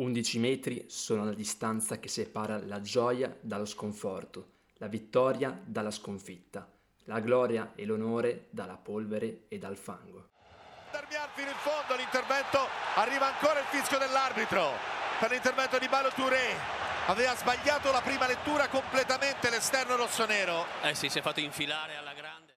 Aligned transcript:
11 0.00 0.38
metri 0.38 0.84
sono 0.88 1.26
la 1.26 1.34
distanza 1.34 1.98
che 1.98 2.08
separa 2.08 2.58
la 2.64 2.80
gioia 2.80 3.36
dallo 3.38 3.66
sconforto, 3.66 4.52
la 4.78 4.86
vittoria 4.86 5.60
dalla 5.62 5.90
sconfitta, 5.90 6.66
la 7.04 7.20
gloria 7.20 7.72
e 7.74 7.84
l'onore 7.84 8.46
dalla 8.48 8.78
polvere 8.78 9.42
e 9.48 9.58
dal 9.58 9.76
fango. 9.76 10.30
Darmian 10.90 11.28
fino 11.34 11.50
in 11.50 11.56
fondo 11.56 11.96
l'intervento, 11.96 12.60
arriva 12.94 13.26
ancora 13.26 13.60
il 13.60 13.66
fischio 13.66 13.98
dell'arbitro 13.98 14.70
per 15.20 15.32
l'intervento 15.32 15.78
di 15.78 15.86
Balo 15.86 16.10
Touré. 16.14 16.78
Aveva 17.08 17.36
sbagliato 17.36 17.92
la 17.92 18.00
prima 18.00 18.26
lettura 18.26 18.68
completamente 18.68 19.50
l'esterno 19.50 19.96
rossonero. 19.96 20.64
Eh 20.82 20.94
sì, 20.94 21.10
si 21.10 21.18
è 21.18 21.22
fatto 21.22 21.40
infilare 21.40 21.96
alla 21.96 22.14
grande. 22.14 22.49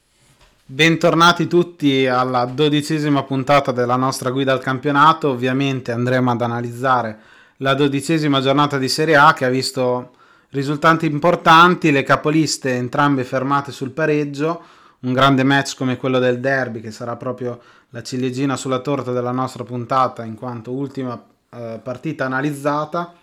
Bentornati 0.66 1.48
tutti 1.48 2.08
alla 2.08 2.46
dodicesima 2.46 3.24
puntata 3.24 3.74
della 3.74 3.98
nostra 3.98 4.32
guida 4.32 4.54
al 4.54 4.62
campionato. 4.62 5.28
Ovviamente 5.30 5.92
andremo 5.92 6.32
ad 6.32 6.42
analizzare 6.42 7.20
la 7.58 7.74
dodicesima 7.74 8.40
giornata 8.40 8.78
di 8.78 8.88
Serie 8.88 9.18
A 9.18 9.34
che 9.34 9.44
ha 9.44 9.50
visto 9.50 10.12
risultati 10.52 11.06
importanti, 11.06 11.92
le 11.92 12.04
capoliste 12.04 12.76
entrambe 12.76 13.26
fermate 13.26 13.74
sul 13.74 13.92
pareggio, 13.92 14.64
un 15.02 15.12
grande 15.12 15.44
match 15.44 15.76
come 15.76 15.98
quello 15.98 16.18
del 16.18 16.40
derby 16.40 16.80
che 16.80 16.92
sarà 16.92 17.18
proprio 17.18 17.60
la 17.90 18.02
ciliegina 18.02 18.56
sulla 18.56 18.80
torta 18.80 19.12
della 19.12 19.32
nostra 19.32 19.66
puntata 19.66 20.24
in 20.24 20.36
quanto 20.36 20.72
ultima 20.72 21.22
eh, 21.52 21.78
partita 21.84 22.24
analizzata 22.24 23.14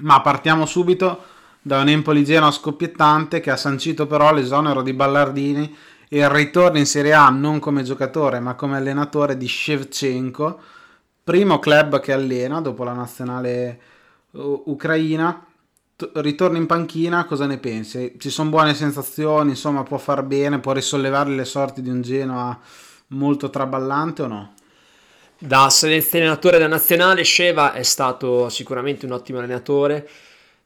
ma 0.00 0.20
partiamo 0.20 0.66
subito 0.66 1.22
da 1.62 1.80
un 1.80 1.88
Empoli 1.88 2.22
Genoa 2.22 2.50
scoppiettante 2.50 3.40
che 3.40 3.50
ha 3.50 3.56
sancito 3.56 4.06
però 4.06 4.32
l'esonero 4.32 4.82
di 4.82 4.92
Ballardini 4.92 5.74
il 6.08 6.28
ritorno 6.28 6.78
in 6.78 6.86
Serie 6.86 7.12
A 7.12 7.28
non 7.30 7.58
come 7.58 7.82
giocatore 7.82 8.40
ma 8.40 8.54
come 8.54 8.76
allenatore 8.76 9.36
di 9.36 9.48
Shevchenko, 9.48 10.60
primo 11.24 11.58
club 11.58 11.98
che 12.00 12.12
allena 12.12 12.60
dopo 12.60 12.84
la 12.84 12.92
nazionale 12.92 13.80
uh, 14.32 14.62
ucraina. 14.66 15.44
T- 15.96 16.10
ritorno 16.16 16.58
in 16.58 16.66
panchina, 16.66 17.24
cosa 17.24 17.46
ne 17.46 17.58
pensi? 17.58 18.14
Ci 18.18 18.30
sono 18.30 18.50
buone 18.50 18.74
sensazioni, 18.74 19.50
insomma 19.50 19.82
può 19.82 19.96
far 19.96 20.22
bene, 20.22 20.60
può 20.60 20.72
risollevare 20.72 21.30
le 21.30 21.44
sorti 21.44 21.82
di 21.82 21.88
un 21.88 22.02
Genoa 22.02 22.58
molto 23.08 23.50
traballante 23.50 24.22
o 24.22 24.26
no? 24.26 24.54
Da 25.38 25.68
selezionatore 25.68 26.58
da 26.58 26.66
nazionale, 26.66 27.24
Sheva 27.24 27.72
è 27.72 27.82
stato 27.82 28.48
sicuramente 28.48 29.04
un 29.06 29.12
ottimo 29.12 29.38
allenatore. 29.38 30.08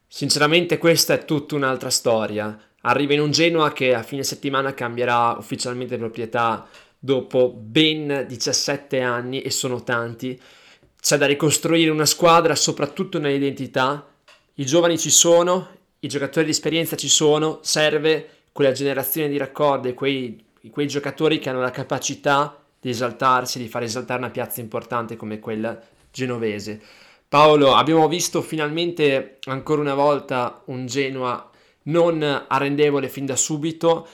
Sinceramente, 0.07 0.77
questa 0.77 1.13
è 1.13 1.25
tutta 1.25 1.55
un'altra 1.55 1.89
storia. 1.89 2.57
Arriva 2.81 3.13
in 3.13 3.21
un 3.21 3.31
Genoa 3.31 3.73
che 3.73 3.93
a 3.93 4.03
fine 4.03 4.23
settimana 4.23 4.73
cambierà 4.73 5.35
ufficialmente 5.37 5.97
proprietà 5.97 6.67
dopo 6.97 7.51
ben 7.51 8.25
17 8.27 9.01
anni 9.01 9.41
e 9.41 9.51
sono 9.51 9.83
tanti. 9.83 10.39
C'è 10.99 11.17
da 11.17 11.25
ricostruire 11.25 11.91
una 11.91 12.05
squadra, 12.05 12.55
soprattutto 12.55 13.19
nell'identità. 13.19 14.07
I 14.55 14.65
giovani 14.65 14.97
ci 14.97 15.09
sono, 15.09 15.67
i 15.99 16.07
giocatori 16.07 16.45
di 16.45 16.51
esperienza 16.51 16.95
ci 16.95 17.09
sono, 17.09 17.59
serve 17.61 18.29
quella 18.51 18.71
generazione 18.71 19.29
di 19.29 19.37
raccordi, 19.37 19.93
quei, 19.93 20.43
quei 20.71 20.87
giocatori 20.87 21.39
che 21.39 21.49
hanno 21.49 21.61
la 21.61 21.71
capacità 21.71 22.55
di 22.79 22.89
esaltarsi, 22.89 23.59
di 23.59 23.67
far 23.67 23.83
esaltare 23.83 24.19
una 24.19 24.31
piazza 24.31 24.59
importante 24.59 25.15
come 25.15 25.39
quella 25.39 25.79
genovese. 26.11 26.81
Paolo, 27.27 27.75
abbiamo 27.75 28.07
visto 28.07 28.41
finalmente 28.41 29.37
ancora 29.45 29.81
una 29.81 29.93
volta 29.93 30.61
un 30.65 30.87
Genoa 30.87 31.50
non 31.83 32.45
arrendevole 32.47 33.09
fin 33.09 33.25
da 33.25 33.35
subito. 33.35 34.07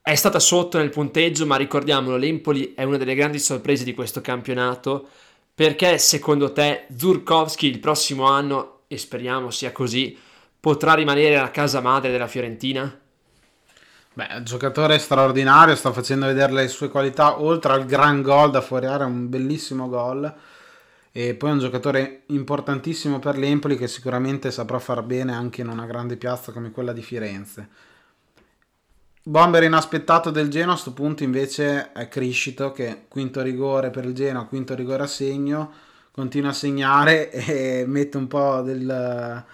È 0.00 0.14
stata 0.14 0.38
sotto 0.38 0.78
nel 0.78 0.90
punteggio, 0.90 1.46
ma 1.46 1.56
ricordiamolo, 1.56 2.16
l'Empoli 2.16 2.74
è 2.74 2.82
una 2.82 2.96
delle 2.96 3.14
grandi 3.14 3.38
sorprese 3.38 3.84
di 3.84 3.94
questo 3.94 4.20
campionato. 4.20 5.08
Perché 5.54 5.98
secondo 5.98 6.52
te 6.52 6.86
Zurkowski 6.96 7.66
il 7.66 7.78
prossimo 7.78 8.24
anno, 8.24 8.80
e 8.88 8.96
speriamo 8.98 9.50
sia 9.50 9.70
così, 9.70 10.16
potrà 10.58 10.94
rimanere 10.94 11.36
la 11.36 11.50
casa 11.50 11.80
madre 11.80 12.10
della 12.10 12.26
Fiorentina? 12.26 12.98
Beh, 14.14 14.42
giocatore 14.42 14.98
straordinario, 14.98 15.74
sta 15.74 15.92
facendo 15.92 16.26
vedere 16.26 16.52
le 16.52 16.68
sue 16.68 16.88
qualità, 16.88 17.40
oltre 17.40 17.72
al 17.72 17.86
gran 17.86 18.22
gol 18.22 18.50
da 18.50 18.60
fuori 18.60 18.86
area, 18.86 19.06
un 19.06 19.28
bellissimo 19.28 19.88
gol. 19.88 20.32
E 21.12 21.34
poi 21.34 21.50
è 21.50 21.52
un 21.52 21.58
giocatore 21.58 22.22
importantissimo 22.26 23.18
per 23.18 23.36
l'Empoli 23.36 23.76
che 23.76 23.86
sicuramente 23.86 24.50
saprà 24.50 24.78
far 24.78 25.02
bene 25.02 25.34
anche 25.34 25.60
in 25.60 25.68
una 25.68 25.84
grande 25.84 26.16
piazza 26.16 26.52
come 26.52 26.70
quella 26.70 26.92
di 26.92 27.02
Firenze. 27.02 27.68
Bomber 29.22 29.62
inaspettato 29.62 30.30
del 30.30 30.48
Genoa 30.48 30.70
a 30.70 30.72
questo 30.72 30.94
punto 30.94 31.22
invece 31.22 31.92
è 31.92 32.08
Criscito 32.08 32.72
che 32.72 33.04
quinto 33.08 33.42
rigore 33.42 33.90
per 33.90 34.04
il 34.06 34.14
Genoa, 34.14 34.46
quinto 34.46 34.74
rigore 34.74 35.02
a 35.02 35.06
segno, 35.06 35.70
continua 36.10 36.50
a 36.50 36.54
segnare 36.54 37.30
e 37.30 37.84
mette 37.86 38.16
un 38.16 38.26
po' 38.26 38.62
del 38.62 39.44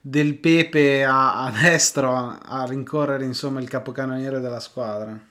del 0.00 0.36
Pepe 0.36 1.04
a, 1.04 1.44
a 1.44 1.50
destro 1.50 2.14
a, 2.14 2.38
a 2.42 2.64
rincorrere 2.64 3.24
insomma 3.24 3.60
il 3.60 3.68
capocannoniere 3.68 4.40
della 4.40 4.60
squadra. 4.60 5.27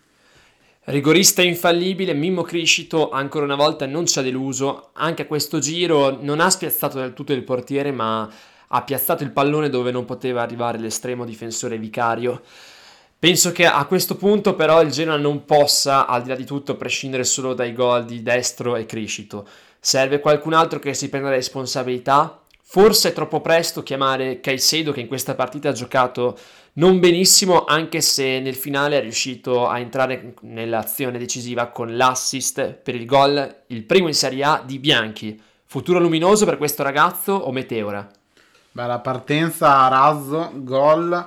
Rigorista 0.90 1.42
infallibile, 1.42 2.14
Mimmo 2.14 2.44
Criscito 2.44 3.10
ancora 3.10 3.44
una 3.44 3.56
volta 3.56 3.86
non 3.86 4.06
ci 4.06 4.20
ha 4.20 4.22
deluso, 4.22 4.92
anche 4.94 5.24
a 5.24 5.26
questo 5.26 5.60
giro 5.60 6.18
non 6.22 6.40
ha 6.40 6.50
spiazzato 6.50 6.98
del 6.98 7.14
tutto 7.14 7.34
il 7.34 7.44
portiere 7.44 7.92
ma 7.92 8.30
ha 8.68 8.84
piazzato 8.84 9.22
il 9.22 9.32
pallone 9.32 9.70
dove 9.70 9.92
non 9.92 10.06
poteva 10.06 10.42
arrivare 10.42 10.78
l'estremo 10.78 11.26
difensore 11.26 11.78
vicario. 11.78 12.42
Penso 13.20 13.52
che 13.52 13.66
a 13.66 13.84
questo 13.84 14.16
punto 14.16 14.56
però 14.56 14.82
il 14.82 14.90
Genoa 14.90 15.18
non 15.18 15.44
possa, 15.44 16.08
al 16.08 16.22
di 16.22 16.30
là 16.30 16.36
di 16.36 16.46
tutto, 16.46 16.78
prescindere 16.78 17.26
solo 17.26 17.54
dai 17.54 17.74
gol 17.74 18.06
di 18.06 18.24
Destro 18.24 18.78
e 18.78 18.86
Criscito. 18.86 19.46
Serve 19.82 20.22
qualcun 20.22 20.54
altro 20.54 20.80
che 20.80 20.94
si 20.94 21.10
prenda 21.10 21.28
la 21.28 21.36
responsabilità, 21.36 22.44
Forse 22.70 23.10
è 23.10 23.14
troppo 23.14 23.40
presto 23.40 23.82
chiamare 23.82 24.42
Caicedo 24.42 24.92
che 24.92 25.00
in 25.00 25.08
questa 25.08 25.36
partita 25.36 25.70
ha 25.70 25.72
giocato 25.72 26.38
non 26.74 27.00
benissimo, 27.00 27.64
anche 27.64 28.02
se 28.02 28.42
nel 28.42 28.56
finale 28.56 28.98
è 28.98 29.02
riuscito 29.02 29.70
a 29.70 29.80
entrare 29.80 30.34
nell'azione 30.42 31.18
decisiva 31.18 31.68
con 31.68 31.96
l'assist 31.96 32.74
per 32.74 32.94
il 32.94 33.06
gol, 33.06 33.64
il 33.68 33.84
primo 33.84 34.10
in 34.10 34.14
Serie 34.14 34.44
A 34.44 34.64
di 34.66 34.80
Bianchi. 34.80 35.42
Futuro 35.64 35.98
luminoso 35.98 36.44
per 36.44 36.58
questo 36.58 36.84
ragazzo 36.84 37.32
o 37.32 37.54
meteora? 37.54 38.06
Beh, 38.74 38.86
la 38.86 39.00
partenza 39.00 39.86
a 39.86 39.88
razzo, 39.88 40.52
gol, 40.56 41.26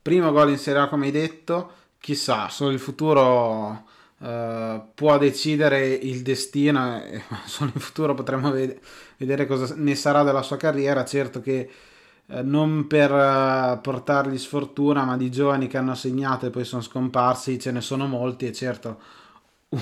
primo 0.00 0.30
gol 0.30 0.50
in 0.50 0.58
Serie 0.58 0.82
A 0.82 0.88
come 0.88 1.06
hai 1.06 1.12
detto, 1.12 1.72
chissà, 1.98 2.48
solo 2.48 2.70
il 2.70 2.78
futuro 2.78 3.86
uh, 4.18 4.82
può 4.94 5.18
decidere 5.18 5.88
il 5.88 6.22
destino 6.22 7.02
e 7.02 7.22
solo 7.46 7.70
in 7.74 7.80
futuro 7.80 8.14
potremo 8.14 8.50
vedere 8.50 9.46
cosa 9.46 9.74
ne 9.76 9.94
sarà 9.94 10.22
della 10.22 10.42
sua 10.42 10.56
carriera. 10.56 11.04
Certo 11.04 11.40
che 11.40 11.70
eh, 12.26 12.42
non 12.42 12.86
per 12.86 13.12
uh, 13.12 13.80
portargli 13.80 14.38
sfortuna, 14.38 15.04
ma 15.04 15.16
di 15.16 15.30
giovani 15.30 15.66
che 15.68 15.78
hanno 15.78 15.94
segnato 15.94 16.46
e 16.46 16.50
poi 16.50 16.64
sono 16.64 16.82
scomparsi, 16.82 17.58
ce 17.58 17.70
ne 17.72 17.80
sono 17.80 18.06
molti 18.06 18.46
e 18.46 18.52
certo 18.52 19.00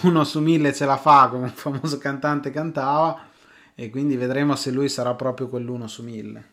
uno 0.02 0.24
su 0.24 0.40
mille 0.40 0.72
ce 0.72 0.86
la 0.86 0.96
fa, 0.96 1.28
come 1.28 1.44
un 1.44 1.50
famoso 1.50 1.98
cantante 1.98 2.50
cantava, 2.50 3.28
e 3.74 3.90
quindi 3.90 4.16
vedremo 4.16 4.56
se 4.56 4.70
lui 4.70 4.88
sarà 4.88 5.14
proprio 5.14 5.48
quell'uno 5.48 5.86
su 5.86 6.02
mille. 6.02 6.52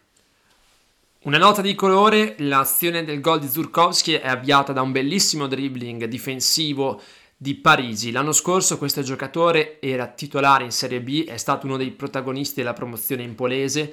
Una 1.24 1.38
nota 1.38 1.62
di 1.62 1.76
colore, 1.76 2.36
l'azione 2.40 3.04
del 3.04 3.22
gol 3.22 3.40
di 3.40 3.48
Zurkowski 3.48 4.14
è 4.14 4.28
avviata 4.28 4.74
da 4.74 4.82
un 4.82 4.92
bellissimo 4.92 5.46
dribbling 5.46 6.06
difensivo 6.06 7.00
di 7.42 7.56
Parisi. 7.56 8.12
L'anno 8.12 8.34
scorso 8.34 8.78
questo 8.78 9.02
giocatore 9.02 9.82
era 9.82 10.06
titolare 10.06 10.64
in 10.64 10.72
Serie 10.72 11.02
B, 11.02 11.26
è 11.26 11.38
stato 11.38 11.66
uno 11.66 11.76
dei 11.76 11.90
protagonisti 11.90 12.58
della 12.58 12.74
promozione 12.74 13.24
in 13.24 13.34
polese. 13.34 13.92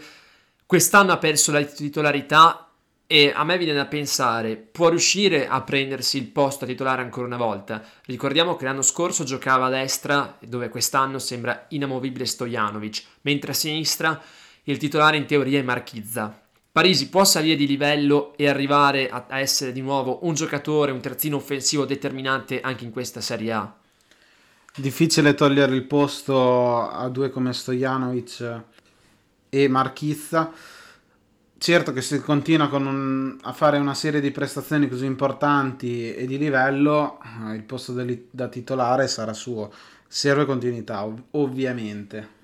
Quest'anno 0.66 1.12
ha 1.12 1.16
perso 1.16 1.50
la 1.50 1.62
titolarità 1.62 2.70
e 3.06 3.32
a 3.34 3.44
me 3.44 3.56
viene 3.56 3.72
da 3.72 3.86
pensare, 3.86 4.56
può 4.56 4.90
riuscire 4.90 5.48
a 5.48 5.62
prendersi 5.62 6.18
il 6.18 6.26
posto 6.26 6.66
titolare 6.66 7.00
ancora 7.00 7.24
una 7.26 7.38
volta? 7.38 7.82
Ricordiamo 8.04 8.54
che 8.54 8.66
l'anno 8.66 8.82
scorso 8.82 9.24
giocava 9.24 9.64
a 9.64 9.70
destra, 9.70 10.36
dove 10.40 10.68
quest'anno 10.68 11.18
sembra 11.18 11.64
inamovibile 11.70 12.26
Stojanovic, 12.26 13.02
mentre 13.22 13.52
a 13.52 13.54
sinistra 13.54 14.22
il 14.64 14.76
titolare 14.76 15.16
in 15.16 15.24
teoria 15.24 15.58
è 15.58 15.62
Marchizza. 15.62 16.47
Parisi 16.70 17.08
può 17.08 17.24
salire 17.24 17.56
di 17.56 17.66
livello 17.66 18.36
e 18.36 18.48
arrivare 18.48 19.08
a, 19.08 19.26
a 19.28 19.40
essere 19.40 19.72
di 19.72 19.80
nuovo 19.80 20.20
un 20.22 20.34
giocatore, 20.34 20.92
un 20.92 21.00
terzino 21.00 21.36
offensivo 21.36 21.84
determinante 21.84 22.60
anche 22.60 22.84
in 22.84 22.90
questa 22.90 23.20
Serie 23.20 23.52
A? 23.52 23.74
Difficile 24.76 25.34
togliere 25.34 25.74
il 25.74 25.84
posto 25.84 26.88
a 26.88 27.08
due 27.08 27.30
come 27.30 27.52
Stojanovic 27.52 28.62
e 29.48 29.68
Marchizza. 29.68 30.52
Certo 31.60 31.92
che 31.92 32.00
se 32.00 32.20
continua 32.20 32.68
un, 32.70 33.36
a 33.42 33.52
fare 33.52 33.78
una 33.78 33.94
serie 33.94 34.20
di 34.20 34.30
prestazioni 34.30 34.88
così 34.88 35.06
importanti 35.06 36.14
e 36.14 36.26
di 36.26 36.38
livello, 36.38 37.18
il 37.52 37.64
posto 37.64 37.92
da 38.30 38.46
titolare 38.46 39.08
sarà 39.08 39.32
suo. 39.32 39.72
Serve 40.06 40.44
continuità, 40.44 41.04
ov- 41.04 41.24
ovviamente. 41.32 42.36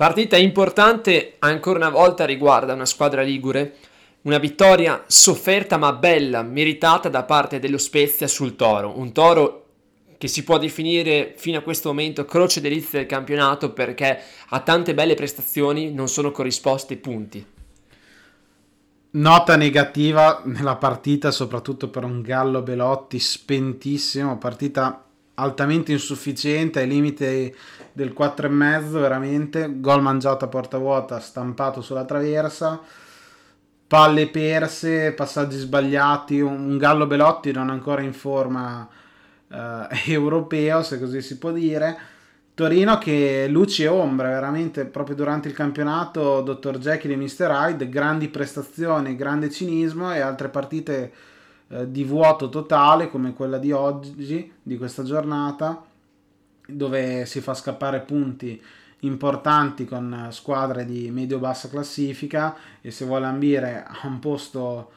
Partita 0.00 0.38
importante 0.38 1.34
ancora 1.40 1.76
una 1.76 1.90
volta 1.90 2.24
riguarda 2.24 2.72
una 2.72 2.86
squadra 2.86 3.20
ligure, 3.20 3.74
una 4.22 4.38
vittoria 4.38 5.04
sofferta 5.06 5.76
ma 5.76 5.92
bella, 5.92 6.40
meritata 6.42 7.10
da 7.10 7.24
parte 7.24 7.58
dello 7.58 7.76
Spezia 7.76 8.26
sul 8.26 8.56
Toro, 8.56 8.98
un 8.98 9.12
Toro 9.12 9.66
che 10.16 10.26
si 10.26 10.42
può 10.42 10.56
definire 10.56 11.34
fino 11.36 11.58
a 11.58 11.60
questo 11.60 11.90
momento 11.90 12.24
croce 12.24 12.62
delizia 12.62 12.98
del 12.98 13.06
campionato 13.06 13.74
perché 13.74 14.18
a 14.48 14.60
tante 14.60 14.94
belle 14.94 15.14
prestazioni 15.14 15.92
non 15.92 16.08
sono 16.08 16.30
corrisposti 16.30 16.96
punti. 16.96 17.46
Nota 19.10 19.56
negativa 19.56 20.40
nella 20.46 20.76
partita, 20.76 21.30
soprattutto 21.30 21.90
per 21.90 22.04
un 22.04 22.22
Gallo 22.22 22.62
Belotti 22.62 23.18
spentissimo, 23.18 24.38
partita 24.38 25.09
altamente 25.40 25.92
insufficiente 25.92 26.80
ai 26.80 26.88
limiti 26.88 27.54
del 27.92 28.14
4,5 28.16 28.80
veramente, 28.90 29.80
gol 29.80 30.02
mangiato 30.02 30.44
a 30.44 30.48
porta 30.48 30.78
vuota, 30.78 31.18
stampato 31.20 31.80
sulla 31.80 32.04
traversa, 32.04 32.80
palle 33.86 34.28
perse, 34.28 35.12
passaggi 35.12 35.58
sbagliati, 35.58 36.40
un 36.40 36.78
Gallo 36.78 37.06
Belotti 37.06 37.52
non 37.52 37.70
ancora 37.70 38.02
in 38.02 38.12
forma 38.12 38.88
eh, 39.48 39.86
europeo, 40.12 40.82
se 40.82 40.98
così 40.98 41.20
si 41.20 41.38
può 41.38 41.50
dire. 41.50 41.96
Torino 42.54 42.98
che 42.98 43.46
luce 43.48 43.84
e 43.84 43.88
ombre 43.88 44.28
veramente 44.28 44.84
proprio 44.84 45.16
durante 45.16 45.48
il 45.48 45.54
campionato, 45.54 46.42
Dr. 46.42 46.78
Jekyll 46.78 47.12
e 47.12 47.16
Mr. 47.16 47.50
Hyde, 47.50 47.88
grandi 47.88 48.28
prestazioni, 48.28 49.16
grande 49.16 49.50
cinismo 49.50 50.12
e 50.12 50.20
altre 50.20 50.50
partite 50.50 51.12
eh, 51.72 51.90
di 51.90 52.04
vuoto 52.04 52.48
totale 52.48 53.08
come 53.08 53.32
quella 53.32 53.58
di 53.58 53.70
oggi, 53.70 54.52
di 54.60 54.76
questa 54.76 55.04
giornata, 55.04 55.84
dove 56.66 57.26
si 57.26 57.40
fa 57.40 57.54
scappare 57.54 58.00
punti 58.00 58.60
importanti 59.00 59.84
con 59.84 60.28
squadre 60.30 60.84
di 60.84 61.10
medio-bassa 61.10 61.68
classifica 61.68 62.56
e 62.80 62.90
se 62.90 63.04
vuole 63.04 63.26
ambire 63.26 63.84
a 63.86 64.06
un 64.06 64.18
posto 64.18 64.90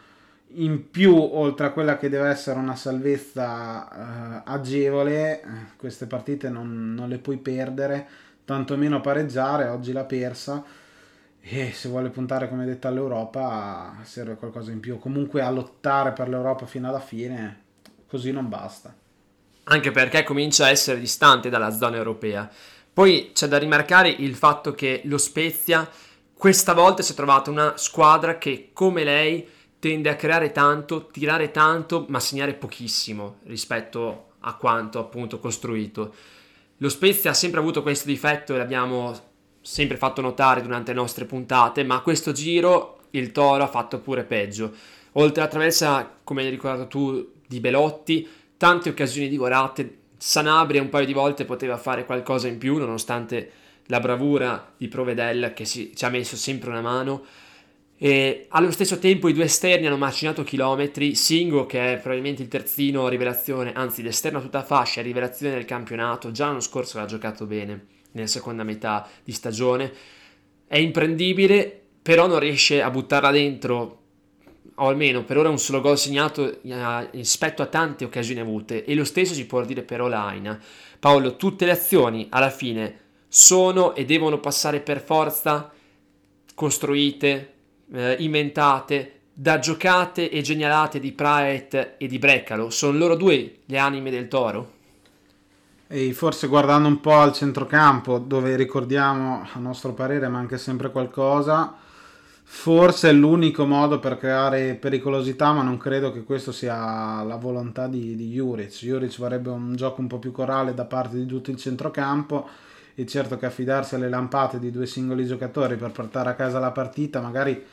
in 0.55 0.89
più, 0.89 1.15
oltre 1.15 1.67
a 1.67 1.71
quella 1.71 1.97
che 1.97 2.09
deve 2.09 2.29
essere 2.29 2.59
una 2.59 2.75
salvezza 2.75 3.87
eh, 3.87 4.41
agevole, 4.45 5.41
eh, 5.41 5.45
queste 5.77 6.05
partite 6.05 6.49
non, 6.49 6.93
non, 6.93 7.07
le 7.07 7.17
puoi 7.17 7.37
perdere, 7.37 8.07
tantomeno 8.45 8.99
pareggiare, 8.99 9.67
oggi 9.67 9.91
l'ha 9.91 10.03
persa 10.05 10.63
e 11.45 11.71
se 11.73 11.89
vuole 11.89 12.09
puntare 12.09 12.47
come 12.47 12.65
detto 12.65 12.87
all'Europa 12.87 13.97
serve 14.03 14.35
qualcosa 14.35 14.71
in 14.71 14.79
più, 14.79 14.97
comunque 14.97 15.41
a 15.41 15.49
lottare 15.49 16.13
per 16.13 16.29
l'Europa 16.29 16.65
fino 16.65 16.87
alla 16.87 17.01
fine, 17.01 17.63
così 18.07 18.31
non 18.31 18.47
basta. 18.47 18.95
Anche 19.65 19.91
perché 19.91 20.23
comincia 20.23 20.65
a 20.65 20.69
essere 20.69 20.99
distante 20.99 21.49
dalla 21.49 21.71
zona 21.71 21.97
europea. 21.97 22.49
Poi 22.93 23.31
c'è 23.33 23.47
da 23.47 23.57
rimarcare 23.57 24.09
il 24.09 24.35
fatto 24.35 24.73
che 24.73 25.01
lo 25.05 25.17
Spezia 25.17 25.89
questa 26.43 26.73
volta 26.73 27.01
si 27.01 27.13
è 27.13 27.15
trovata 27.15 27.49
una 27.49 27.77
squadra 27.77 28.37
che 28.37 28.71
come 28.73 29.05
lei 29.05 29.47
tende 29.79 30.09
a 30.09 30.17
creare 30.17 30.51
tanto, 30.51 31.07
tirare 31.07 31.51
tanto, 31.51 32.05
ma 32.09 32.19
segnare 32.19 32.53
pochissimo 32.53 33.37
rispetto 33.43 34.33
a 34.39 34.53
quanto 34.55 34.99
appunto 34.99 35.39
costruito. 35.39 36.13
Lo 36.79 36.89
Spezia 36.89 37.31
ha 37.31 37.33
sempre 37.33 37.61
avuto 37.61 37.81
questo 37.81 38.09
difetto 38.09 38.53
e 38.53 38.57
l'abbiamo 38.57 39.32
sempre 39.63 39.95
fatto 39.95 40.19
notare 40.21 40.61
durante 40.61 40.91
le 40.91 40.99
nostre 40.99 41.23
puntate, 41.23 41.83
ma 41.83 42.01
questo 42.01 42.33
giro 42.33 42.99
il 43.11 43.31
Toro 43.31 43.63
ha 43.63 43.67
fatto 43.67 43.99
pure 43.99 44.23
peggio. 44.23 44.73
Oltre 45.13 45.41
alla 45.41 45.49
traversa, 45.49 46.17
come 46.23 46.43
hai 46.43 46.49
ricordato 46.49 46.87
tu, 46.87 47.31
di 47.47 47.59
Belotti, 47.59 48.27
tante 48.57 48.89
occasioni 48.89 49.29
divorate, 49.29 49.99
Sanabria 50.17 50.81
un 50.81 50.89
paio 50.89 51.05
di 51.05 51.13
volte 51.13 51.45
poteva 51.45 51.77
fare 51.77 52.05
qualcosa 52.05 52.47
in 52.47 52.57
più, 52.57 52.77
nonostante 52.77 53.51
la 53.87 53.99
bravura 53.99 54.73
di 54.75 54.87
Provedel 54.87 55.53
che 55.53 55.65
si, 55.65 55.93
ci 55.95 56.05
ha 56.05 56.09
messo 56.09 56.35
sempre 56.35 56.69
una 56.69 56.81
mano. 56.81 57.23
E 57.97 58.47
allo 58.49 58.71
stesso 58.71 58.99
tempo 58.99 59.29
i 59.29 59.33
due 59.33 59.45
esterni 59.45 59.87
hanno 59.87 59.97
macinato 59.97 60.43
chilometri, 60.43 61.15
Singo 61.15 61.65
che 61.65 61.93
è 61.93 61.97
probabilmente 61.99 62.41
il 62.41 62.47
terzino 62.49 63.07
rivelazione, 63.07 63.71
anzi 63.73 64.01
l'esterno 64.01 64.39
a 64.39 64.41
tutta 64.41 64.63
fascia, 64.63 65.01
rivelazione 65.01 65.53
del 65.53 65.65
campionato, 65.65 66.31
già 66.31 66.47
l'anno 66.47 66.59
scorso 66.59 66.97
l'ha 66.97 67.05
giocato 67.05 67.45
bene 67.45 67.92
nella 68.13 68.27
seconda 68.27 68.63
metà 68.63 69.07
di 69.23 69.31
stagione, 69.31 69.91
è 70.67 70.77
imprendibile, 70.77 71.81
però 72.01 72.25
non 72.25 72.39
riesce 72.39 72.81
a 72.81 72.89
buttarla 72.89 73.31
dentro, 73.31 73.99
o 74.75 74.87
almeno 74.87 75.23
per 75.23 75.37
ora 75.37 75.49
un 75.49 75.59
solo 75.59 75.81
gol 75.81 75.97
segnato 75.97 76.61
eh, 76.61 77.09
rispetto 77.11 77.61
a 77.61 77.67
tante 77.67 78.05
occasioni 78.05 78.39
avute, 78.39 78.85
e 78.85 78.95
lo 78.95 79.03
stesso 79.03 79.33
si 79.33 79.45
può 79.45 79.63
dire 79.63 79.83
per 79.83 80.01
Olaina. 80.01 80.59
Paolo, 80.99 81.35
tutte 81.35 81.65
le 81.65 81.71
azioni 81.71 82.27
alla 82.29 82.49
fine 82.49 83.01
sono 83.27 83.93
e 83.93 84.05
devono 84.05 84.39
passare 84.39 84.79
per 84.79 85.01
forza 85.01 85.71
costruite, 86.55 87.53
eh, 87.91 88.15
inventate 88.19 89.19
da 89.33 89.59
giocate 89.59 90.29
e 90.29 90.41
genialate 90.41 90.99
di 90.99 91.11
Praet 91.11 91.95
e 91.97 92.07
di 92.07 92.19
Breccalo. 92.19 92.69
Sono 92.69 92.97
loro 92.97 93.15
due 93.15 93.59
le 93.65 93.77
anime 93.77 94.11
del 94.11 94.27
toro? 94.27 94.81
E 95.87 96.13
forse 96.13 96.47
guardando 96.47 96.87
un 96.87 96.99
po' 96.99 97.15
al 97.19 97.33
centrocampo, 97.33 98.17
dove 98.17 98.55
ricordiamo, 98.55 99.47
a 99.53 99.59
nostro 99.59 99.93
parere, 99.93 100.27
manca 100.27 100.57
sempre 100.57 100.91
qualcosa, 100.91 101.75
forse 102.43 103.09
è 103.09 103.13
l'unico 103.13 103.65
modo 103.65 103.99
per 103.99 104.17
creare 104.17 104.75
pericolosità, 104.75 105.51
ma 105.51 105.61
non 105.61 105.77
credo 105.77 106.11
che 106.11 106.23
questo 106.23 106.51
sia 106.51 107.21
la 107.23 107.35
volontà 107.35 107.87
di, 107.87 108.15
di 108.15 108.29
Juric. 108.31 108.83
Juric 108.83 109.17
vorrebbe 109.17 109.49
un 109.49 109.75
gioco 109.75 110.01
un 110.01 110.07
po' 110.07 110.19
più 110.19 110.31
corale 110.31 110.73
da 110.73 110.85
parte 110.85 111.17
di 111.17 111.25
tutto 111.25 111.51
il 111.51 111.57
centrocampo 111.57 112.47
e 112.95 113.05
certo 113.05 113.37
che 113.37 113.45
affidarsi 113.45 113.95
alle 113.95 114.09
lampate 114.09 114.59
di 114.59 114.71
due 114.71 114.85
singoli 114.85 115.25
giocatori 115.25 115.75
per 115.75 115.91
portare 115.91 116.29
a 116.29 116.35
casa 116.35 116.59
la 116.59 116.69
partita 116.69 117.21
magari 117.21 117.65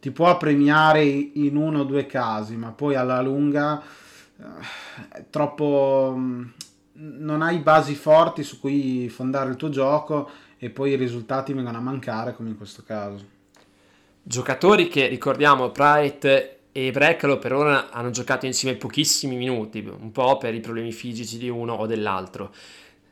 ti 0.00 0.12
può 0.12 0.36
premiare 0.36 1.02
in 1.02 1.56
uno 1.56 1.80
o 1.80 1.84
due 1.84 2.06
casi, 2.06 2.56
ma 2.56 2.70
poi 2.70 2.94
alla 2.94 3.20
lunga 3.20 3.82
eh, 4.38 4.44
è 5.10 5.24
troppo 5.30 6.14
mm, 6.16 6.42
non 7.00 7.42
hai 7.42 7.58
basi 7.58 7.94
forti 7.94 8.42
su 8.42 8.58
cui 8.58 9.08
fondare 9.08 9.50
il 9.50 9.56
tuo 9.56 9.68
gioco 9.68 10.30
e 10.58 10.70
poi 10.70 10.90
i 10.90 10.96
risultati 10.96 11.52
vengono 11.52 11.76
a 11.78 11.80
mancare 11.80 12.34
come 12.34 12.48
in 12.48 12.56
questo 12.56 12.82
caso. 12.84 13.36
Giocatori 14.22 14.88
che 14.88 15.06
ricordiamo 15.06 15.70
Pride 15.70 16.58
e 16.72 16.90
Breccalo 16.90 17.38
per 17.38 17.52
ora 17.52 17.90
hanno 17.90 18.10
giocato 18.10 18.46
insieme 18.46 18.76
pochissimi 18.76 19.36
minuti, 19.36 19.78
un 19.78 20.12
po' 20.12 20.36
per 20.38 20.54
i 20.54 20.60
problemi 20.60 20.92
fisici 20.92 21.38
di 21.38 21.48
uno 21.48 21.74
o 21.74 21.86
dell'altro. 21.86 22.52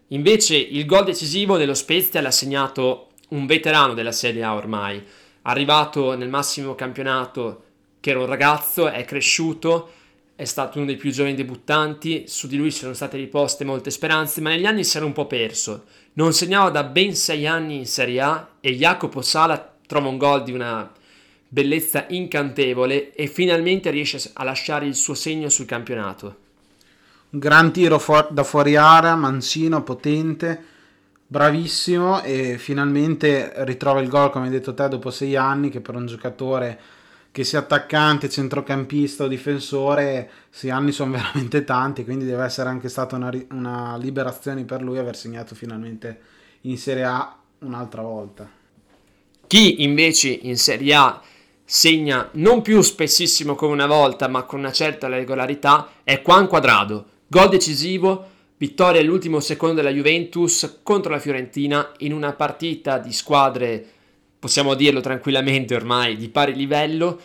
Invece 0.08 0.56
il 0.56 0.84
gol 0.84 1.04
decisivo 1.04 1.56
dello 1.56 1.74
Spezia 1.74 2.20
l'ha 2.20 2.30
segnato 2.30 3.08
un 3.30 3.46
veterano 3.46 3.94
della 3.94 4.12
Serie 4.12 4.42
A 4.42 4.54
ormai, 4.54 5.02
arrivato 5.42 6.16
nel 6.16 6.28
massimo 6.28 6.74
campionato 6.74 7.62
che 8.00 8.10
era 8.10 8.20
un 8.20 8.26
ragazzo, 8.26 8.88
è 8.88 9.04
cresciuto, 9.04 9.90
è 10.36 10.44
stato 10.44 10.78
uno 10.78 10.86
dei 10.86 10.96
più 10.96 11.10
giovani 11.10 11.34
debuttanti, 11.34 12.24
su 12.28 12.46
di 12.46 12.56
lui 12.56 12.70
sono 12.70 12.92
state 12.92 13.16
riposte 13.16 13.64
molte 13.64 13.90
speranze, 13.90 14.40
ma 14.40 14.50
negli 14.50 14.66
anni 14.66 14.84
si 14.84 14.96
era 14.96 15.06
un 15.06 15.12
po' 15.12 15.26
perso. 15.26 15.86
Non 16.12 16.32
segnava 16.32 16.70
da 16.70 16.84
ben 16.84 17.16
sei 17.16 17.46
anni 17.46 17.76
in 17.76 17.86
Serie 17.86 18.20
A 18.20 18.48
e 18.60 18.76
Jacopo 18.76 19.22
Sala 19.22 19.74
trova 19.86 20.08
un 20.08 20.18
gol 20.18 20.44
di 20.44 20.52
una 20.52 20.92
bellezza 21.48 22.06
incantevole 22.08 23.14
e 23.14 23.26
finalmente 23.26 23.90
riesce 23.90 24.30
a 24.34 24.44
lasciare 24.44 24.86
il 24.86 24.94
suo 24.94 25.14
segno 25.14 25.48
sul 25.48 25.66
campionato 25.66 26.44
gran 27.38 27.72
tiro 27.72 27.98
fu- 27.98 28.28
da 28.30 28.44
fuori 28.44 28.76
area, 28.76 29.14
mancino, 29.14 29.82
potente, 29.82 30.74
bravissimo 31.26 32.22
e 32.22 32.56
finalmente 32.58 33.52
ritrova 33.64 34.00
il 34.00 34.08
gol, 34.08 34.30
come 34.30 34.46
hai 34.46 34.50
detto 34.50 34.74
te, 34.74 34.88
dopo 34.88 35.10
sei 35.10 35.36
anni, 35.36 35.68
che 35.70 35.80
per 35.80 35.94
un 35.94 36.06
giocatore 36.06 36.78
che 37.36 37.44
sia 37.44 37.58
attaccante, 37.58 38.30
centrocampista 38.30 39.24
o 39.24 39.28
difensore, 39.28 40.30
sei 40.48 40.70
anni 40.70 40.90
sono 40.90 41.10
veramente 41.20 41.64
tanti, 41.64 42.02
quindi 42.02 42.24
deve 42.24 42.44
essere 42.44 42.70
anche 42.70 42.88
stata 42.88 43.14
una, 43.16 43.30
una 43.50 43.98
liberazione 43.98 44.64
per 44.64 44.80
lui 44.80 44.96
aver 44.96 45.14
segnato 45.14 45.54
finalmente 45.54 46.18
in 46.62 46.78
Serie 46.78 47.04
A 47.04 47.36
un'altra 47.58 48.00
volta. 48.00 48.48
Chi 49.46 49.82
invece 49.82 50.30
in 50.30 50.56
Serie 50.56 50.94
A 50.94 51.20
segna 51.62 52.30
non 52.32 52.62
più 52.62 52.80
spessissimo 52.80 53.54
come 53.54 53.74
una 53.74 53.86
volta, 53.86 54.28
ma 54.28 54.44
con 54.44 54.60
una 54.60 54.72
certa 54.72 55.06
regolarità, 55.06 55.90
è 56.04 56.22
Juan 56.24 56.46
Quadrado 56.46 57.04
Gol 57.26 57.50
decisivo, 57.50 58.30
vittoria 58.56 59.02
all'ultimo 59.02 59.40
secondo 59.40 59.74
della 59.74 59.90
Juventus 59.90 60.78
contro 60.82 61.10
la 61.10 61.18
Fiorentina 61.18 61.92
in 61.98 62.14
una 62.14 62.32
partita 62.32 62.96
di 62.96 63.12
squadre, 63.12 63.90
possiamo 64.38 64.74
dirlo 64.74 65.00
tranquillamente 65.00 65.74
ormai, 65.74 66.16
di 66.16 66.28
pari 66.28 66.54
livello, 66.54 67.20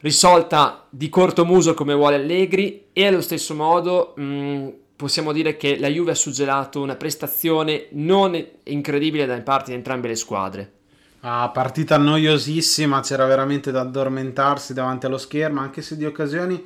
risolta 0.00 0.86
di 0.90 1.08
corto 1.08 1.44
muso 1.44 1.74
come 1.74 1.94
vuole 1.94 2.16
Allegri 2.16 2.86
e 2.92 3.06
allo 3.06 3.20
stesso 3.20 3.54
modo 3.54 4.14
mh, 4.16 4.22
mm, 4.22 4.68
possiamo 4.96 5.32
dire 5.32 5.56
che 5.56 5.78
la 5.78 5.88
Juve 5.88 6.12
ha 6.12 6.16
suggelato 6.16 6.80
una 6.80 6.96
prestazione 6.96 7.86
non 7.92 8.42
incredibile 8.64 9.26
da 9.26 9.40
parte 9.40 9.70
di 9.70 9.76
entrambe 9.76 10.08
le 10.08 10.16
squadre. 10.16 10.72
Ah, 11.20 11.48
partita 11.48 11.96
noiosissima, 11.96 13.00
c'era 13.00 13.24
veramente 13.24 13.70
da 13.70 13.80
addormentarsi 13.80 14.74
davanti 14.74 15.06
allo 15.06 15.16
schermo, 15.16 15.60
anche 15.60 15.80
se 15.80 15.96
di 15.96 16.04
occasioni 16.04 16.62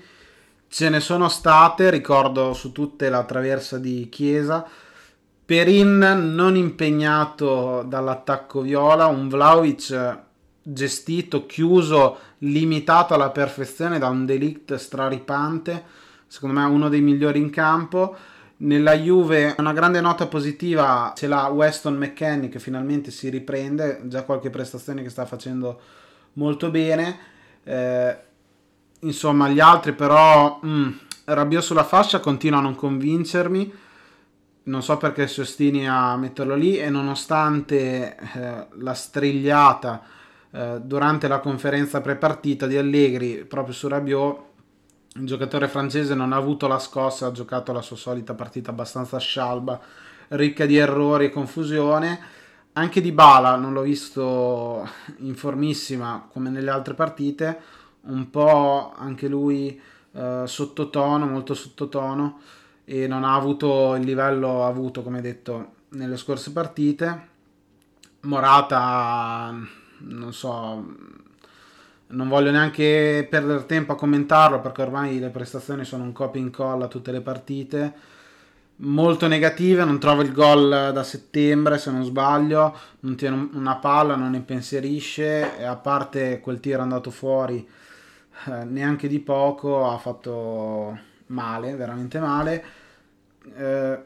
Ce 0.71 0.91
ne 0.91 1.01
sono 1.01 1.31
state, 1.31 1.89
ricordo 1.89 2.53
su 2.53 2.73
tutte 2.73 3.09
la 3.09 3.25
traversa 3.25 3.79
di 3.79 4.09
Chiesa. 4.11 4.67
Perin 5.49 6.35
non 6.35 6.57
impegnato 6.57 7.83
dall'attacco 7.87 8.61
viola, 8.61 9.07
un 9.07 9.31
Vlaovic 9.31 10.19
gestito, 10.61 11.47
chiuso, 11.47 12.19
limitato 12.41 13.15
alla 13.15 13.31
perfezione 13.31 13.99
da 13.99 14.09
un 14.09 14.27
delict 14.27 14.75
straripante, 14.75 15.85
secondo 16.27 16.61
me 16.61 16.67
uno 16.67 16.91
dei 16.91 17.01
migliori 17.01 17.39
in 17.39 17.49
campo. 17.49 18.15
Nella 18.59 18.93
Juve 18.93 19.55
una 19.57 19.73
grande 19.73 20.03
nota 20.03 20.27
positiva 20.27 21.15
ce 21.17 21.27
l'ha 21.27 21.47
Weston 21.47 21.97
McKennie 21.97 22.51
che 22.51 22.59
finalmente 22.59 23.11
si 23.11 23.31
riprende, 23.31 24.03
già 24.03 24.25
qualche 24.25 24.51
prestazione 24.51 25.03
che 25.03 25.09
sta 25.09 25.25
facendo 25.25 25.81
molto 26.35 26.71
bene. 26.71 27.19
Eh, 27.65 28.17
insomma, 29.01 29.49
gli 29.49 29.61
altri 29.61 29.95
però 29.95 30.61
mm, 30.63 30.91
Rabiot 31.25 31.63
sulla 31.63 31.85
fascia 31.85 32.21
continua 32.21 32.59
a 32.59 32.63
non 32.63 32.75
convincermi. 32.75 33.87
Non 34.69 34.83
so 34.83 34.99
perché 34.99 35.27
si 35.29 35.41
ostini 35.41 35.89
a 35.89 36.15
metterlo 36.17 36.55
lì 36.55 36.77
e 36.77 36.91
nonostante 36.91 38.17
eh, 38.17 38.67
la 38.71 38.93
strigliata 38.93 40.03
eh, 40.51 40.81
durante 40.83 41.27
la 41.27 41.41
conferenza 41.41 42.03
prepartita 42.03 42.67
di 42.67 42.77
Allegri 42.77 43.47
proprio 43.47 43.73
su 43.73 43.89
Rabiot 43.89 44.47
il 45.15 45.27
giocatore 45.27 45.69
francese 45.69 46.15
non 46.15 46.33
ha 46.35 46.37
avuto 46.37 46.67
la 46.69 46.79
scossa, 46.79 47.27
ha 47.27 47.33
giocato 47.33 47.73
la 47.73 47.81
sua 47.81 47.97
solita 47.97 48.35
partita 48.35 48.71
abbastanza 48.71 49.19
scialba, 49.19 49.81
ricca 50.29 50.67
di 50.67 50.77
errori 50.77 51.25
e 51.25 51.31
confusione. 51.31 52.21
Anche 52.75 53.01
di 53.01 53.11
Bala 53.11 53.57
non 53.57 53.73
l'ho 53.73 53.81
visto 53.81 54.87
in 55.21 55.35
formissima 55.35 56.29
come 56.31 56.51
nelle 56.51 56.71
altre 56.71 56.93
partite, 56.93 57.59
un 58.03 58.29
po' 58.29 58.93
anche 58.95 59.29
lui 59.29 59.81
eh, 60.13 60.43
sottotono, 60.45 61.27
molto 61.27 61.55
sottotono 61.55 62.39
e 62.91 63.07
non 63.07 63.23
ha 63.23 63.35
avuto 63.35 63.97
il 63.97 64.05
livello 64.05 64.65
avuto, 64.65 65.03
come 65.03 65.21
detto, 65.21 65.73
nelle 65.91 66.17
scorse 66.17 66.53
partite. 66.53 67.29
Morata, 68.21 69.55
non 69.99 70.33
so, 70.33 70.97
non 72.07 72.29
voglio 72.29 72.51
neanche 72.51 73.27
perdere 73.29 73.67
tempo 73.67 73.93
a 73.93 73.97
commentarlo 73.97 74.61
perché 74.61 74.81
ormai 74.81 75.19
le 75.19 75.29
prestazioni 75.29 75.85
sono 75.85 76.05
un 76.05 76.13
copia 76.13 76.41
e 76.41 76.45
incolla 76.45 76.89
tutte 76.89 77.13
le 77.13 77.21
partite. 77.21 77.95
Molto 78.77 79.27
negative 79.27 79.85
non 79.85 79.99
trova 79.99 80.23
il 80.23 80.33
gol 80.33 80.91
da 80.95 81.03
settembre 81.03 81.77
se 81.77 81.91
non 81.91 82.05
sbaglio. 82.05 82.75
Non 83.01 83.17
tiene 83.17 83.51
una 83.53 83.77
palla 83.77 84.17
non 84.17 84.35
impensierisce. 84.35 85.59
E 85.59 85.65
a 85.65 85.77
parte 85.77 86.41
quel 86.41 86.59
tiro 86.61 86.81
andato 86.81 87.11
fuori 87.11 87.69
eh, 88.47 88.65
neanche 88.65 89.09
di 89.09 89.19
poco 89.21 89.91
ha 89.91 89.99
fatto 89.99 90.99
male 91.27 91.75
veramente 91.75 92.19
male 92.19 92.78
eh, 93.57 93.99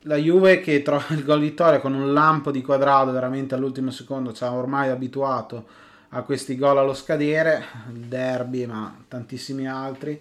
la 0.00 0.16
Juve 0.16 0.60
che 0.60 0.82
trova 0.82 1.06
il 1.10 1.24
gol 1.24 1.40
vittoria 1.40 1.80
con 1.80 1.94
un 1.94 2.12
lampo 2.12 2.50
di 2.50 2.62
quadrato 2.62 3.12
veramente 3.12 3.54
all'ultimo 3.54 3.90
secondo 3.90 4.32
ci 4.32 4.42
ha 4.44 4.52
ormai 4.52 4.88
abituato 4.90 5.66
a 6.14 6.22
questi 6.22 6.56
gol 6.56 6.78
allo 6.78 6.94
scadere, 6.94 7.64
il 7.92 8.00
derby, 8.00 8.66
ma 8.66 8.94
tantissimi 9.08 9.66
altri. 9.66 10.20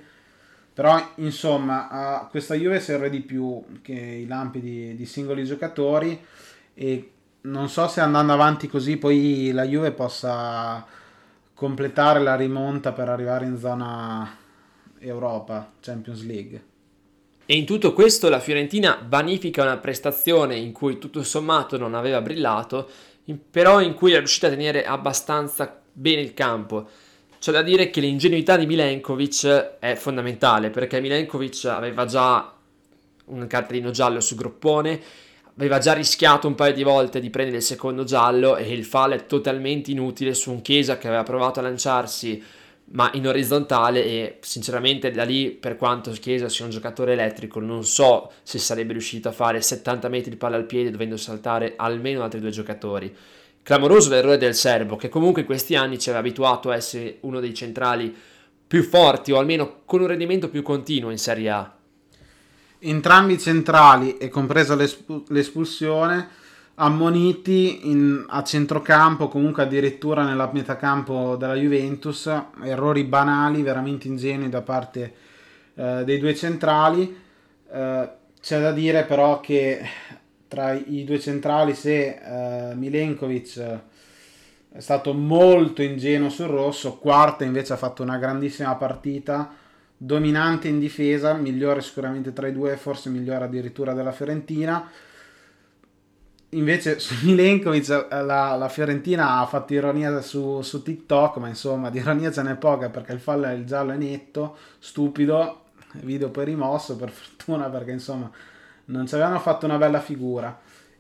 Però 0.74 1.12
insomma 1.16 1.90
a 1.90 2.28
questa 2.28 2.56
Juve 2.56 2.80
serve 2.80 3.10
di 3.10 3.20
più 3.20 3.62
che 3.82 3.94
i 3.94 4.26
lampi 4.26 4.62
di, 4.62 4.96
di 4.96 5.06
singoli 5.06 5.44
giocatori 5.44 6.20
e 6.74 7.12
non 7.42 7.68
so 7.68 7.88
se 7.88 8.00
andando 8.00 8.32
avanti 8.32 8.68
così 8.68 8.98
poi 8.98 9.52
la 9.52 9.66
Juve 9.66 9.92
possa 9.92 10.86
completare 11.54 12.20
la 12.20 12.36
rimonta 12.36 12.94
per 12.94 13.10
arrivare 13.10 13.46
in 13.46 13.58
zona 13.58 14.38
Europa, 15.00 15.72
Champions 15.82 16.24
League. 16.24 16.71
E 17.52 17.56
in 17.58 17.66
tutto 17.66 17.92
questo 17.92 18.30
la 18.30 18.40
Fiorentina 18.40 19.06
vanifica 19.06 19.64
una 19.64 19.76
prestazione 19.76 20.56
in 20.56 20.72
cui 20.72 20.98
tutto 20.98 21.22
sommato 21.22 21.78
non 21.78 21.96
aveva 21.96 22.22
brillato, 22.22 22.88
però 23.52 23.82
in 23.82 23.94
cui 23.94 24.14
è 24.14 24.20
riuscita 24.20 24.48
a 24.48 24.52
tenere 24.52 24.86
abbastanza 24.86 25.82
bene 25.92 26.22
il 26.22 26.34
campo. 26.34 26.88
C'è 27.42 27.52
da 27.52 27.62
dire 27.62 27.90
che 27.90 28.00
l'ingenuità 28.00 28.56
di 28.56 28.66
Milenkovic 28.66 29.80
è 29.80 29.96
fondamentale 29.96 30.70
perché 30.70 31.02
Milenkovic 31.02 31.66
aveva 31.66 32.06
già 32.06 32.54
un 33.26 33.48
cartellino 33.48 33.92
giallo 33.92 34.22
su 34.22 34.36
Groppone, 34.36 35.02
aveva 35.58 35.78
già 35.80 35.92
rischiato 35.92 36.48
un 36.48 36.56
paio 36.56 36.72
di 36.74 36.84
volte 36.84 37.20
di 37.20 37.30
prendere 37.30 37.58
il 37.58 37.64
secondo 37.64 38.06
giallo 38.06 38.56
e 38.56 38.72
il 38.72 38.86
fallo 38.86 39.16
è 39.16 39.26
totalmente 39.26 39.92
inutile 39.92 40.34
su 40.36 40.52
un 40.52 40.62
Chiesa 40.62 40.98
che 40.98 41.08
aveva 41.08 41.24
provato 41.24 41.60
a 41.60 41.64
lanciarsi 41.64 42.42
ma 42.92 43.10
in 43.14 43.28
orizzontale 43.28 44.04
e 44.04 44.38
sinceramente 44.42 45.12
da 45.12 45.24
lì 45.24 45.52
per 45.52 45.76
quanto 45.78 46.12
Chiesa 46.12 46.50
sia 46.50 46.66
un 46.66 46.72
giocatore 46.72 47.14
elettrico 47.14 47.60
non 47.60 47.86
so 47.86 48.32
se 48.44 48.60
sarebbe 48.60 48.94
riuscito 48.94 49.30
a 49.30 49.32
fare 49.32 49.62
70 49.62 50.10
metri 50.10 50.30
di 50.32 50.36
palla 50.38 50.58
al 50.58 50.66
piede 50.66 50.92
dovendo 50.92 51.18
saltare 51.18 51.74
almeno 51.78 52.24
altri 52.24 52.40
due 52.40 52.50
giocatori 52.50 53.16
clamoroso 53.64 54.10
l'errore 54.10 54.38
del 54.38 54.56
serbo, 54.56 54.96
che 54.96 55.10
comunque 55.10 55.42
in 55.42 55.48
questi 55.48 55.76
anni 55.76 56.00
ci 56.00 56.10
aveva 56.10 56.26
abituato 56.26 56.70
a 56.70 56.76
essere 56.76 57.18
uno 57.22 57.40
dei 57.40 57.54
centrali 57.54 58.14
più 58.68 58.84
forti 58.84 59.32
o 59.32 59.38
almeno 59.38 59.82
con 59.86 60.02
un 60.02 60.08
rendimento 60.08 60.50
più 60.50 60.62
continuo 60.62 61.12
in 61.12 61.18
Serie 61.18 61.50
A. 61.50 61.76
Entrambi 62.80 63.38
centrali, 63.38 64.18
e 64.18 64.30
compresa 64.30 64.76
l'esp- 64.76 65.30
l'espulsione, 65.30 66.30
ammoniti 66.76 67.90
in, 67.90 68.26
a 68.28 68.44
centrocampo, 68.44 69.28
comunque 69.28 69.64
addirittura 69.64 70.24
nella 70.24 70.50
metacampo 70.52 71.36
della 71.36 71.56
Juventus, 71.56 72.30
errori 72.64 73.04
banali, 73.04 73.62
veramente 73.62 74.08
ingenui 74.08 74.50
da 74.50 74.62
parte 74.62 75.14
eh, 75.76 76.04
dei 76.04 76.20
due 76.20 76.36
centrali. 76.36 77.16
Eh, 77.72 78.10
c'è 78.42 78.60
da 78.60 78.72
dire 78.72 79.04
però 79.06 79.40
che 79.40 79.82
tra 80.48 80.74
i 80.74 81.06
due 81.06 81.18
centrali 81.18 81.74
se 81.74 82.20
uh, 82.22 82.78
Milenkovic 82.78 83.80
è 84.74 84.80
stato 84.80 85.14
molto 85.14 85.82
ingenuo 85.82 86.30
sul 86.30 86.48
rosso, 86.48 86.98
Quarta 86.98 87.46
invece 87.46 87.72
ha 87.72 87.78
fatto 87.78 88.04
una 88.04 88.18
grandissima 88.18 88.76
partita, 88.76 89.54
dominante 89.96 90.68
in 90.68 90.80
difesa, 90.80 91.34
migliore 91.36 91.82
sicuramente 91.82 92.34
tra 92.34 92.48
i 92.48 92.52
due, 92.52 92.76
forse 92.76 93.10
migliore 93.10 93.46
addirittura 93.46 93.94
della 93.94 94.12
Fiorentina. 94.12 94.90
Invece 96.52 97.00
su 97.02 97.16
Milenkovic 97.26 98.08
la, 98.10 98.56
la 98.56 98.70
Fiorentina 98.70 99.40
ha 99.40 99.46
fatto 99.46 99.74
ironia 99.74 100.22
su, 100.22 100.62
su, 100.62 100.82
TikTok, 100.82 101.38
ma 101.38 101.48
insomma 101.48 101.90
di 101.90 102.00
ironia 102.00 102.32
ce 102.32 102.42
n'è 102.42 102.56
poca 102.56 102.90
perché 102.90 103.14
il 103.14 103.20
fallo 103.20 103.52
il 103.52 103.66
giallo 103.66 103.92
è 103.92 103.98
netto, 103.98 104.58
stupido, 104.80 105.66
video 106.02 106.30
poi 106.30 106.46
rimosso 106.46 106.96
per 106.96 107.10
fortuna 107.12 107.70
perché 107.70 107.92
insomma 107.92 108.30
non 108.86 109.08
ci 109.08 109.16
avevano 109.16 109.40
fatto 109.40 109.66
una 109.66 109.78
bella 109.78 110.00
figura. 110.00 110.60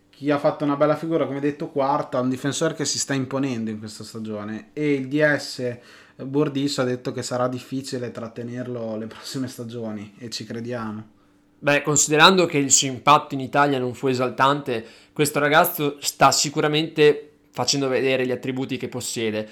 Chi 0.10 0.30
ha 0.30 0.38
fatto 0.38 0.64
una 0.64 0.76
bella 0.76 0.96
figura, 0.96 1.26
come 1.26 1.40
detto, 1.40 1.70
quarta, 1.70 2.20
un 2.20 2.30
difensore 2.30 2.76
che 2.76 2.86
si 2.86 3.00
sta 3.00 3.14
imponendo 3.14 3.72
in 3.72 3.80
questa 3.80 4.04
stagione. 4.04 4.70
E 4.74 4.94
il 4.94 5.08
DS 5.08 5.78
Bordisso 6.16 6.82
ha 6.82 6.86
detto 6.86 7.12
che 7.12 7.24
sarà 7.24 7.48
difficile 7.48 8.12
trattenerlo 8.12 8.98
le 8.98 9.08
prossime 9.08 9.48
stagioni 9.48 10.14
e 10.20 10.30
ci 10.30 10.44
crediamo. 10.44 11.20
Beh, 11.64 11.84
considerando 11.84 12.48
che 12.48 12.58
il 12.58 12.72
suo 12.72 12.88
impatto 12.88 13.36
in 13.36 13.40
Italia 13.40 13.78
non 13.78 13.94
fu 13.94 14.08
esaltante, 14.08 14.84
questo 15.14 15.38
ragazzo 15.38 15.98
sta 16.00 16.32
sicuramente 16.32 17.34
facendo 17.52 17.88
vedere 17.88 18.26
gli 18.26 18.32
attributi 18.32 18.78
che 18.78 18.88
possiede. 18.88 19.48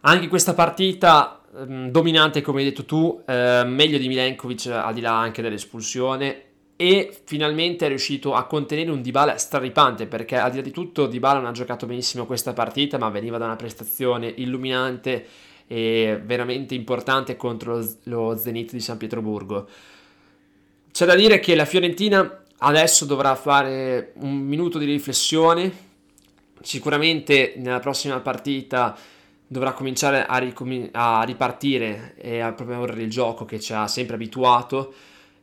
Anche 0.00 0.28
questa 0.28 0.54
partita 0.54 1.42
ehm, 1.54 1.90
dominante, 1.90 2.40
come 2.40 2.60
hai 2.60 2.64
detto 2.64 2.86
tu, 2.86 3.22
eh, 3.26 3.64
meglio 3.66 3.98
di 3.98 4.08
Milenkovic, 4.08 4.68
al 4.68 4.94
di 4.94 5.02
là 5.02 5.18
anche 5.18 5.42
dell'espulsione, 5.42 6.42
e 6.74 7.14
finalmente 7.24 7.84
è 7.84 7.88
riuscito 7.88 8.32
a 8.32 8.46
contenere 8.46 8.90
un 8.90 9.02
Dybala 9.02 9.36
straripante 9.36 10.06
perché 10.06 10.38
al 10.38 10.50
di 10.50 10.56
là 10.56 10.62
di 10.62 10.70
tutto 10.70 11.06
Dybala 11.06 11.40
non 11.40 11.48
ha 11.48 11.52
giocato 11.52 11.84
benissimo 11.84 12.24
questa 12.24 12.54
partita 12.54 12.96
ma 12.96 13.10
veniva 13.10 13.36
da 13.36 13.44
una 13.44 13.56
prestazione 13.56 14.32
illuminante 14.36 15.26
e 15.66 16.18
veramente 16.24 16.74
importante 16.74 17.36
contro 17.36 17.86
lo 18.04 18.36
Zenit 18.38 18.72
di 18.72 18.80
San 18.80 18.96
Pietroburgo. 18.96 19.68
C'è 20.96 21.04
da 21.04 21.14
dire 21.14 21.40
che 21.40 21.54
la 21.54 21.66
Fiorentina 21.66 22.42
adesso 22.60 23.04
dovrà 23.04 23.34
fare 23.34 24.12
un 24.14 24.34
minuto 24.34 24.78
di 24.78 24.86
riflessione, 24.86 25.70
sicuramente 26.62 27.52
nella 27.58 27.80
prossima 27.80 28.18
partita 28.20 28.96
dovrà 29.46 29.74
cominciare 29.74 30.24
a, 30.24 30.38
ricom- 30.38 30.88
a 30.92 31.22
ripartire 31.24 32.14
e 32.16 32.40
a 32.40 32.54
proporre 32.54 33.02
il 33.02 33.10
gioco 33.10 33.44
che 33.44 33.60
ci 33.60 33.74
ha 33.74 33.86
sempre 33.88 34.14
abituato. 34.14 34.94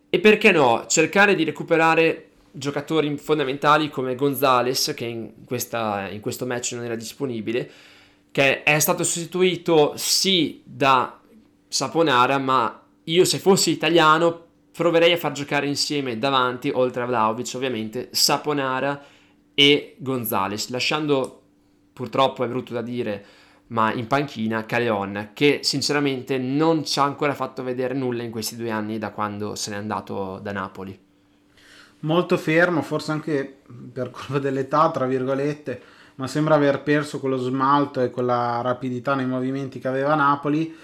E 0.10 0.20
perché 0.20 0.52
no, 0.52 0.86
cercare 0.88 1.36
di 1.36 1.44
recuperare 1.44 2.30
giocatori 2.52 3.16
fondamentali 3.18 3.92
come 3.92 4.16
Gonzales, 4.16 4.94
che 4.96 5.06
in, 5.06 5.46
questa, 5.46 6.10
in 6.10 6.20
questo 6.20 6.48
match 6.48 6.72
non 6.72 6.86
era 6.86 6.96
disponibile, 6.96 7.70
che 8.32 8.64
è 8.64 8.80
stato 8.80 9.04
sostituito 9.04 9.94
sì 9.98 10.64
da 10.66 11.20
Saponara, 11.68 12.40
ma 12.40 12.82
io 13.04 13.24
se 13.24 13.38
fossi 13.38 13.70
italiano 13.70 14.43
proverei 14.74 15.14
a 15.14 15.18
far 15.18 15.32
giocare 15.32 15.68
insieme 15.68 16.18
davanti, 16.18 16.72
oltre 16.74 17.04
a 17.04 17.06
Vlaovic 17.06 17.52
ovviamente, 17.56 18.10
Saponara 18.12 19.02
e 19.54 19.96
Gonzales, 20.00 20.70
lasciando 20.70 21.42
purtroppo 21.94 22.44
è 22.44 22.48
brutto 22.48 22.74
da 22.74 22.82
dire 22.82 23.26
ma 23.68 23.94
in 23.94 24.08
panchina 24.08 24.66
Caleon, 24.66 25.30
che 25.34 25.60
sinceramente 25.64 26.38
non 26.38 26.86
ci 26.86 27.00
ha 27.00 27.04
ancora 27.04 27.34
fatto 27.34 27.64
vedere 27.64 27.94
nulla 27.94 28.22
in 28.22 28.30
questi 28.30 28.56
due 28.56 28.70
anni 28.70 29.00
da 29.00 29.12
quando 29.12 29.56
se 29.56 29.72
n'è 29.72 29.78
andato 29.78 30.40
da 30.40 30.52
Napoli. 30.52 31.00
Molto 32.02 32.38
fermo, 32.38 32.82
forse 32.82 33.12
anche 33.14 33.62
per 33.92 34.12
colpa 34.12 34.38
dell'età, 34.38 34.92
tra 34.92 35.06
virgolette, 35.06 35.82
ma 36.16 36.28
sembra 36.28 36.56
aver 36.56 36.84
perso 36.84 37.20
quello 37.20 37.38
smalto 37.38 38.02
e 38.02 38.12
quella 38.12 38.62
rapidità 38.62 39.16
nei 39.16 39.26
movimenti 39.26 39.80
che 39.80 39.88
aveva 39.88 40.14
Napoli. 40.14 40.76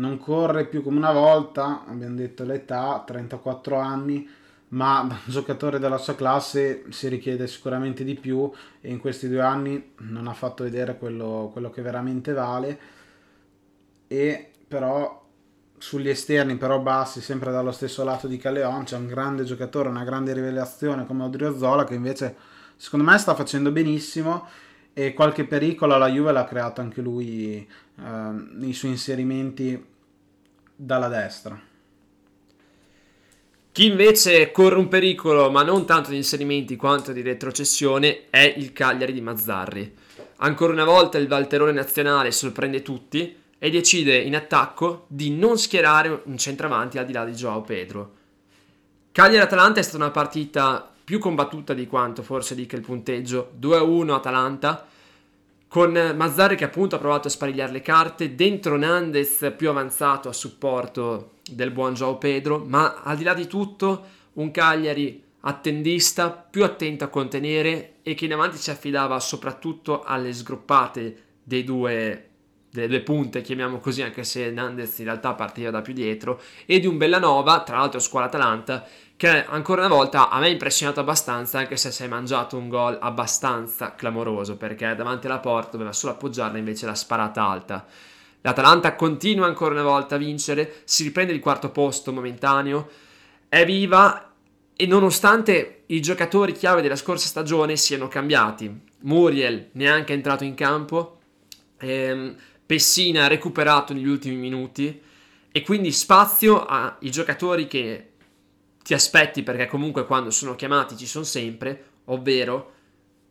Non 0.00 0.16
corre 0.16 0.64
più 0.64 0.82
come 0.82 0.96
una 0.96 1.12
volta, 1.12 1.84
abbiamo 1.86 2.16
detto 2.16 2.42
l'età, 2.44 3.02
34 3.06 3.78
anni, 3.78 4.26
ma 4.68 5.04
da 5.06 5.14
un 5.14 5.20
giocatore 5.30 5.78
della 5.78 5.98
sua 5.98 6.14
classe 6.14 6.84
si 6.88 7.08
richiede 7.08 7.46
sicuramente 7.46 8.02
di 8.02 8.14
più 8.14 8.50
e 8.80 8.90
in 8.90 8.98
questi 8.98 9.28
due 9.28 9.42
anni 9.42 9.92
non 9.98 10.26
ha 10.26 10.32
fatto 10.32 10.64
vedere 10.64 10.96
quello, 10.96 11.50
quello 11.52 11.68
che 11.68 11.82
veramente 11.82 12.32
vale. 12.32 12.78
E 14.06 14.50
però 14.66 15.18
sugli 15.76 16.08
esterni 16.08 16.56
però 16.56 16.80
bassi 16.80 17.20
sempre 17.20 17.50
dallo 17.52 17.72
stesso 17.72 18.02
lato 18.02 18.26
di 18.26 18.36
Caleon 18.36 18.84
c'è 18.84 18.96
un 18.96 19.06
grande 19.06 19.44
giocatore 19.44 19.88
una 19.88 20.04
grande 20.04 20.34
rivelazione 20.34 21.06
come 21.06 21.22
Odriozola 21.24 21.84
che 21.84 21.94
invece 21.94 22.36
secondo 22.76 23.10
me 23.10 23.16
sta 23.16 23.34
facendo 23.34 23.72
benissimo 23.72 24.46
e 24.92 25.14
qualche 25.14 25.46
pericolo 25.46 25.94
alla 25.94 26.10
Juve 26.10 26.32
l'ha 26.32 26.44
creato 26.44 26.82
anche 26.82 27.00
lui 27.00 27.54
eh, 27.56 28.02
nei 28.02 28.74
suoi 28.74 28.90
inserimenti 28.90 29.89
dalla 30.82 31.08
destra 31.08 31.68
chi 33.72 33.86
invece 33.86 34.50
corre 34.50 34.76
un 34.76 34.88
pericolo, 34.88 35.48
ma 35.48 35.62
non 35.62 35.86
tanto 35.86 36.10
di 36.10 36.16
inserimenti 36.16 36.74
quanto 36.74 37.12
di 37.12 37.22
retrocessione, 37.22 38.24
è 38.28 38.54
il 38.56 38.72
Cagliari 38.72 39.12
di 39.12 39.20
Mazzarri. 39.20 39.94
Ancora 40.38 40.72
una 40.72 40.84
volta 40.84 41.18
il 41.18 41.28
Valterone 41.28 41.70
nazionale 41.70 42.32
sorprende 42.32 42.82
tutti 42.82 43.36
e 43.58 43.70
decide 43.70 44.18
in 44.18 44.34
attacco 44.34 45.04
di 45.06 45.30
non 45.30 45.56
schierare 45.56 46.22
un 46.24 46.36
centravanti 46.36 46.98
al 46.98 47.06
di 47.06 47.12
là 47.12 47.24
di 47.24 47.32
Joao 47.32 47.60
Pedro. 47.60 48.14
Cagliari-Atalanta 49.12 49.78
è 49.78 49.82
stata 49.84 50.02
una 50.02 50.10
partita 50.10 50.92
più 51.04 51.20
combattuta 51.20 51.72
di 51.72 51.86
quanto 51.86 52.24
forse 52.24 52.56
dica 52.56 52.74
il 52.74 52.82
punteggio, 52.82 53.52
2-1 53.60 54.10
Atalanta, 54.10 54.84
con 55.70 55.92
Mazzarri 55.92 56.56
che 56.56 56.64
appunto 56.64 56.96
ha 56.96 56.98
provato 56.98 57.28
a 57.28 57.30
sparigliare 57.30 57.70
le 57.70 57.80
carte, 57.80 58.34
dentro 58.34 58.76
Nandez 58.76 59.54
più 59.56 59.68
avanzato 59.68 60.28
a 60.28 60.32
supporto 60.32 61.34
del 61.48 61.70
buon 61.70 61.94
Joao 61.94 62.18
Pedro, 62.18 62.58
ma 62.58 63.02
al 63.04 63.16
di 63.16 63.22
là 63.22 63.34
di 63.34 63.46
tutto 63.46 64.04
un 64.32 64.50
Cagliari 64.50 65.22
attendista, 65.42 66.32
più 66.32 66.64
attento 66.64 67.04
a 67.04 67.08
contenere 67.08 67.98
e 68.02 68.14
che 68.14 68.24
in 68.24 68.32
avanti 68.32 68.56
si 68.56 68.72
affidava 68.72 69.20
soprattutto 69.20 70.02
alle 70.02 70.32
sgroppate 70.32 71.22
dei 71.44 71.62
due 71.62 72.24
delle 72.72 72.88
due 72.88 73.00
punte, 73.00 73.40
chiamiamo 73.40 73.78
così, 73.78 74.02
anche 74.02 74.24
se 74.24 74.50
Nandez 74.50 74.98
in 74.98 75.04
realtà 75.06 75.34
partiva 75.34 75.70
da 75.70 75.82
più 75.82 75.92
dietro, 75.92 76.40
e 76.66 76.78
di 76.78 76.86
un 76.86 76.98
Bellanova, 76.98 77.62
tra 77.62 77.78
l'altro 77.78 77.98
squadra 77.98 78.28
Atalanta, 78.28 78.86
che 79.20 79.44
ancora 79.44 79.84
una 79.84 79.94
volta 79.94 80.30
a 80.30 80.38
me 80.38 80.46
ha 80.46 80.48
impressionato 80.48 81.00
abbastanza, 81.00 81.58
anche 81.58 81.76
se 81.76 81.92
si 81.92 82.02
è 82.02 82.06
mangiato 82.06 82.56
un 82.56 82.70
gol 82.70 82.96
abbastanza 82.98 83.94
clamoroso, 83.94 84.56
perché 84.56 84.94
davanti 84.94 85.26
alla 85.26 85.40
porta 85.40 85.72
doveva 85.72 85.92
solo 85.92 86.14
appoggiarla, 86.14 86.56
invece 86.56 86.86
la 86.86 86.94
sparata 86.94 87.46
alta. 87.46 87.86
L'Atalanta 88.40 88.94
continua 88.94 89.44
ancora 89.44 89.74
una 89.74 89.82
volta 89.82 90.14
a 90.14 90.18
vincere, 90.18 90.80
si 90.84 91.02
riprende 91.02 91.34
il 91.34 91.40
quarto 91.40 91.68
posto 91.68 92.14
momentaneo, 92.14 92.88
è 93.50 93.62
viva 93.66 94.32
e 94.74 94.86
nonostante 94.86 95.82
i 95.88 96.00
giocatori 96.00 96.52
chiave 96.52 96.80
della 96.80 96.96
scorsa 96.96 97.26
stagione 97.26 97.76
siano 97.76 98.08
cambiati, 98.08 98.74
Muriel 99.00 99.68
neanche 99.72 100.14
è 100.14 100.16
entrato 100.16 100.44
in 100.44 100.54
campo, 100.54 101.18
ehm, 101.76 102.36
Pessina 102.64 103.26
ha 103.26 103.28
recuperato 103.28 103.92
negli 103.92 104.08
ultimi 104.08 104.36
minuti 104.36 104.98
e 105.52 105.60
quindi 105.60 105.92
spazio 105.92 106.64
ai 106.64 107.10
giocatori 107.10 107.66
che 107.66 108.09
ti 108.90 108.96
aspetti 108.96 109.44
perché 109.44 109.68
comunque 109.68 110.04
quando 110.04 110.32
sono 110.32 110.56
chiamati 110.56 110.96
ci 110.96 111.06
sono 111.06 111.22
sempre, 111.22 111.84
ovvero 112.06 112.72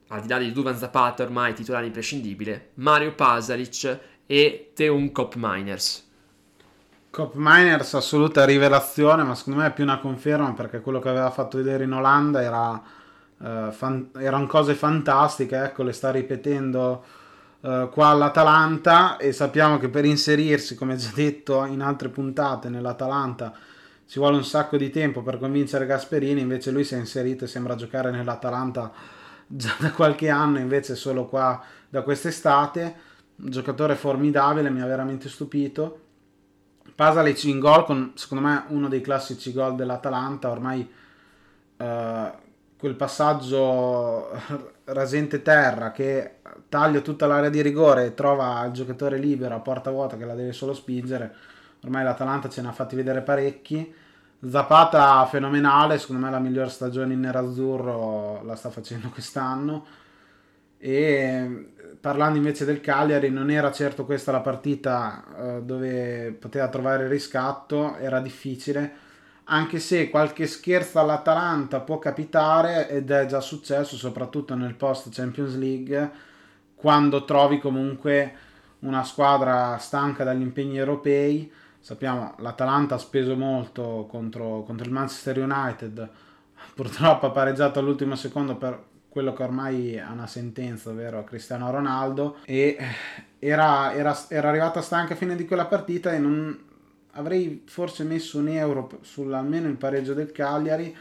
al 0.08 0.22
di 0.22 0.30
là 0.30 0.38
di 0.38 0.54
Duvan 0.54 0.78
Zapata 0.78 1.22
ormai 1.22 1.54
titolare 1.54 1.86
imprescindibile, 1.86 2.70
Mario 2.76 3.14
Pasalic 3.14 4.00
e 4.26 4.72
Teun 4.74 5.12
Cop 5.12 5.34
Miners. 5.36 6.08
Cop 7.10 7.34
Miners 7.36 7.94
assoluta 7.94 8.46
rivelazione, 8.46 9.24
ma 9.24 9.36
secondo 9.36 9.60
me 9.60 9.68
è 9.68 9.74
più 9.74 9.84
una 9.84 10.00
conferma 10.00 10.54
perché 10.54 10.80
quello 10.80 11.00
che 11.00 11.10
aveva 11.10 11.30
fatto 11.30 11.58
vedere 11.58 11.84
in 11.84 11.92
Olanda 11.92 12.42
era, 12.42 12.82
uh, 13.40 13.72
fan- 13.72 14.12
erano 14.16 14.48
cose 14.48 14.76
fantastiche, 14.76 15.62
ecco, 15.62 15.84
le 15.84 15.92
sta 15.92 16.10
ripetendo 16.10 17.04
uh, 17.60 17.90
qua 17.90 18.08
all'Atalanta 18.08 19.18
e 19.18 19.34
sappiamo 19.34 19.78
che 19.78 19.90
per 19.90 20.06
inserirsi, 20.06 20.76
come 20.76 20.96
già 20.96 21.12
detto 21.14 21.66
in 21.66 21.82
altre 21.82 22.08
puntate, 22.08 22.70
nell'Atalanta 22.70 23.54
ci 24.10 24.18
vuole 24.18 24.38
un 24.38 24.44
sacco 24.44 24.76
di 24.76 24.90
tempo 24.90 25.22
per 25.22 25.38
convincere 25.38 25.86
Gasperini, 25.86 26.42
invece 26.42 26.72
lui 26.72 26.84
si 26.84 26.96
è 26.96 26.98
inserito 26.98 27.44
e 27.44 27.48
sembra 27.48 27.76
giocare 27.76 28.10
nell'Atalanta 28.10 28.92
già 29.46 29.76
da 29.78 29.92
qualche 29.92 30.30
anno, 30.30 30.58
invece 30.58 30.96
solo 30.96 31.28
qua 31.28 31.64
da 31.88 32.02
quest'estate. 32.02 32.96
Un 33.36 33.52
giocatore 33.52 33.94
formidabile, 33.94 34.72
mi 34.72 34.82
ha 34.82 34.88
veramente 34.88 35.30
stupito. 35.30 36.00
Pasalic 36.96 37.44
in 37.44 37.60
gol 37.60 37.86
con 37.86 38.14
secondo 38.16 38.48
me 38.48 38.64
uno 38.70 38.88
dei 38.88 39.02
classici 39.02 39.54
gol 39.54 39.76
dell'Atalanta, 39.76 40.50
ormai 40.50 40.92
eh, 41.78 42.32
quel 42.80 42.96
passaggio 42.96 44.32
rasente 44.86 45.44
terra 45.44 45.92
che 45.92 46.38
taglia 46.68 47.02
tutta 47.02 47.28
l'area 47.28 47.50
di 47.50 47.62
rigore 47.62 48.06
e 48.08 48.14
trova 48.16 48.66
il 48.66 48.72
giocatore 48.72 49.20
libero 49.20 49.54
a 49.54 49.60
porta 49.60 49.92
vuota 49.92 50.18
che 50.18 50.26
la 50.26 50.34
deve 50.34 50.52
solo 50.52 50.74
spingere. 50.74 51.36
Ormai 51.84 52.04
l'Atalanta 52.04 52.50
ce 52.50 52.64
ne 52.64 52.70
ha 52.70 52.72
fatti 52.72 52.96
vedere 52.96 53.22
parecchi. 53.22 53.99
Zapata 54.48 55.26
fenomenale, 55.26 55.98
secondo 55.98 56.26
me 56.26 56.32
la 56.32 56.40
miglior 56.40 56.70
stagione 56.70 57.14
in 57.14 57.20
nerazzurro 57.20 58.42
la 58.44 58.56
sta 58.56 58.70
facendo 58.70 59.10
quest'anno. 59.10 59.86
E 60.78 61.74
parlando 62.00 62.38
invece 62.38 62.64
del 62.64 62.80
Cagliari, 62.80 63.30
non 63.30 63.52
era 63.52 63.72
certo 63.72 64.06
questa 64.06 64.32
la 64.32 64.40
partita 64.40 65.24
eh, 65.38 65.62
dove 65.64 66.36
poteva 66.40 66.70
trovare 66.70 67.08
riscatto, 67.08 67.98
era 67.98 68.20
difficile 68.22 69.08
anche 69.52 69.80
se 69.80 70.10
qualche 70.10 70.48
scherzo 70.48 71.00
all'Atalanta 71.00 71.80
può 71.80 71.98
capitare 71.98 72.88
ed 72.90 73.10
è 73.10 73.26
già 73.26 73.42
successo 73.42 73.98
soprattutto 73.98 74.56
nel 74.56 74.76
post 74.76 75.10
Champions 75.12 75.58
League 75.58 76.12
quando 76.76 77.26
trovi 77.26 77.60
comunque 77.60 78.34
una 78.80 79.04
squadra 79.04 79.78
stanca 79.78 80.24
dagli 80.24 80.42
impegni 80.42 80.78
europei 80.78 81.52
sappiamo 81.80 82.36
l'Atalanta 82.40 82.96
ha 82.96 83.00
speso 83.00 83.36
molto 83.36 84.08
contro, 84.10 84.64
contro 84.64 84.86
il 84.86 84.92
Manchester 84.92 85.40
United 85.40 86.10
purtroppo 86.76 87.28
ha 87.28 87.32
pareggiato 87.32 87.80
all'ultimo 87.80 88.16
secondo 88.16 88.56
per 88.56 88.88
quello 89.10 89.34
che 89.34 89.44
ormai 89.44 89.96
è 89.96 90.06
una 90.06 90.28
sentenza, 90.28 90.92
ovvero 90.92 91.24
Cristiano 91.24 91.72
Ronaldo 91.72 92.38
e 92.46 92.78
era, 93.40 93.94
era, 93.94 94.18
era 94.28 94.50
arrivata 94.50 94.82
stanca 94.82 95.14
a 95.14 95.18
fine 95.18 95.36
di 95.36 95.46
quella 95.46 95.66
partita 95.66 96.14
e 96.14 96.20
non, 96.20 96.68
avrei 97.14 97.64
forse 97.66 98.04
messo 98.04 98.38
un 98.38 98.50
euro 98.50 99.00
sull'almeno 99.02 99.68
il 99.68 99.76
pareggio 99.76 100.14
del 100.14 100.32
Cagliari. 100.32 100.96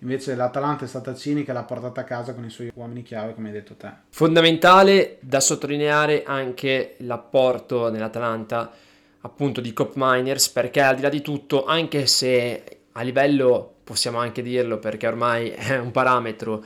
Invece 0.00 0.34
l'Atalanta 0.34 0.84
è 0.84 0.88
stata 0.88 1.14
cinica 1.14 1.52
e 1.52 1.54
l'ha 1.54 1.62
portata 1.62 2.02
a 2.02 2.04
casa 2.04 2.34
con 2.34 2.44
i 2.44 2.50
suoi 2.50 2.70
uomini 2.74 3.02
chiave, 3.02 3.32
come 3.32 3.48
hai 3.48 3.54
detto 3.54 3.74
te. 3.74 3.90
Fondamentale 4.10 5.16
da 5.20 5.40
sottolineare 5.40 6.24
anche 6.24 6.96
l'apporto 6.98 7.90
nell'Atalanta 7.90 8.70
appunto 9.24 9.60
di 9.60 9.72
Cop 9.72 9.92
Miners, 9.96 10.48
perché 10.50 10.80
al 10.80 10.96
di 10.96 11.02
là 11.02 11.08
di 11.08 11.22
tutto, 11.22 11.64
anche 11.64 12.06
se 12.06 12.80
a 12.92 13.02
livello 13.02 13.76
possiamo 13.82 14.18
anche 14.18 14.42
dirlo, 14.42 14.78
perché 14.78 15.06
ormai 15.06 15.50
è 15.50 15.78
un 15.78 15.90
parametro 15.90 16.64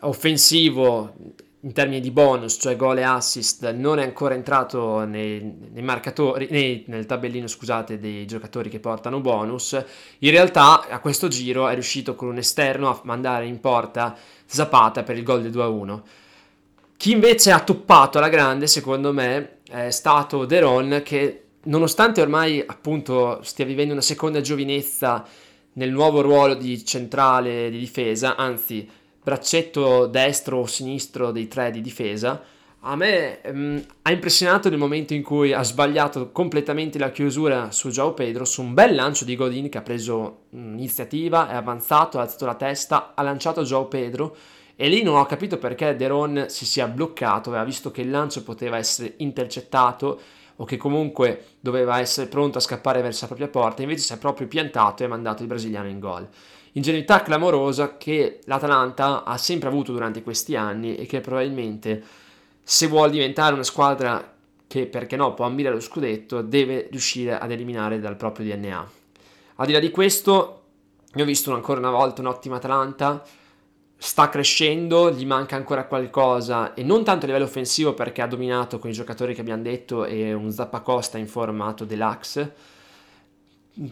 offensivo 0.00 1.14
in 1.62 1.72
termini 1.72 2.00
di 2.00 2.10
bonus, 2.10 2.56
cioè 2.58 2.74
gol 2.74 2.98
e 2.98 3.02
assist, 3.02 3.70
non 3.72 3.98
è 3.98 4.04
ancora 4.04 4.34
entrato 4.34 5.04
nei, 5.04 5.68
nei 5.72 5.82
marcatori, 5.82 6.48
nei, 6.50 6.84
nel 6.86 7.04
tabellino 7.04 7.46
scusate, 7.46 7.98
dei 7.98 8.24
giocatori 8.24 8.70
che 8.70 8.80
portano 8.80 9.20
bonus. 9.20 9.72
In 10.18 10.30
realtà 10.30 10.88
a 10.88 11.00
questo 11.00 11.28
giro 11.28 11.68
è 11.68 11.74
riuscito 11.74 12.14
con 12.14 12.28
un 12.28 12.38
esterno 12.38 12.88
a 12.88 12.98
mandare 13.04 13.46
in 13.46 13.60
porta 13.60 14.16
Zapata 14.46 15.02
per 15.02 15.18
il 15.18 15.22
gol 15.22 15.42
del 15.42 15.52
2-1. 15.52 16.00
Chi 16.96 17.12
invece 17.12 17.50
ha 17.50 17.60
toppato 17.60 18.18
alla 18.18 18.28
grande, 18.28 18.66
secondo 18.66 19.12
me, 19.12 19.58
è 19.68 19.90
stato 19.90 20.46
Deron 20.46 21.02
che 21.04 21.44
nonostante 21.64 22.20
ormai 22.20 22.62
appunto 22.64 23.40
stia 23.42 23.64
vivendo 23.64 23.92
una 23.92 24.02
seconda 24.02 24.40
giovinezza 24.40 25.26
nel 25.74 25.90
nuovo 25.90 26.20
ruolo 26.20 26.54
di 26.54 26.84
centrale 26.84 27.70
di 27.70 27.78
difesa, 27.78 28.36
anzi 28.36 28.88
braccetto 29.22 30.06
destro 30.06 30.58
o 30.58 30.66
sinistro 30.66 31.30
dei 31.30 31.46
tre 31.46 31.70
di 31.70 31.80
difesa, 31.80 32.42
a 32.82 32.96
me 32.96 33.42
ehm, 33.42 33.84
ha 34.02 34.10
impressionato 34.10 34.70
nel 34.70 34.78
momento 34.78 35.12
in 35.12 35.22
cui 35.22 35.52
ha 35.52 35.62
sbagliato 35.62 36.30
completamente 36.32 36.98
la 36.98 37.10
chiusura 37.10 37.70
su 37.70 37.90
Joao 37.90 38.14
Pedro, 38.14 38.46
su 38.46 38.62
un 38.62 38.72
bel 38.72 38.94
lancio 38.94 39.26
di 39.26 39.36
Godin 39.36 39.68
che 39.68 39.78
ha 39.78 39.82
preso 39.82 40.44
iniziativa, 40.50 41.50
è 41.50 41.54
avanzato, 41.54 42.18
ha 42.18 42.22
alzato 42.22 42.46
la 42.46 42.54
testa, 42.54 43.12
ha 43.14 43.22
lanciato 43.22 43.64
Joao 43.64 43.86
Pedro 43.86 44.34
e 44.76 44.88
lì 44.88 45.02
non 45.02 45.16
ho 45.16 45.26
capito 45.26 45.58
perché 45.58 45.94
Deron 45.94 46.46
si 46.48 46.64
sia 46.64 46.86
bloccato, 46.86 47.50
aveva 47.50 47.64
visto 47.64 47.90
che 47.90 48.00
il 48.00 48.10
lancio 48.10 48.42
poteva 48.42 48.78
essere 48.78 49.12
intercettato 49.18 50.18
o 50.60 50.64
che 50.64 50.76
comunque 50.76 51.44
doveva 51.60 52.00
essere 52.00 52.28
pronto 52.28 52.58
a 52.58 52.60
scappare 52.60 53.02
verso 53.02 53.20
la 53.22 53.26
propria 53.28 53.48
porta, 53.48 53.82
invece 53.82 54.02
si 54.02 54.12
è 54.12 54.18
proprio 54.18 54.46
piantato 54.46 55.02
e 55.02 55.06
ha 55.06 55.08
mandato 55.08 55.42
il 55.42 55.48
brasiliano 55.48 55.88
in 55.88 55.98
gol 55.98 56.28
ingenuità 56.72 57.22
clamorosa 57.22 57.96
che 57.96 58.40
l'Atalanta 58.44 59.24
ha 59.24 59.36
sempre 59.36 59.68
avuto 59.68 59.92
durante 59.92 60.22
questi 60.22 60.54
anni 60.56 60.96
e 60.96 61.06
che 61.06 61.20
probabilmente 61.20 62.02
se 62.62 62.86
vuole 62.86 63.10
diventare 63.10 63.54
una 63.54 63.62
squadra 63.62 64.34
che 64.66 64.86
perché 64.86 65.16
no 65.16 65.34
può 65.34 65.46
ambire 65.46 65.68
allo 65.68 65.80
scudetto 65.80 66.42
deve 66.42 66.88
riuscire 66.90 67.38
ad 67.38 67.50
eliminare 67.50 67.98
dal 67.98 68.16
proprio 68.16 68.46
DNA. 68.46 68.90
Al 69.56 69.66
di 69.66 69.72
là 69.72 69.80
di 69.80 69.90
questo 69.90 70.56
Io 71.14 71.24
ho 71.24 71.26
visto 71.26 71.52
ancora 71.52 71.80
una 71.80 71.90
volta 71.90 72.20
un'ottima 72.20 72.56
Atalanta, 72.56 73.24
sta 74.02 74.30
crescendo, 74.30 75.10
gli 75.10 75.26
manca 75.26 75.56
ancora 75.56 75.84
qualcosa 75.84 76.72
e 76.72 76.82
non 76.82 77.04
tanto 77.04 77.24
a 77.24 77.26
livello 77.26 77.44
offensivo 77.44 77.92
perché 77.92 78.22
ha 78.22 78.26
dominato 78.26 78.78
con 78.78 78.88
i 78.88 78.94
giocatori 78.94 79.34
che 79.34 79.42
abbiamo 79.42 79.62
detto 79.62 80.06
e 80.06 80.32
un 80.32 80.50
Zappacosta 80.50 81.18
in 81.18 81.28
formato 81.28 81.84
deluxe. 81.84 82.54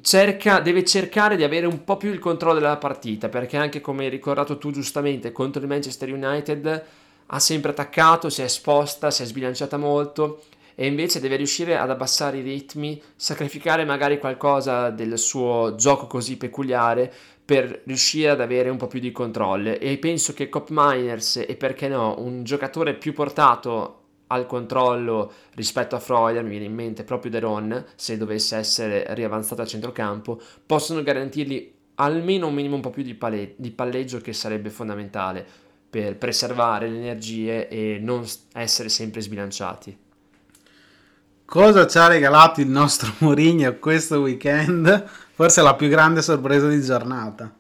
Cerca, 0.01 0.61
deve 0.61 0.83
cercare 0.87 1.37
di 1.37 1.45
avere 1.45 1.67
un 1.67 1.85
po' 1.85 1.99
più 1.99 2.11
il 2.11 2.19
controllo 2.21 2.59
della 2.59 2.79
partita 2.79 3.29
perché 3.29 3.59
anche 3.59 3.83
come 3.83 4.05
hai 4.05 4.11
ricordato 4.11 4.57
tu 4.57 4.71
giustamente 4.71 5.31
contro 5.31 5.61
il 5.61 5.69
Manchester 5.69 6.11
United 6.11 6.85
ha 7.27 7.39
sempre 7.39 7.73
attaccato, 7.73 8.31
si 8.31 8.41
è 8.41 8.45
esposta, 8.45 9.11
si 9.11 9.23
è 9.23 9.27
sbilanciata 9.27 9.77
molto 9.77 10.43
e 10.75 10.87
invece 10.87 11.21
deve 11.21 11.37
riuscire 11.37 11.77
ad 11.77 11.91
abbassare 11.91 12.39
i 12.39 12.43
ritmi, 12.43 13.01
sacrificare 13.15 13.85
magari 13.85 14.19
qualcosa 14.19 14.89
del 14.89 15.19
suo 15.19 15.75
gioco 15.77 16.07
così 16.07 16.39
peculiare 16.39 17.13
per 17.49 17.81
riuscire 17.87 18.29
ad 18.29 18.43
avere 18.43 18.69
un 18.69 18.77
po' 18.77 18.89
più 18.89 19.01
di 19.01 19.11
controllo 19.11 19.71
e 19.79 19.97
penso 19.97 20.35
che 20.35 20.51
Cop 20.51 20.69
Miners 20.69 21.37
e 21.49 21.57
perché 21.57 21.89
no 21.89 22.17
un 22.19 22.45
giocatore 22.45 22.93
più 22.93 23.15
portato 23.15 24.03
al 24.27 24.45
controllo 24.45 25.33
rispetto 25.55 25.97
a 25.97 25.99
Freuler, 25.99 26.43
mi 26.43 26.51
viene 26.51 26.67
in 26.67 26.75
mente 26.75 27.05
proprio 27.05 27.31
Deron, 27.31 27.87
se 27.95 28.19
dovesse 28.19 28.59
essere 28.59 29.07
riavanzato 29.15 29.63
a 29.63 29.67
centrocampo, 29.67 30.39
possono 30.67 31.03
garantirgli 31.03 31.73
almeno 31.95 32.49
un 32.49 32.55
minimo 32.55 32.75
un 32.75 32.83
po' 32.83 32.91
più 32.91 33.03
di, 33.03 33.15
palle- 33.15 33.55
di 33.57 33.71
palleggio 33.71 34.19
che 34.19 34.35
sarebbe 34.35 34.69
fondamentale 34.69 35.43
per 35.89 36.19
preservare 36.19 36.87
le 36.91 36.99
energie 36.99 37.67
e 37.69 37.99
non 37.99 38.27
essere 38.53 38.91
sempre 38.91 39.23
sbilanciati. 39.23 39.97
Cosa 41.47 41.87
ci 41.87 41.97
ha 41.97 42.09
regalato 42.09 42.61
il 42.61 42.69
nostro 42.69 43.11
Mourinho 43.21 43.75
questo 43.79 44.21
weekend? 44.21 45.28
Forse 45.39 45.63
la 45.63 45.77
più 45.77 45.87
grande 45.87 46.21
sorpresa 46.21 46.67
di 46.67 46.83
giornata. 46.83 47.55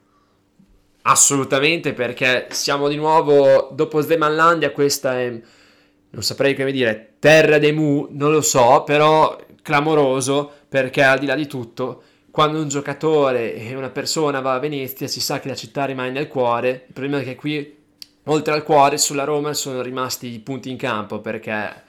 Assolutamente, 1.02 1.92
perché 1.92 2.48
siamo 2.50 2.88
di 2.88 2.96
nuovo 2.96 3.70
dopo 3.70 4.00
Sdemanlandia, 4.00 4.72
questa 4.72 5.16
è, 5.20 5.30
non 6.10 6.22
saprei 6.24 6.56
come 6.56 6.72
dire, 6.72 7.12
terra 7.20 7.58
dei 7.58 7.70
mu, 7.70 8.08
non 8.10 8.32
lo 8.32 8.40
so, 8.40 8.82
però 8.84 9.38
clamoroso, 9.62 10.50
perché 10.68 11.04
al 11.04 11.20
di 11.20 11.26
là 11.26 11.36
di 11.36 11.46
tutto, 11.46 12.02
quando 12.32 12.60
un 12.60 12.66
giocatore 12.66 13.54
e 13.54 13.76
una 13.76 13.90
persona 13.90 14.40
va 14.40 14.54
a 14.54 14.58
Venezia 14.58 15.06
si 15.06 15.20
sa 15.20 15.38
che 15.38 15.46
la 15.46 15.54
città 15.54 15.84
rimane 15.84 16.10
nel 16.10 16.26
cuore, 16.26 16.86
il 16.88 16.92
problema 16.92 17.20
è 17.20 17.24
che 17.24 17.36
qui, 17.36 17.76
oltre 18.24 18.54
al 18.54 18.64
cuore, 18.64 18.98
sulla 18.98 19.22
Roma 19.22 19.52
sono 19.52 19.82
rimasti 19.82 20.26
i 20.26 20.40
punti 20.40 20.68
in 20.68 20.76
campo, 20.76 21.20
perché 21.20 21.84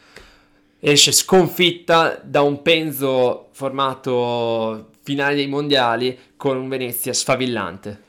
esce 0.82 1.12
sconfitta 1.12 2.21
da 2.23 2.43
un 2.43 2.62
Penzo 2.62 3.47
formato 3.54 4.91
finale 5.01 5.35
dei 5.35 5.47
mondiali 5.47 6.17
con 6.35 6.57
un 6.57 6.69
Venezia 6.69 7.13
sfavillante. 7.13 8.03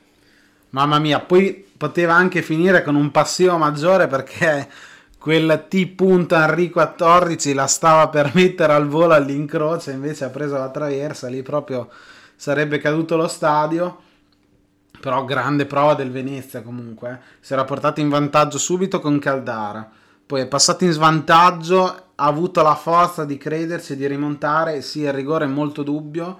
Mamma 0.70 0.98
mia, 0.98 1.20
poi 1.20 1.66
poteva 1.76 2.14
anche 2.14 2.42
finire 2.42 2.82
con 2.82 2.94
un 2.94 3.10
passivo 3.10 3.56
maggiore 3.56 4.06
perché 4.06 4.68
quel 5.18 5.66
T 5.68 5.94
Enrico 6.32 6.72
14 6.74 7.52
la 7.52 7.66
stava 7.66 8.08
per 8.08 8.30
mettere 8.34 8.72
al 8.72 8.86
volo 8.86 9.14
all'incrocio, 9.14 9.90
invece 9.90 10.24
ha 10.24 10.30
preso 10.30 10.56
la 10.56 10.70
traversa, 10.70 11.28
lì 11.28 11.42
proprio 11.42 11.88
sarebbe 12.36 12.78
caduto 12.78 13.16
lo 13.16 13.28
stadio. 13.28 14.02
Però 15.00 15.24
grande 15.24 15.64
prova 15.64 15.94
del 15.94 16.10
Venezia 16.10 16.62
comunque, 16.62 17.10
eh. 17.10 17.18
si 17.40 17.54
era 17.54 17.64
portato 17.64 18.00
in 18.00 18.10
vantaggio 18.10 18.58
subito 18.58 19.00
con 19.00 19.18
Caldara, 19.18 19.90
poi 20.26 20.42
è 20.42 20.46
passato 20.46 20.84
in 20.84 20.92
svantaggio, 20.92 21.84
ha 22.14 22.26
avuto 22.26 22.62
la 22.62 22.74
forza 22.74 23.24
di 23.24 23.38
credersi 23.38 23.94
e 23.94 23.96
di 23.96 24.06
rimontare, 24.06 24.82
sì 24.82 25.00
il 25.00 25.12
rigore 25.12 25.46
è 25.46 25.48
molto 25.48 25.82
dubbio, 25.82 26.38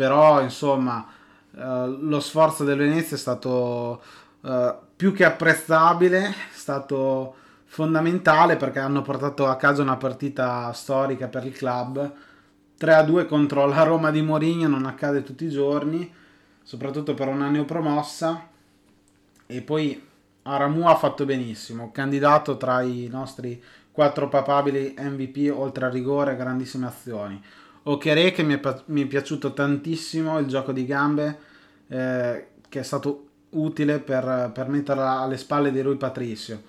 però 0.00 0.40
insomma 0.40 1.06
eh, 1.54 1.96
lo 2.00 2.20
sforzo 2.20 2.64
del 2.64 2.78
Venezia 2.78 3.16
è 3.16 3.18
stato 3.18 4.02
eh, 4.40 4.74
più 4.96 5.12
che 5.12 5.26
apprezzabile, 5.26 6.28
è 6.28 6.34
stato 6.52 7.34
fondamentale 7.66 8.56
perché 8.56 8.78
hanno 8.78 9.02
portato 9.02 9.46
a 9.46 9.56
casa 9.56 9.82
una 9.82 9.98
partita 9.98 10.72
storica 10.72 11.28
per 11.28 11.44
il 11.44 11.52
club. 11.52 12.12
3-2 12.80 13.26
contro 13.26 13.66
la 13.66 13.82
Roma 13.82 14.10
di 14.10 14.22
Mourinho 14.22 14.68
non 14.68 14.86
accade 14.86 15.22
tutti 15.22 15.44
i 15.44 15.50
giorni, 15.50 16.10
soprattutto 16.62 17.12
per 17.12 17.28
una 17.28 17.50
neopromossa. 17.50 18.48
E 19.44 19.60
poi 19.60 20.02
Aramu 20.44 20.88
ha 20.88 20.96
fatto 20.96 21.26
benissimo, 21.26 21.90
candidato 21.92 22.56
tra 22.56 22.80
i 22.80 23.06
nostri 23.12 23.62
quattro 23.92 24.30
papabili 24.30 24.94
MVP 24.98 25.52
oltre 25.54 25.84
al 25.84 25.92
rigore 25.92 26.36
grandissime 26.36 26.86
azioni. 26.86 27.42
Okere 27.82 28.30
che 28.32 28.42
mi 28.42 28.58
è, 28.58 28.82
mi 28.86 29.02
è, 29.02 29.06
piaciuto 29.06 29.52
tantissimo 29.52 30.38
il 30.38 30.46
gioco 30.46 30.72
di 30.72 30.84
gambe 30.84 31.38
eh, 31.88 32.46
che 32.68 32.80
è 32.80 32.82
stato 32.82 33.26
utile 33.50 33.98
per, 34.00 34.50
per 34.52 34.68
metterla 34.68 35.20
alle 35.20 35.38
spalle 35.38 35.72
di 35.72 35.80
Rui 35.80 35.96
Patricio. 35.96 36.62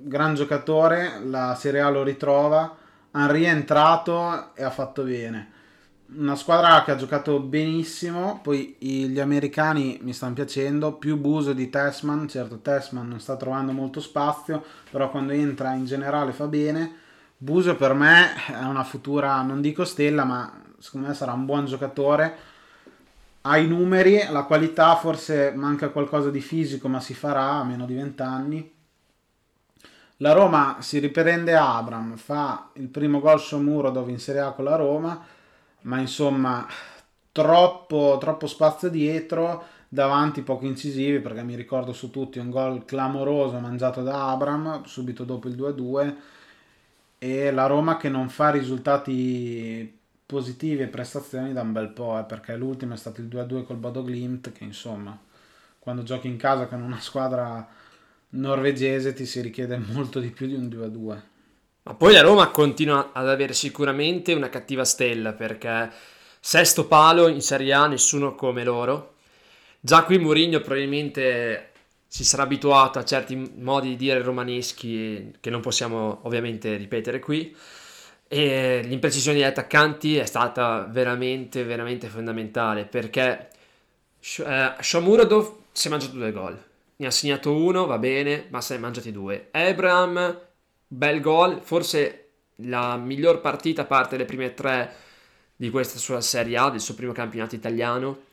Gran 0.00 0.34
giocatore 0.34 1.20
la 1.24 1.56
Serie 1.58 1.80
A 1.80 1.88
lo 1.88 2.02
ritrova 2.02 2.76
Henry 3.10 3.44
è 3.44 3.48
entrato 3.48 4.54
e 4.54 4.62
ha 4.62 4.70
fatto 4.70 5.02
bene. 5.02 5.56
Una 6.16 6.36
squadra 6.36 6.82
che 6.84 6.90
ha 6.90 6.96
giocato 6.96 7.40
benissimo 7.40 8.40
poi 8.42 8.76
gli 8.78 9.20
americani 9.20 9.98
mi 10.02 10.14
stanno 10.14 10.34
piacendo 10.34 10.94
più 10.94 11.18
Buso 11.18 11.52
di 11.52 11.68
Tessman 11.68 12.26
certo 12.28 12.60
Tessman 12.60 13.06
non 13.06 13.20
sta 13.20 13.36
trovando 13.36 13.72
molto 13.72 14.00
spazio 14.00 14.64
però 14.90 15.10
quando 15.10 15.34
entra 15.34 15.74
in 15.74 15.84
generale 15.84 16.32
fa 16.32 16.46
bene 16.46 16.94
Buso 17.40 17.76
per 17.76 17.94
me 17.94 18.34
è 18.46 18.64
una 18.64 18.82
futura, 18.82 19.40
non 19.42 19.60
dico 19.60 19.84
stella, 19.84 20.24
ma 20.24 20.60
secondo 20.80 21.06
me 21.06 21.14
sarà 21.14 21.32
un 21.32 21.44
buon 21.44 21.66
giocatore. 21.66 22.36
Ha 23.42 23.56
i 23.58 23.68
numeri, 23.68 24.26
la 24.28 24.42
qualità, 24.42 24.96
forse 24.96 25.52
manca 25.54 25.90
qualcosa 25.90 26.30
di 26.30 26.40
fisico, 26.40 26.88
ma 26.88 26.98
si 26.98 27.14
farà 27.14 27.50
a 27.52 27.62
meno 27.62 27.86
di 27.86 27.94
20 27.94 28.22
anni. 28.22 28.74
La 30.16 30.32
Roma 30.32 30.78
si 30.80 30.98
riprende 30.98 31.54
Abram, 31.54 32.16
fa 32.16 32.70
il 32.72 32.88
primo 32.88 33.20
gol 33.20 33.38
su 33.38 33.56
muro 33.60 33.90
dove 33.90 34.10
in 34.10 34.18
Serie 34.18 34.40
A 34.40 34.50
con 34.50 34.64
la 34.64 34.74
Roma, 34.74 35.24
ma 35.82 36.00
insomma 36.00 36.66
troppo, 37.30 38.16
troppo 38.18 38.48
spazio 38.48 38.88
dietro, 38.90 39.62
davanti 39.88 40.42
poco 40.42 40.66
incisivi 40.66 41.20
perché 41.20 41.44
mi 41.44 41.54
ricordo 41.54 41.92
su 41.92 42.10
tutti 42.10 42.40
un 42.40 42.50
gol 42.50 42.84
clamoroso 42.84 43.60
mangiato 43.60 44.02
da 44.02 44.28
Abram 44.28 44.82
subito 44.82 45.22
dopo 45.22 45.46
il 45.46 45.54
2-2 45.54 46.14
e 47.18 47.50
la 47.50 47.66
Roma 47.66 47.96
che 47.96 48.08
non 48.08 48.28
fa 48.28 48.50
risultati 48.50 49.96
positivi 50.24 50.82
e 50.82 50.88
prestazioni 50.88 51.52
da 51.52 51.62
un 51.62 51.72
bel 51.72 51.88
po', 51.88 52.18
eh, 52.18 52.24
perché 52.24 52.54
l'ultimo 52.54 52.94
è 52.94 52.96
stato 52.96 53.20
il 53.20 53.28
2-2 53.28 53.64
col 53.64 53.76
Bodo 53.76 54.02
Glimt, 54.02 54.52
che 54.52 54.62
insomma, 54.64 55.18
quando 55.78 56.02
giochi 56.02 56.28
in 56.28 56.36
casa 56.36 56.66
con 56.66 56.82
una 56.82 57.00
squadra 57.00 57.66
norvegese 58.30 59.14
ti 59.14 59.24
si 59.24 59.40
richiede 59.40 59.78
molto 59.78 60.20
di 60.20 60.30
più 60.30 60.46
di 60.46 60.54
un 60.54 60.68
2-2. 60.68 61.20
Ma 61.84 61.94
poi 61.94 62.12
la 62.12 62.20
Roma 62.20 62.48
continua 62.48 63.10
ad 63.12 63.28
avere 63.28 63.54
sicuramente 63.54 64.34
una 64.34 64.50
cattiva 64.50 64.84
stella, 64.84 65.32
perché 65.32 65.90
sesto 66.38 66.86
palo 66.86 67.28
in 67.28 67.40
Serie 67.40 67.72
A, 67.72 67.86
nessuno 67.86 68.34
come 68.34 68.62
loro. 68.62 69.14
Già 69.80 70.02
qui 70.02 70.18
Mourinho 70.18 70.60
probabilmente 70.60 71.67
si 72.08 72.24
sarà 72.24 72.44
abituato 72.44 72.98
a 72.98 73.04
certi 73.04 73.36
modi 73.58 73.90
di 73.90 73.96
dire 73.96 74.22
romaneschi 74.22 75.34
che 75.40 75.50
non 75.50 75.60
possiamo 75.60 76.20
ovviamente 76.22 76.74
ripetere 76.76 77.20
qui. 77.20 77.54
E 78.26 78.80
l'imprecisione 78.84 79.38
degli 79.38 79.46
attaccanti 79.46 80.16
è 80.16 80.26
stata 80.26 80.86
veramente 80.90 81.64
veramente 81.64 82.08
fondamentale 82.08 82.84
perché 82.84 83.48
eh, 84.20 84.74
Shomurodov 84.80 85.54
si 85.72 85.88
è 85.88 85.90
mangiato 85.90 86.14
due 86.14 86.32
gol. 86.32 86.64
Ne 86.96 87.06
ha 87.06 87.10
segnato 87.10 87.54
uno 87.54 87.86
va 87.86 87.98
bene 87.98 88.46
ma 88.50 88.60
se 88.60 88.74
ne 88.74 88.78
è 88.80 88.82
mangiati 88.82 89.12
due. 89.12 89.48
Abraham 89.52 90.40
bel 90.86 91.20
gol 91.20 91.60
forse 91.62 92.28
la 92.62 92.96
miglior 92.96 93.40
partita 93.40 93.82
a 93.82 93.86
parte 93.86 94.16
le 94.16 94.24
prime 94.24 94.54
tre 94.54 94.94
di 95.56 95.70
questa 95.70 95.98
sua 95.98 96.20
Serie 96.20 96.56
A 96.56 96.70
del 96.70 96.80
suo 96.80 96.94
primo 96.94 97.12
campionato 97.12 97.54
italiano. 97.54 98.24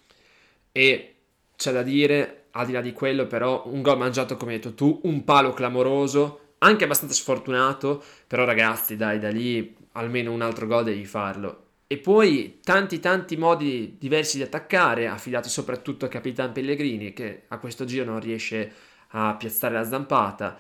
E 0.72 1.16
c'è 1.56 1.72
da 1.72 1.84
dire 1.84 2.45
al 2.58 2.66
di 2.66 2.72
là 2.72 2.82
di 2.82 2.94
quello, 2.94 3.28
però, 3.28 3.64
un 3.68 3.82
gol 3.82 3.98
mangiato 3.98 4.38
come 4.38 4.54
hai 4.54 4.60
detto 4.60 4.74
tu, 4.74 5.02
un 5.04 5.24
palo 5.24 5.54
clamoroso, 5.54 6.54
anche 6.60 6.86
abbastanza 6.86 7.14
sfortunato, 7.14 8.02
però 8.28 8.46
ragazzi, 8.46 8.96
dai, 8.96 9.20
da 9.20 9.30
lì 9.30 9.76
almeno 9.94 10.32
un 10.32 10.42
altro 10.42 10.66
gol 10.66 10.86
devi 10.86 11.06
farlo. 11.06 11.64
E 11.88 11.98
poi 11.98 12.60
tanti 12.64 13.00
tanti 13.00 13.38
modi 13.38 13.98
diversi 14.00 14.38
di 14.38 14.44
attaccare, 14.44 15.08
affidati 15.08 15.50
soprattutto 15.50 16.06
a 16.06 16.10
Capitan 16.10 16.52
Pellegrini, 16.52 17.14
che 17.14 17.44
a 17.50 17.60
questo 17.60 17.86
giro 17.86 18.06
non 18.06 18.20
riesce 18.20 18.72
a 19.10 19.36
piazzare 19.36 19.76
la 19.76 19.84
zampata. 19.84 20.58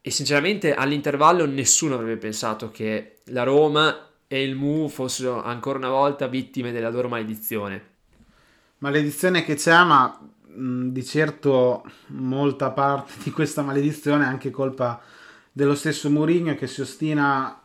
E 0.00 0.10
sinceramente 0.10 0.74
all'intervallo 0.74 1.46
nessuno 1.46 1.94
avrebbe 1.94 2.16
pensato 2.16 2.70
che 2.70 3.18
la 3.26 3.42
Roma 3.42 4.08
e 4.26 4.42
il 4.42 4.54
Mu 4.54 4.88
fossero 4.88 5.42
ancora 5.42 5.78
una 5.78 5.90
volta 5.90 6.26
vittime 6.26 6.72
della 6.72 6.90
loro 6.90 7.08
maledizione. 7.08 7.94
Maledizione 8.78 9.44
che 9.44 9.54
c'è, 9.54 9.84
ma 9.84 10.18
di 10.56 11.04
certo 11.04 11.84
molta 12.08 12.70
parte 12.70 13.12
di 13.22 13.30
questa 13.30 13.62
maledizione 13.62 14.24
è 14.24 14.28
anche 14.28 14.50
colpa 14.50 15.00
dello 15.52 15.74
stesso 15.74 16.10
Mourinho 16.10 16.54
che 16.54 16.66
si 16.66 16.80
ostina 16.80 17.60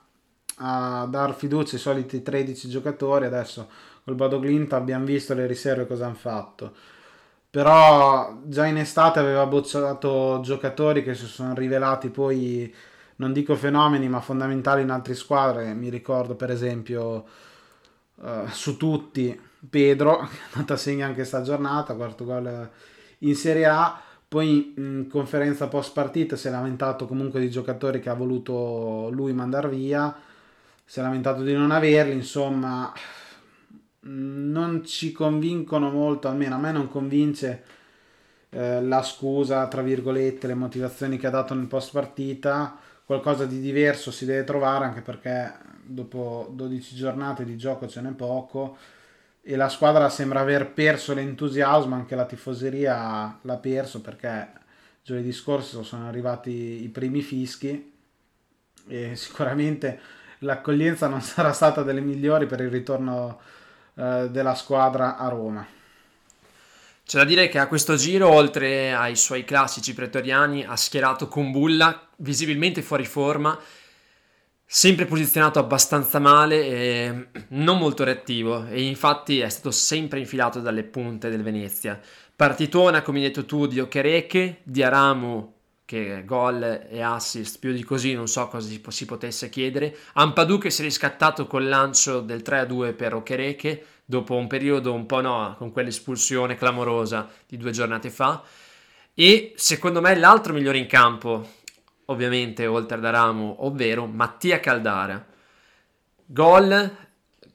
a 0.58 1.08
dar 1.10 1.36
fiducia 1.36 1.76
ai 1.76 1.82
soliti 1.82 2.22
13 2.22 2.70
giocatori. 2.70 3.26
Adesso 3.26 3.70
col 4.04 4.16
Bodo 4.16 4.40
Glint 4.40 4.74
abbiamo 4.74 5.06
visto 5.06 5.34
le 5.34 5.48
riserve 5.48 5.88
cosa 5.88 6.06
hanno 6.06 6.16
fatto. 6.16 6.74
però 7.50 8.40
già 8.46 8.66
in 8.66 8.78
estate 8.78 9.20
aveva 9.20 9.46
bocciato 9.46 10.40
giocatori 10.42 11.04
che 11.04 11.16
si 11.16 11.26
sono 11.26 11.54
rivelati 11.54 12.10
poi, 12.10 12.74
non 13.18 13.34
dico 13.34 13.56
fenomeni, 13.56 14.08
ma 14.10 14.22
fondamentali 14.22 14.82
in 14.84 14.90
altre 14.90 15.16
squadre. 15.16 15.74
Mi 15.74 15.90
ricordo 15.90 16.36
per 16.36 16.52
esempio 16.52 17.26
uh, 18.16 18.48
su 18.50 18.78
tutti 18.78 19.38
Pedro, 19.70 20.20
che 20.28 20.36
è 20.36 20.40
andato 20.54 20.74
a 20.74 20.78
segno 20.78 21.04
anche 21.04 21.18
questa 21.18 21.42
giornata, 21.42 21.96
quarto 21.96 22.26
gol 22.26 22.70
in 23.20 23.36
Serie 23.36 23.66
A. 23.66 24.02
Poi 24.28 24.74
in 24.78 25.08
conferenza 25.10 25.68
post 25.68 25.92
partita 25.92 26.38
si 26.38 26.48
è 26.48 26.52
lamentato 26.52 27.06
comunque 27.06 27.42
di 27.42 27.50
giocatori 27.50 28.00
che 28.00 28.10
ha 28.10 28.14
voluto 28.14 29.10
lui 29.12 29.34
mandare 29.34 29.68
via, 29.68 30.16
si 30.86 31.00
è 31.00 31.02
lamentato 31.02 31.44
di 31.44 31.52
non 31.54 31.72
averli, 31.72 32.14
insomma 32.14 32.94
non 34.04 34.86
ci 34.86 35.12
convincono 35.12 35.92
molto, 35.92 36.30
almeno 36.30 36.56
a 36.56 36.60
me 36.60 36.72
non 36.72 36.88
convince 36.88 37.64
eh, 38.52 38.82
la 38.82 39.04
scusa, 39.04 39.68
tra 39.68 39.82
virgolette, 39.82 40.48
le 40.48 40.56
motivazioni 40.56 41.18
che 41.18 41.28
ha 41.28 41.32
dato 41.32 41.54
nel 41.54 41.68
post 41.68 41.92
partita, 41.92 42.78
qualcosa 43.06 43.46
di 43.46 43.60
diverso 43.60 44.12
si 44.12 44.26
deve 44.26 44.46
trovare 44.46 44.86
anche 44.86 45.02
perché 45.02 45.54
dopo 45.84 46.50
12 46.54 46.96
giornate 46.96 47.44
di 47.44 47.58
gioco 47.58 47.86
ce 47.88 48.00
n'è 48.00 48.12
poco 48.12 48.78
e 49.44 49.56
la 49.56 49.70
squadra 49.70 50.10
sembra 50.10 50.42
aver 50.42 50.72
perso 50.72 51.14
l'entusiasmo, 51.14 51.96
anche 51.96 52.16
la 52.16 52.26
tifoseria 52.26 53.40
l'ha 53.42 53.58
perso 53.58 54.02
perché 54.02 54.50
giovedì 55.04 55.32
scorso 55.32 55.84
sono 55.84 56.08
arrivati 56.08 56.84
i 56.84 56.90
primi 56.90 57.22
fischi 57.22 57.92
e 58.88 59.16
sicuramente 59.18 60.00
l'accoglienza 60.40 61.08
non 61.08 61.22
sarà 61.22 61.54
stata 61.54 61.84
delle 61.84 62.02
migliori 62.02 62.46
per 62.46 62.62
il 62.62 62.70
ritorno 62.70 63.40
eh, 63.96 64.30
della 64.30 64.56
squadra 64.56 65.18
a 65.18 65.28
Roma. 65.28 65.66
C'è 67.04 67.18
da 67.18 67.26
dire 67.26 67.50
che 67.50 67.60
a 67.60 67.68
questo 67.68 67.96
giro, 67.96 68.30
oltre 68.30 68.94
ai 68.94 69.18
suoi 69.18 69.44
classici 69.44 69.94
pretoriani, 69.94 70.64
ha 70.64 70.78
schierato 70.78 71.28
Kumbulla, 71.28 72.08
visibilmente 72.18 72.82
fuori 72.82 73.06
forma, 73.06 73.60
sempre 74.74 75.04
posizionato 75.04 75.60
abbastanza 75.60 76.18
male 76.18 76.66
e 76.66 77.28
non 77.50 77.78
molto 77.78 78.06
reattivo, 78.06 78.66
e 78.68 78.84
infatti 78.84 79.42
è 79.42 79.50
stato 79.50 79.70
sempre 79.70 80.20
infilato 80.20 80.62
dalle 80.62 80.84
punte 80.84 81.30
del 81.30 81.44
Venezia. 81.44 82.00
Partitona, 82.34 83.02
come 83.02 83.18
hai 83.18 83.26
detto 83.26 83.44
tu, 83.44 83.68
di 83.68 83.82
Okereke, 83.82 84.60
di 84.64 84.82
Aramu 84.82 85.56
che 85.84 86.24
gol 86.24 86.88
e 86.90 87.02
assist 87.02 87.60
più 87.60 87.74
di 87.74 87.84
così 87.84 88.14
non 88.14 88.30
so 88.30 88.48
cosa 88.48 88.70
si 88.88 89.06
potesse 89.06 89.50
chiedere. 89.50 89.94
Ampadu 90.14 90.58
che 90.58 90.70
si 90.70 90.80
è 90.80 90.86
riscattato 90.86 91.48
col 91.48 91.68
lancio 91.68 92.22
del 92.22 92.42
3-2 92.42 92.96
per 92.96 93.14
Okereke 93.14 93.86
dopo 94.06 94.36
un 94.36 94.48
periodo 94.48 94.94
un 94.94 95.06
po' 95.06 95.20
no, 95.20 95.54
con 95.58 95.74
quell'espulsione 95.74 96.56
clamorosa 96.56 97.30
di 97.46 97.58
due 97.58 97.72
giornate 97.72 98.10
fa. 98.10 98.42
E 99.14 99.52
secondo 99.58 100.00
me 100.00 100.16
l'altro 100.16 100.54
migliore 100.54 100.78
in 100.78 100.88
campo, 100.88 101.60
ovviamente 102.12 102.68
oltre 102.68 102.98
ad 102.98 103.06
Aramu, 103.06 103.56
ovvero 103.60 104.06
Mattia 104.06 104.60
Caldara. 104.60 105.26
Gol 106.26 106.96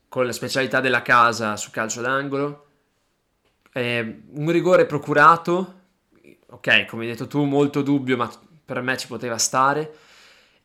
con 0.09 0.27
la 0.27 0.33
specialità 0.33 0.81
della 0.81 1.03
casa 1.03 1.57
su 1.57 1.71
calcio 1.71 2.01
d'angolo, 2.01 2.67
eh, 3.73 4.23
un 4.33 4.51
rigore 4.51 4.87
procurato 4.87 5.77
ok, 6.49 6.87
come 6.87 7.05
hai 7.05 7.11
detto 7.11 7.27
tu, 7.27 7.45
molto 7.45 7.83
dubbio, 7.83 8.17
ma 8.17 8.31
per 8.65 8.81
me 8.81 8.97
ci 8.97 9.07
poteva 9.07 9.39
stare. 9.39 9.95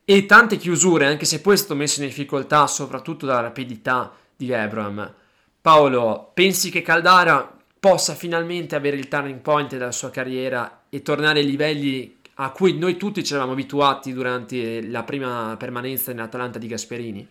E 0.03 0.25
tante 0.25 0.57
chiusure, 0.57 1.05
anche 1.05 1.25
se 1.25 1.41
poi 1.41 1.53
è 1.53 1.57
stato 1.57 1.75
messo 1.75 2.01
in 2.01 2.07
difficoltà, 2.07 2.67
soprattutto 2.67 3.25
dalla 3.25 3.41
rapidità 3.41 4.11
di 4.35 4.53
Abram. 4.53 5.13
Paolo, 5.61 6.31
pensi 6.33 6.71
che 6.71 6.81
Caldara 6.81 7.57
possa 7.79 8.15
finalmente 8.15 8.75
avere 8.75 8.97
il 8.97 9.07
turning 9.07 9.39
point 9.39 9.71
della 9.71 9.91
sua 9.91 10.09
carriera 10.09 10.83
e 10.89 11.01
tornare 11.01 11.39
ai 11.39 11.45
livelli 11.45 12.19
a 12.35 12.51
cui 12.51 12.77
noi 12.77 12.97
tutti 12.97 13.23
ci 13.23 13.33
eravamo 13.33 13.53
abituati 13.53 14.13
durante 14.13 14.87
la 14.87 15.03
prima 15.03 15.55
permanenza 15.57 16.11
in 16.11 16.19
Atalanta 16.19 16.57
di 16.59 16.67
Gasperini? 16.67 17.27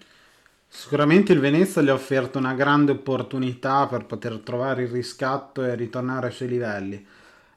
Sicuramente 0.73 1.33
il 1.33 1.41
Venezia 1.41 1.83
gli 1.83 1.89
ha 1.89 1.95
offerto 1.95 2.39
una 2.39 2.55
grande 2.55 2.93
opportunità 2.93 3.87
per 3.89 4.07
poter 4.07 4.39
trovare 4.39 4.85
il 4.85 4.89
riscatto 4.89 5.65
e 5.65 5.75
ritornare 5.75 6.29
ai 6.29 6.33
suoi 6.33 6.49
livelli. 6.49 7.05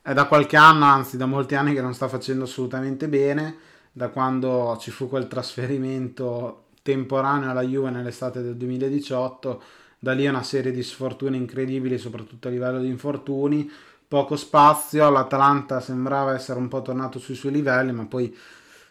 È 0.01 0.13
da 0.13 0.25
qualche 0.25 0.58
anno, 0.58 0.86
anzi 0.86 1.15
da 1.15 1.27
molti 1.27 1.56
anni 1.56 1.73
che 1.73 1.82
non 1.82 1.93
sta 1.93 2.08
facendo 2.08 2.45
assolutamente 2.45 3.08
bene, 3.08 3.56
da 3.91 4.10
quando 4.10 4.77
ci 4.79 4.89
fu 4.89 5.08
quel 5.08 5.27
trasferimento 5.27 6.65
temporaneo 6.82 7.51
alla 7.51 7.62
Juve 7.62 7.91
nell'estate 7.91 8.41
del 8.41 8.56
2018, 8.56 9.62
da 9.99 10.12
lì 10.13 10.27
una 10.27 10.43
serie 10.43 10.71
di 10.71 10.82
sfortuni 10.82 11.38
incredibili, 11.38 11.97
soprattutto 11.99 12.47
a 12.47 12.51
livello 12.51 12.79
di 12.79 12.88
infortuni, 12.88 13.71
poco 14.13 14.36
spazio, 14.36 15.10
l'Atalanta 15.10 15.80
sembrava 15.80 16.36
essere 16.36 16.60
un 16.60 16.67
po' 16.67 16.84
tornato 16.84 17.17
sui 17.17 17.34
suoi 17.34 17.52
livelli, 17.52 17.91
ma 17.93 18.06
poi 18.06 18.32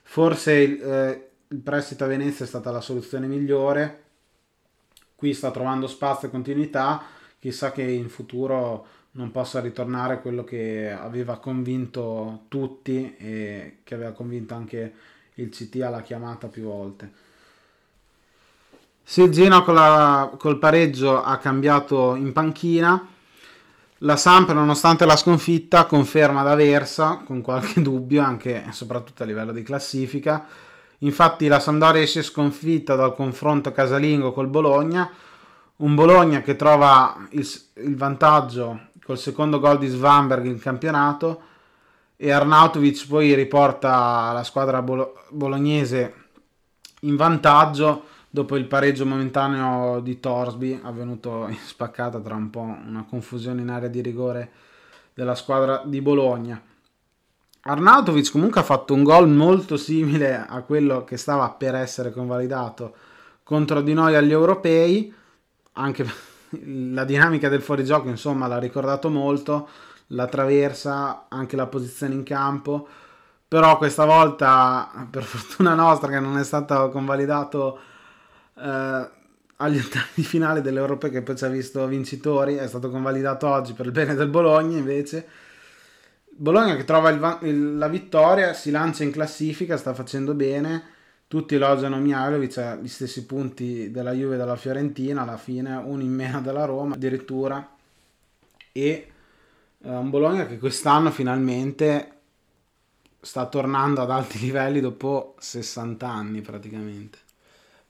forse 0.03 0.53
il, 0.55 0.83
eh, 0.83 1.31
il 1.47 1.59
prestito 1.59 2.03
a 2.03 2.09
Venezia 2.09 2.45
è 2.45 2.49
stata 2.49 2.73
la 2.73 2.81
soluzione 2.81 3.29
migliore, 3.29 4.03
qui 5.15 5.33
sta 5.33 5.53
trovando 5.53 5.87
spazio 5.87 6.27
e 6.27 6.31
continuità, 6.33 7.05
chissà 7.39 7.71
che 7.71 7.83
in 7.83 8.09
futuro 8.09 8.85
non 9.13 9.31
possa 9.31 9.61
ritornare 9.61 10.21
quello 10.21 10.43
che 10.43 10.91
aveva 10.91 11.39
convinto 11.39 12.47
tutti 12.49 13.15
e 13.17 13.77
che 13.85 13.95
aveva 13.95 14.11
convinto 14.11 14.55
anche 14.55 14.93
il 15.35 15.51
CT 15.51 15.83
alla 15.83 16.03
chiamata 16.03 16.49
più 16.49 16.65
volte. 16.65 17.13
Con 19.15 19.75
la, 19.75 20.35
col 20.37 20.59
pareggio 20.59 21.23
ha 21.23 21.39
cambiato 21.39 22.17
in 22.17 22.33
panchina, 22.33 23.12
la 24.03 24.17
Samp 24.17 24.51
nonostante 24.51 25.05
la 25.05 25.17
sconfitta 25.17 25.87
conferma 25.87 26.43
d'aversa 26.43 27.23
con 27.25 27.41
qualche 27.41 27.81
dubbio 27.83 28.23
anche 28.23 28.65
e 28.67 28.73
soprattutto 28.73 29.23
a 29.23 29.27
livello 29.27 29.53
di 29.53 29.63
classifica. 29.63 30.45
Infatti 30.99 31.47
la 31.49 31.61
Sampdoria 31.61 32.03
esce 32.03 32.23
sconfitta 32.23 32.95
dal 32.95 33.15
confronto 33.15 33.73
casalingo 33.73 34.33
col 34.33 34.49
Bologna, 34.49 35.11
un 35.77 35.95
Bologna 35.95 36.43
che 36.43 36.55
trova 36.57 37.27
il, 37.31 37.49
il 37.75 37.97
vantaggio 37.97 38.89
col 39.05 39.19
secondo 39.19 39.59
gol 39.59 39.79
di 39.79 39.89
Svanberg 39.89 40.47
in 40.47 40.61
campionato 40.61 41.43
e 42.17 42.31
Arnautovic 42.31 43.07
poi 43.09 43.35
riporta 43.35 44.31
la 44.33 44.45
squadra 44.45 44.81
bolo- 44.81 45.25
bolognese 45.31 46.15
in 47.01 47.17
vantaggio 47.17 48.05
dopo 48.35 48.57
il 48.57 48.65
pareggio 48.65 49.05
momentaneo 49.05 50.01
di 50.01 50.19
Torsby 50.19 50.81
avvenuto 50.83 51.49
in 51.49 51.59
spaccata 51.59 52.19
tra 52.19 52.35
un 52.35 52.49
po' 52.49 52.61
una 52.61 53.05
confusione 53.07 53.61
in 53.61 53.69
area 53.69 53.91
di 53.91 54.01
rigore 54.01 54.51
della 55.13 55.35
squadra 55.35 55.83
di 55.85 56.01
Bologna. 56.01 56.59
Arnautovic 57.65 58.31
comunque 58.33 58.63
ha 58.63 58.65
fatto 58.65 58.95
un 58.95 59.03
gol 59.03 59.29
molto 59.29 59.77
simile 59.77 60.47
a 60.49 60.63
quello 60.63 61.05
che 61.05 61.19
stava 61.19 61.51
per 61.51 61.75
essere 61.75 62.11
convalidato 62.11 62.95
contro 63.43 63.83
di 63.83 63.93
noi 63.93 64.17
agli 64.17 64.33
europei, 64.33 65.13
anche 65.73 66.07
la 66.65 67.05
dinamica 67.05 67.51
del 67.51 67.61
fuorigioco 67.61 68.09
insomma 68.09 68.47
l'ha 68.47 68.59
ricordato 68.59 69.11
molto, 69.11 69.69
la 70.09 70.27
traversa, 70.27 71.27
anche 71.29 71.55
la 71.55 71.67
posizione 71.67 72.15
in 72.15 72.23
campo, 72.23 72.89
però 73.47 73.77
questa 73.77 74.07
volta 74.07 75.07
per 75.11 75.23
fortuna 75.23 75.75
nostra 75.75 76.09
che 76.09 76.19
non 76.19 76.39
è 76.39 76.45
stato 76.45 76.89
convalidato 76.89 77.91
eh, 78.63 79.11
agli 79.57 79.79
ottavi 79.85 80.07
di 80.15 80.23
finale 80.23 80.61
dell'Europa 80.61 81.09
che 81.09 81.23
poi 81.23 81.37
ci 81.37 81.45
ha 81.45 81.49
visto 81.49 81.87
vincitori, 81.87 82.55
è 82.55 82.69
stato 82.69 82.91
convalidato 82.91 83.49
oggi 83.49 83.73
per 83.73 83.87
il 83.87 83.93
bene 83.93 84.15
del 84.15 84.29
Bologna 84.29 84.77
invece. 84.77 85.27
Bologna 86.35 86.77
che 86.77 86.85
trova 86.85 87.11
il, 87.11 87.39
il, 87.43 87.77
la 87.77 87.89
vittoria, 87.89 88.55
si 88.55 88.71
lancia 88.71 89.05
in 89.05 89.11
classifica, 89.11 89.77
sta 89.77 89.93
facendo 89.93 90.35
bene. 90.35 90.91
Tutti 91.29 91.55
elogiano 91.55 91.99
Mihailovic 91.99 92.59
ha 92.59 92.75
gli 92.77 92.89
stessi 92.89 93.25
punti 93.25 93.91
della 93.91 94.13
Juve 94.13 94.35
e 94.35 94.39
della 94.39 94.57
Fiorentina 94.57 95.23
alla 95.23 95.39
fine 95.39 95.75
uno 95.77 96.03
in 96.03 96.13
meno 96.13 96.41
della 96.43 96.65
Roma 96.65 96.95
addirittura. 96.95 97.75
E 98.71 99.11
uh, 99.79 99.91
un 99.91 100.11
Bologna 100.11 100.47
che 100.47 100.59
quest'anno 100.59 101.11
finalmente 101.11 102.13
sta 103.21 103.47
tornando 103.47 104.03
ad 104.03 104.11
alti 104.11 104.39
livelli 104.41 104.81
dopo 104.81 105.37
60 105.39 106.07
anni 106.07 106.41
praticamente 106.41 107.19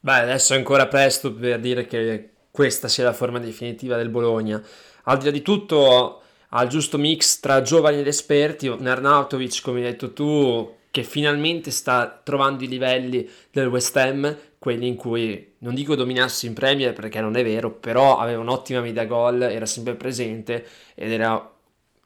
beh 0.03 0.21
adesso 0.21 0.55
è 0.55 0.57
ancora 0.57 0.87
presto 0.87 1.33
per 1.33 1.59
dire 1.61 1.87
che 1.87 2.31
questa 2.51 2.89
sia 2.89 3.05
la 3.05 3.13
forma 3.13 3.39
definitiva 3.39 3.97
del 3.97 4.11
Bologna 4.11 4.63
al 5.05 5.19
di 5.19 5.25
là 5.25 5.31
di 5.31 5.43
tutto 5.43 6.23
ha 6.49 6.63
il 6.63 6.69
giusto 6.69 6.99
mix 6.99 7.41
tra 7.41 7.63
giovani 7.63 8.01
ed 8.01 8.07
esperti 8.07 8.69
Arnautovic 8.69 9.63
come 9.63 9.79
hai 9.79 9.91
detto 9.91 10.13
tu 10.13 10.81
che 10.93 11.05
finalmente 11.05 11.71
sta 11.71 12.21
trovando 12.23 12.65
i 12.65 12.69
livelli 12.69 13.27
del 13.51 13.69
West 13.69 13.97
Ham, 13.97 14.37
quelli 14.59 14.87
in 14.87 14.95
cui 14.95 15.55
non 15.61 15.75
dico 15.75 15.95
dominassi 15.95 16.47
in 16.47 16.53
Premier 16.53 16.93
perché 16.93 17.19
non 17.23 17.35
è 17.35 17.43
vero, 17.43 17.71
però 17.73 18.19
aveva 18.19 18.43
un'ottima 18.43 18.83
media 18.83 19.07
gol, 19.07 19.41
era 19.41 19.65
sempre 19.65 19.95
presente 19.95 20.67
ed 20.95 21.11
era 21.11 21.51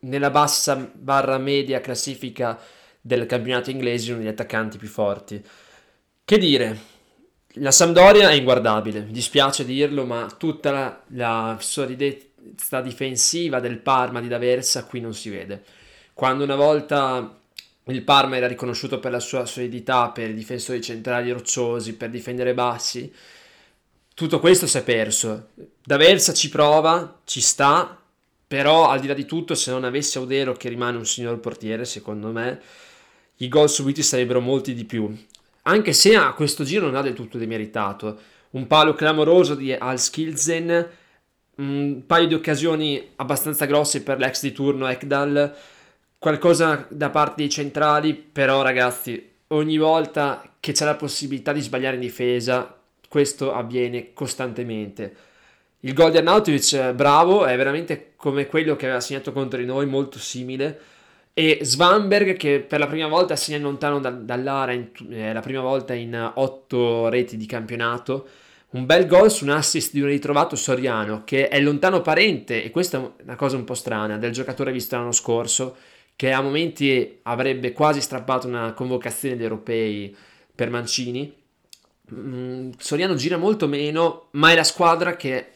nella 0.02 0.30
bassa 0.30 0.76
barra 0.76 1.36
media 1.36 1.80
classifica 1.80 2.56
del 3.00 3.26
campionato 3.26 3.70
inglese 3.70 4.12
uno 4.12 4.20
degli 4.20 4.28
attaccanti 4.28 4.78
più 4.78 4.88
forti. 4.88 5.44
Che 6.24 6.38
dire, 6.38 6.78
la 7.58 7.70
Sampdoria 7.70 8.30
è 8.30 8.34
inguardabile, 8.34 9.00
mi 9.00 9.12
dispiace 9.12 9.64
dirlo, 9.64 10.04
ma 10.04 10.26
tutta 10.36 10.70
la, 10.70 11.02
la 11.08 11.56
sorridezza 11.60 12.26
questa 12.54 12.80
difensiva 12.80 13.60
del 13.60 13.78
Parma 13.78 14.20
di 14.20 14.28
D'Aversa 14.28 14.84
qui 14.84 15.00
non 15.00 15.14
si 15.14 15.30
vede. 15.30 15.64
Quando 16.14 16.44
una 16.44 16.54
volta 16.54 17.38
il 17.84 18.02
Parma 18.02 18.36
era 18.36 18.46
riconosciuto 18.46 18.98
per 18.98 19.10
la 19.10 19.20
sua 19.20 19.46
solidità, 19.46 20.10
per 20.10 20.30
i 20.30 20.34
difensori 20.34 20.80
centrali 20.80 21.30
rocciosi, 21.30 21.94
per 21.94 22.10
difendere 22.10 22.54
bassi, 22.54 23.12
tutto 24.14 24.40
questo 24.40 24.66
si 24.66 24.78
è 24.78 24.82
perso. 24.82 25.48
D'Aversa 25.82 26.32
ci 26.32 26.48
prova, 26.48 27.20
ci 27.24 27.40
sta, 27.40 28.00
però 28.46 28.88
al 28.88 29.00
di 29.00 29.08
là 29.08 29.14
di 29.14 29.26
tutto, 29.26 29.54
se 29.54 29.70
non 29.70 29.84
avesse 29.84 30.18
Audero 30.18 30.54
che 30.54 30.68
rimane 30.68 30.96
un 30.96 31.06
signor 31.06 31.38
portiere, 31.38 31.84
secondo 31.84 32.28
me, 32.28 32.60
i 33.36 33.48
gol 33.48 33.68
subiti 33.68 34.02
sarebbero 34.02 34.40
molti 34.40 34.72
di 34.72 34.84
più. 34.84 35.14
Anche 35.68 35.92
se 35.92 36.14
a 36.14 36.32
questo 36.32 36.62
giro 36.62 36.86
non 36.86 36.94
ha 36.94 37.02
del 37.02 37.14
tutto 37.14 37.38
demeritato. 37.38 38.18
Un 38.50 38.68
palo 38.68 38.94
clamoroso 38.94 39.56
di 39.56 39.72
Al 39.72 39.98
Skilzen, 39.98 40.88
un 41.56 42.02
paio 42.06 42.26
di 42.28 42.34
occasioni 42.34 43.10
abbastanza 43.16 43.64
grosse 43.64 44.02
per 44.02 44.18
l'ex 44.18 44.42
di 44.42 44.52
turno 44.52 44.86
Ekdal, 44.86 45.54
qualcosa 46.18 46.86
da 46.88 47.10
parte 47.10 47.34
dei 47.38 47.50
centrali, 47.50 48.14
però 48.14 48.62
ragazzi, 48.62 49.30
ogni 49.48 49.76
volta 49.76 50.42
che 50.60 50.70
c'è 50.70 50.84
la 50.84 50.94
possibilità 50.94 51.52
di 51.52 51.60
sbagliare 51.60 51.96
in 51.96 52.02
difesa, 52.02 52.78
questo 53.08 53.52
avviene 53.52 54.12
costantemente. 54.12 55.16
Il 55.80 55.94
gol 55.94 56.12
di 56.12 56.18
Arnautovic, 56.18 56.92
bravo, 56.92 57.44
è 57.44 57.56
veramente 57.56 58.12
come 58.14 58.46
quello 58.46 58.76
che 58.76 58.84
aveva 58.84 59.00
segnato 59.00 59.32
contro 59.32 59.58
di 59.58 59.66
noi, 59.66 59.86
molto 59.86 60.20
simile. 60.20 60.78
E 61.38 61.58
Svanberg 61.60 62.34
che 62.38 62.60
per 62.60 62.78
la 62.78 62.86
prima 62.86 63.08
volta 63.08 63.36
segna 63.36 63.58
lontano 63.58 64.00
da, 64.00 64.08
dall'area, 64.08 64.74
in, 64.74 64.88
eh, 65.10 65.34
la 65.34 65.40
prima 65.40 65.60
volta 65.60 65.92
in 65.92 66.32
otto 66.36 67.08
reti 67.08 67.36
di 67.36 67.44
campionato. 67.44 68.26
Un 68.70 68.86
bel 68.86 69.06
gol 69.06 69.30
su 69.30 69.44
un 69.44 69.50
assist 69.50 69.92
di 69.92 70.00
un 70.00 70.06
ritrovato 70.06 70.56
Soriano 70.56 71.24
che 71.24 71.48
è 71.48 71.60
lontano 71.60 72.00
parente, 72.00 72.64
e 72.64 72.70
questa 72.70 72.98
è 72.98 73.22
una 73.22 73.36
cosa 73.36 73.56
un 73.56 73.64
po' 73.64 73.74
strana, 73.74 74.16
del 74.16 74.32
giocatore 74.32 74.72
visto 74.72 74.96
l'anno 74.96 75.12
scorso, 75.12 75.76
che 76.16 76.32
a 76.32 76.40
momenti 76.40 77.18
avrebbe 77.24 77.72
quasi 77.72 78.00
strappato 78.00 78.46
una 78.46 78.72
convocazione 78.72 79.34
degli 79.36 79.44
europei 79.44 80.16
per 80.54 80.70
Mancini. 80.70 81.30
Mm, 82.14 82.70
Soriano 82.78 83.14
gira 83.14 83.36
molto 83.36 83.68
meno, 83.68 84.28
ma 84.30 84.52
è 84.52 84.54
la 84.54 84.64
squadra 84.64 85.16
che 85.16 85.50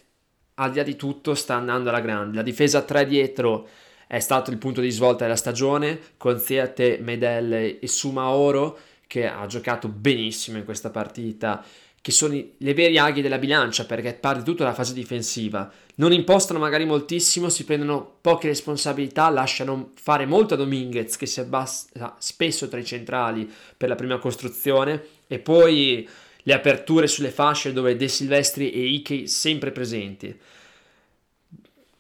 al 0.57 0.73
di 0.73 0.77
là 0.77 0.83
di 0.83 0.97
tutto 0.97 1.35
sta 1.35 1.55
andando 1.55 1.89
alla 1.89 2.01
grande. 2.01 2.37
La 2.37 2.43
difesa 2.43 2.83
3 2.83 3.07
dietro 3.07 3.67
è 4.11 4.19
stato 4.19 4.51
il 4.51 4.59
punto 4.59 4.81
di 4.81 4.91
svolta 4.91 5.23
della 5.23 5.37
stagione 5.37 6.01
con 6.17 6.41
Ziate, 6.41 6.99
Medel 7.01 7.79
e 7.81 7.87
Sumaoro 7.87 8.77
che 9.07 9.29
ha 9.29 9.47
giocato 9.47 9.87
benissimo 9.87 10.59
in 10.59 10.65
questa 10.65 10.91
partita 10.91 11.65
che 12.01 12.11
sono 12.11 12.35
le 12.35 12.75
veri 12.75 12.99
aghi 12.99 13.23
della 13.23 13.39
bilancia 13.39 13.85
perché 13.85 14.13
parte 14.15 14.43
tutto 14.43 14.65
dalla 14.65 14.75
fase 14.75 14.95
difensiva. 14.95 15.71
Non 15.97 16.13
impostano 16.13 16.59
magari 16.59 16.87
moltissimo, 16.87 17.49
si 17.51 17.65
prendono 17.65 18.17
poche 18.21 18.49
responsabilità, 18.49 19.29
lasciano 19.29 19.93
fare 19.95 20.27
molto 20.27 20.55
a 20.55 20.57
Dominguez 20.57 21.17
che 21.17 21.27
si 21.27 21.39
abbassa 21.39 22.17
spesso 22.19 22.67
tra 22.67 22.81
i 22.81 22.85
centrali 22.85 23.49
per 23.77 23.89
la 23.89 23.95
prima 23.95 24.19
costruzione 24.19 25.05
e 25.29 25.39
poi 25.39 26.09
le 26.43 26.53
aperture 26.53 27.07
sulle 27.07 27.31
fasce 27.31 27.73
dove 27.73 27.95
De 27.95 28.09
Silvestri 28.09 28.73
e 28.73 28.81
Ike 28.81 29.29
sempre 29.29 29.71
presenti. 29.71 30.37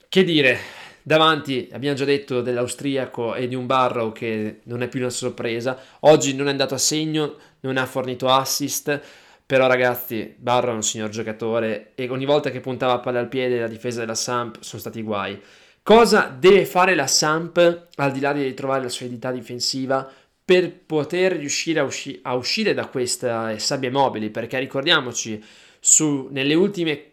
Che 0.08 0.24
dire, 0.24 0.58
davanti 1.02 1.68
abbiamo 1.72 1.96
già 1.96 2.04
detto 2.04 2.40
dell'austriaco 2.42 3.34
e 3.34 3.48
di 3.48 3.54
un 3.54 3.66
Barrow 3.66 4.12
che 4.12 4.60
non 4.64 4.82
è 4.82 4.88
più 4.88 5.00
una 5.00 5.10
sorpresa, 5.10 5.78
oggi 6.00 6.34
non 6.34 6.48
è 6.48 6.50
andato 6.50 6.74
a 6.74 6.78
segno, 6.78 7.36
non 7.60 7.76
ha 7.76 7.86
fornito 7.86 8.28
assist, 8.28 9.00
però 9.44 9.66
ragazzi 9.66 10.34
Barrow 10.36 10.72
è 10.72 10.76
un 10.76 10.82
signor 10.82 11.08
giocatore 11.08 11.92
e 11.94 12.08
ogni 12.08 12.24
volta 12.24 12.50
che 12.50 12.60
puntava 12.60 13.00
palla 13.00 13.18
al 13.18 13.28
piede 13.28 13.58
la 13.58 13.66
difesa 13.66 14.00
della 14.00 14.14
Samp 14.14 14.60
sono 14.60 14.80
stati 14.80 15.02
guai. 15.02 15.40
Cosa 15.82 16.34
deve 16.38 16.66
fare 16.66 16.94
la 16.94 17.06
Samp 17.06 17.86
al 17.96 18.12
di 18.12 18.20
là 18.20 18.32
di 18.32 18.42
ritrovare 18.42 18.82
la 18.82 18.88
solidità 18.88 19.32
difensiva 19.32 20.08
per 20.44 20.72
poter 20.72 21.32
riuscire 21.32 21.80
a, 21.80 21.84
usci- 21.84 22.18
a 22.22 22.34
uscire 22.34 22.74
da 22.74 22.86
queste 22.86 23.58
sabbie 23.58 23.90
mobili, 23.90 24.30
perché 24.30 24.58
ricordiamoci, 24.58 25.42
su, 25.78 26.28
nelle 26.30 26.54
ultime 26.54 27.09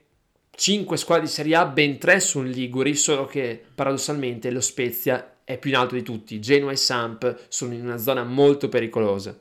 5 0.60 0.98
squadre 0.98 1.26
di 1.26 1.32
Serie 1.32 1.56
A, 1.56 1.66
ben 1.68 2.00
3 2.00 2.20
sono 2.20 2.48
Liguri, 2.48 2.96
solo 2.96 3.28
che 3.28 3.64
paradossalmente 3.76 4.50
lo 4.50 4.60
Spezia 4.60 5.36
è 5.44 5.56
più 5.60 5.70
in 5.70 5.76
alto 5.76 5.94
di 5.94 6.02
tutti. 6.02 6.42
Genoa 6.42 6.72
e 6.72 6.76
Samp 6.76 7.42
sono 7.48 7.76
in 7.76 7.86
una 7.86 7.98
zona 7.98 8.24
molto 8.24 8.68
pericolosa. 8.68 9.38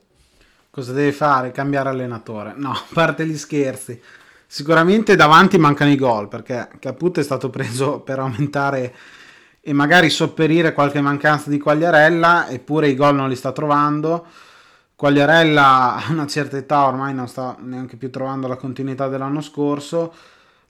Cosa 0.69 0.93
deve 0.93 1.11
fare? 1.11 1.49
Cambiare 1.49 1.89
allenatore? 1.89 2.53
No, 2.55 2.69
a 2.69 2.83
parte 2.93 3.25
gli 3.25 3.35
scherzi. 3.35 3.99
Sicuramente 4.45 5.15
davanti 5.15 5.57
mancano 5.57 5.89
i 5.89 5.95
gol 5.95 6.27
perché 6.27 6.69
Caputo 6.77 7.19
è 7.19 7.23
stato 7.23 7.49
preso 7.49 7.99
per 8.01 8.19
aumentare 8.19 8.93
e 9.59 9.73
magari 9.73 10.11
sopperire 10.11 10.71
qualche 10.71 11.01
mancanza 11.01 11.49
di 11.49 11.57
Quagliarella, 11.57 12.47
eppure 12.47 12.89
i 12.89 12.95
gol 12.95 13.15
non 13.15 13.27
li 13.27 13.35
sta 13.35 13.51
trovando. 13.51 14.23
Quagliarella 14.95 15.95
a 15.95 16.11
una 16.11 16.27
certa 16.27 16.57
età 16.57 16.85
ormai 16.85 17.15
non 17.15 17.27
sta 17.27 17.55
neanche 17.59 17.97
più 17.97 18.11
trovando 18.11 18.47
la 18.47 18.55
continuità 18.55 19.07
dell'anno 19.07 19.41
scorso. 19.41 20.13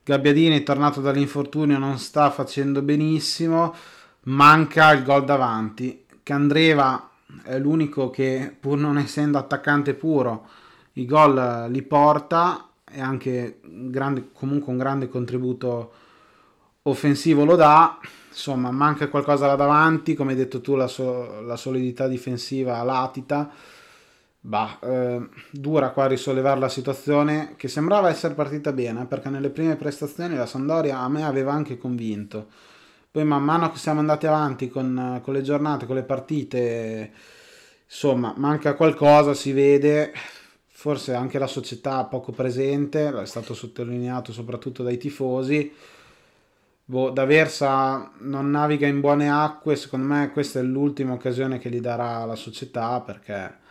Gabbiadini, 0.07 0.63
tornato 0.63 1.01
dall'infortunio, 1.01 1.77
non 1.77 1.97
sta 1.97 2.31
facendo 2.31 2.81
benissimo. 2.81 3.75
Manca 4.23 4.93
il 4.93 5.03
gol 5.03 5.25
davanti. 5.25 6.05
Candreva 6.23 7.09
è 7.43 7.59
l'unico 7.59 8.09
che, 8.09 8.55
pur 8.57 8.77
non 8.77 8.97
essendo 8.97 9.37
attaccante 9.37 9.95
puro, 9.95 10.47
i 10.93 11.05
gol 11.05 11.67
li 11.69 11.81
porta 11.81 12.69
e 12.89 13.01
anche 13.01 13.59
grande, 13.61 14.29
comunque 14.31 14.71
un 14.71 14.77
grande 14.77 15.09
contributo 15.09 15.91
offensivo 16.83 17.43
lo 17.43 17.57
dà 17.57 17.99
insomma 18.29 18.71
manca 18.71 19.09
qualcosa 19.09 19.45
là 19.45 19.55
davanti, 19.55 20.13
come 20.13 20.31
hai 20.31 20.37
detto 20.37 20.61
tu 20.61 20.75
la, 20.75 20.87
so- 20.87 21.41
la 21.41 21.57
solidità 21.57 22.07
difensiva 22.07 22.81
latita, 22.83 23.51
bah, 24.47 24.79
eh, 24.81 25.29
dura 25.51 25.89
qua 25.89 26.07
risollevare 26.07 26.59
la 26.59 26.69
situazione 26.69 27.55
che 27.57 27.67
sembrava 27.67 28.07
essere 28.09 28.33
partita 28.33 28.71
bene 28.71 29.05
perché 29.05 29.29
nelle 29.29 29.49
prime 29.49 29.75
prestazioni 29.75 30.35
la 30.35 30.45
Sandoria 30.45 30.99
a 30.99 31.09
me 31.09 31.25
aveva 31.25 31.51
anche 31.51 31.77
convinto. 31.77 32.47
Poi 33.11 33.25
man 33.25 33.43
mano 33.43 33.69
che 33.71 33.77
siamo 33.77 33.99
andati 33.99 34.25
avanti 34.25 34.69
con, 34.69 35.19
con 35.21 35.33
le 35.33 35.41
giornate, 35.41 35.85
con 35.85 35.95
le 35.95 36.03
partite, 36.03 37.11
insomma 37.85 38.33
manca 38.37 38.75
qualcosa, 38.75 39.33
si 39.33 39.51
vede, 39.51 40.13
forse 40.67 41.13
anche 41.13 41.39
la 41.39 41.47
società 41.47 42.05
poco 42.05 42.31
presente, 42.31 43.09
è 43.09 43.25
stato 43.25 43.53
sottolineato 43.53 44.31
soprattutto 44.31 44.83
dai 44.83 44.97
tifosi 44.97 45.73
boh, 46.85 47.09
D'Aversa 47.09 48.11
non 48.19 48.49
naviga 48.49 48.87
in 48.87 49.01
buone 49.01 49.29
acque, 49.29 49.75
secondo 49.75 50.05
me 50.07 50.31
questa 50.31 50.59
è 50.59 50.63
l'ultima 50.63 51.13
occasione 51.13 51.59
che 51.59 51.69
gli 51.69 51.81
darà 51.81 52.23
la 52.25 52.35
società 52.35 53.01
perché 53.01 53.65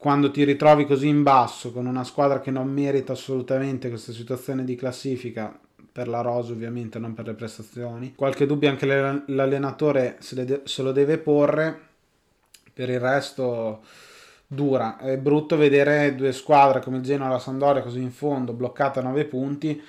quando 0.00 0.30
ti 0.30 0.44
ritrovi 0.44 0.86
così 0.86 1.08
in 1.08 1.22
basso 1.22 1.72
con 1.72 1.84
una 1.84 2.04
squadra 2.04 2.40
che 2.40 2.50
non 2.50 2.72
merita 2.72 3.12
assolutamente 3.12 3.90
questa 3.90 4.12
situazione 4.12 4.64
di 4.64 4.74
classifica 4.74 5.54
per 5.92 6.08
la 6.08 6.22
rosa 6.22 6.52
ovviamente 6.52 6.98
non 6.98 7.12
per 7.12 7.26
le 7.26 7.34
prestazioni 7.34 8.14
qualche 8.14 8.46
dubbio 8.46 8.70
anche 8.70 8.86
l'allenatore 8.86 10.16
se, 10.20 10.42
de- 10.46 10.62
se 10.64 10.80
lo 10.80 10.92
deve 10.92 11.18
porre 11.18 11.78
per 12.72 12.88
il 12.88 12.98
resto 12.98 13.82
dura 14.46 14.96
è 14.96 15.18
brutto 15.18 15.58
vedere 15.58 16.14
due 16.14 16.32
squadre 16.32 16.80
come 16.80 16.96
il 16.96 17.02
Genoa 17.02 17.26
e 17.26 17.32
la 17.32 17.38
Sandoria 17.38 17.82
così 17.82 18.00
in 18.00 18.10
fondo 18.10 18.54
bloccate 18.54 19.00
a 19.00 19.02
9 19.02 19.26
punti 19.26 19.82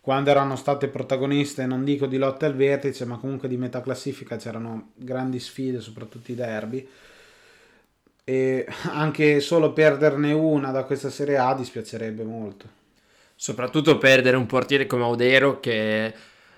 quando 0.00 0.30
erano 0.30 0.56
state 0.56 0.88
protagoniste, 0.88 1.66
non 1.66 1.84
dico 1.84 2.06
di 2.06 2.16
lotta 2.16 2.46
al 2.46 2.54
vertice, 2.54 3.04
ma 3.04 3.18
comunque 3.18 3.48
di 3.48 3.58
metà 3.58 3.82
classifica 3.82 4.36
c'erano 4.36 4.92
grandi 4.94 5.38
sfide, 5.38 5.80
soprattutto 5.80 6.32
i 6.32 6.34
derby. 6.34 6.88
E 8.30 8.64
anche 8.92 9.40
solo 9.40 9.72
perderne 9.72 10.32
una 10.32 10.70
da 10.70 10.84
questa 10.84 11.10
Serie 11.10 11.36
A 11.36 11.52
dispiacerebbe 11.52 12.22
molto. 12.22 12.78
Soprattutto 13.34 13.98
perdere 13.98 14.36
un 14.36 14.46
portiere 14.46 14.86
come 14.86 15.02
Audero 15.02 15.58
che 15.58 16.14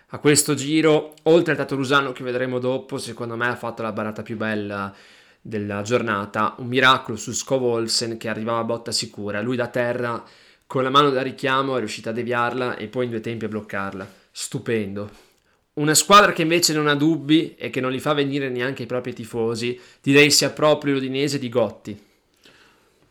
a 0.06 0.18
questo 0.18 0.52
giro, 0.52 1.14
oltre 1.22 1.52
al 1.52 1.58
Tatorusano 1.58 2.12
che 2.12 2.24
vedremo 2.24 2.58
dopo, 2.58 2.98
secondo 2.98 3.36
me 3.36 3.48
ha 3.48 3.56
fatto 3.56 3.80
la 3.80 3.92
barata 3.92 4.20
più 4.20 4.36
bella 4.36 4.94
della 5.40 5.80
giornata. 5.80 6.56
Un 6.58 6.66
miracolo 6.66 7.16
su 7.16 7.32
Scovolsen 7.32 8.18
che 8.18 8.28
arrivava 8.28 8.58
a 8.58 8.64
botta 8.64 8.92
sicura. 8.92 9.40
Lui 9.40 9.56
da 9.56 9.68
terra 9.68 10.22
con 10.66 10.82
la 10.82 10.90
mano 10.90 11.08
da 11.08 11.22
richiamo 11.22 11.76
è 11.76 11.78
riuscita 11.78 12.10
a 12.10 12.12
deviarla 12.12 12.76
e 12.76 12.88
poi 12.88 13.04
in 13.06 13.12
due 13.12 13.20
tempi 13.20 13.46
a 13.46 13.48
bloccarla. 13.48 14.06
Stupendo. 14.30 15.31
Una 15.74 15.94
squadra 15.94 16.32
che 16.32 16.42
invece 16.42 16.74
non 16.74 16.86
ha 16.86 16.94
dubbi 16.94 17.54
e 17.56 17.70
che 17.70 17.80
non 17.80 17.92
li 17.92 17.98
fa 17.98 18.12
venire 18.12 18.50
neanche 18.50 18.82
i 18.82 18.86
propri 18.86 19.14
tifosi, 19.14 19.80
direi 20.02 20.30
sia 20.30 20.50
proprio 20.50 20.92
l'Udinese 20.92 21.38
di 21.38 21.48
Gotti. 21.48 21.98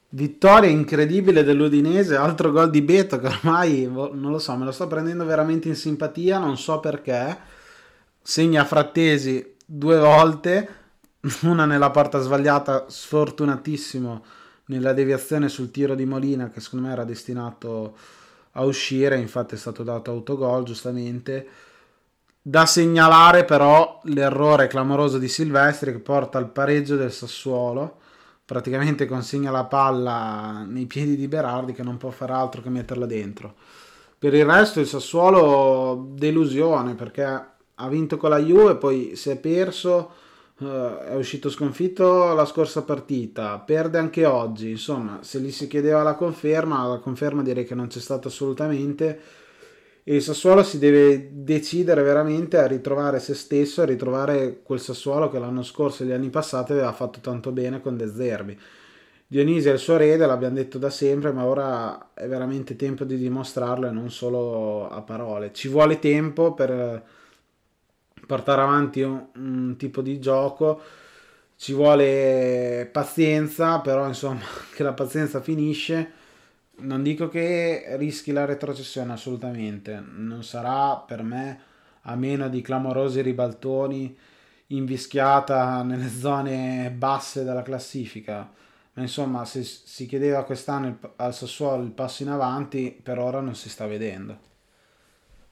Vittoria 0.09 0.69
incredibile 0.69 1.43
dell'Udinese, 1.43 2.15
altro 2.15 2.51
gol 2.51 2.69
di 2.69 2.83
Beto 2.83 3.17
che 3.17 3.27
ormai 3.27 3.89
non 3.89 4.29
lo 4.29 4.37
so, 4.37 4.55
me 4.57 4.65
lo 4.65 4.71
sto 4.71 4.85
prendendo 4.85 5.25
veramente 5.25 5.69
in 5.69 5.75
simpatia, 5.75 6.37
non 6.37 6.55
so 6.55 6.79
perché. 6.79 7.35
Segna 8.21 8.63
Frattesi 8.63 9.55
due 9.65 9.97
volte, 9.97 10.69
una 11.41 11.65
nella 11.65 11.89
porta 11.89 12.19
sbagliata, 12.19 12.85
sfortunatissimo 12.89 14.23
nella 14.65 14.93
deviazione 14.93 15.49
sul 15.49 15.71
tiro 15.71 15.95
di 15.95 16.05
Molina 16.05 16.51
che 16.51 16.59
secondo 16.59 16.85
me 16.85 16.93
era 16.93 17.05
destinato 17.05 17.97
a 18.51 18.63
uscire, 18.65 19.17
infatti 19.17 19.55
è 19.55 19.57
stato 19.57 19.81
dato 19.81 20.11
autogol 20.11 20.63
giustamente. 20.63 21.47
Da 22.43 22.65
segnalare 22.65 23.45
però 23.45 23.99
l'errore 24.05 24.65
clamoroso 24.65 25.19
di 25.19 25.27
Silvestri 25.27 25.91
che 25.91 25.99
porta 25.99 26.39
al 26.39 26.49
pareggio 26.49 26.95
del 26.95 27.11
Sassuolo. 27.11 27.99
Praticamente 28.43 29.05
consegna 29.05 29.51
la 29.51 29.65
palla 29.65 30.65
nei 30.67 30.87
piedi 30.87 31.15
di 31.15 31.27
Berardi 31.27 31.73
che 31.73 31.83
non 31.83 31.97
può 31.97 32.09
fare 32.09 32.33
altro 32.33 32.63
che 32.63 32.69
metterla 32.69 33.05
dentro. 33.05 33.53
Per 34.17 34.33
il 34.33 34.43
resto 34.43 34.79
il 34.79 34.87
Sassuolo 34.87 36.07
delusione 36.13 36.95
perché 36.95 37.23
ha 37.23 37.87
vinto 37.87 38.17
con 38.17 38.31
la 38.31 38.39
Juve, 38.39 38.75
poi 38.75 39.15
si 39.15 39.29
è 39.29 39.37
perso, 39.37 40.11
uh, 40.57 40.97
è 40.97 41.15
uscito 41.15 41.47
sconfitto 41.47 42.33
la 42.33 42.45
scorsa 42.45 42.81
partita, 42.81 43.59
perde 43.59 43.99
anche 43.99 44.25
oggi, 44.25 44.71
insomma 44.71 45.19
se 45.21 45.39
gli 45.39 45.51
si 45.51 45.67
chiedeva 45.67 46.01
la 46.01 46.15
conferma, 46.15 46.87
la 46.87 46.97
conferma 46.97 47.43
direi 47.43 47.65
che 47.65 47.75
non 47.75 47.87
c'è 47.87 47.99
stata 47.99 48.29
assolutamente 48.29 49.19
e 50.03 50.15
il 50.15 50.21
Sassuolo 50.21 50.63
si 50.63 50.79
deve 50.79 51.29
decidere 51.31 52.01
veramente 52.01 52.57
a 52.57 52.65
ritrovare 52.65 53.19
se 53.19 53.35
stesso, 53.35 53.81
a 53.81 53.85
ritrovare 53.85 54.61
quel 54.63 54.79
Sassuolo 54.79 55.29
che 55.29 55.37
l'anno 55.39 55.63
scorso 55.63 56.03
e 56.03 56.07
gli 56.07 56.11
anni 56.11 56.29
passati 56.29 56.71
aveva 56.71 56.91
fatto 56.91 57.19
tanto 57.19 57.51
bene 57.51 57.81
con 57.81 57.97
De 57.97 58.07
Zerbi. 58.07 58.57
Dionisi 59.27 59.69
è 59.69 59.71
il 59.71 59.79
suo 59.79 59.95
erede, 59.95 60.25
l'abbiamo 60.25 60.55
detto 60.55 60.77
da 60.77 60.89
sempre, 60.89 61.31
ma 61.31 61.45
ora 61.45 62.13
è 62.13 62.27
veramente 62.27 62.75
tempo 62.75 63.05
di 63.05 63.15
dimostrarlo 63.17 63.87
e 63.87 63.91
non 63.91 64.11
solo 64.11 64.89
a 64.89 65.01
parole. 65.01 65.53
Ci 65.53 65.69
vuole 65.69 65.99
tempo 65.99 66.53
per 66.53 67.01
portare 68.27 68.61
avanti 68.61 69.01
un, 69.01 69.25
un 69.35 69.75
tipo 69.77 70.01
di 70.01 70.19
gioco, 70.19 70.81
ci 71.55 71.73
vuole 71.73 72.89
pazienza, 72.91 73.79
però 73.79 74.07
insomma 74.07 74.41
che 74.75 74.83
la 74.83 74.93
pazienza 74.93 75.41
finisce. 75.41 76.11
Non 76.81 77.03
dico 77.03 77.29
che 77.29 77.95
rischi 77.97 78.31
la 78.31 78.45
retrocessione 78.45 79.13
assolutamente, 79.13 80.03
non 80.15 80.43
sarà 80.43 80.97
per 80.97 81.21
me 81.21 81.59
a 82.03 82.15
meno 82.15 82.49
di 82.49 82.61
clamorosi 82.61 83.21
ribaltoni 83.21 84.17
invischiata 84.67 85.83
nelle 85.83 86.09
zone 86.13 86.91
basse 86.95 87.43
della 87.43 87.61
classifica. 87.61 88.49
Ma 88.93 89.01
insomma 89.01 89.45
se 89.45 89.63
si 89.63 90.05
chiedeva 90.05 90.43
quest'anno 90.43 90.97
al 91.17 91.33
Sassuolo 91.33 91.83
il 91.83 91.91
passo 91.91 92.23
in 92.23 92.29
avanti 92.29 92.97
per 93.01 93.19
ora 93.19 93.39
non 93.39 93.55
si 93.55 93.69
sta 93.69 93.85
vedendo. 93.85 94.49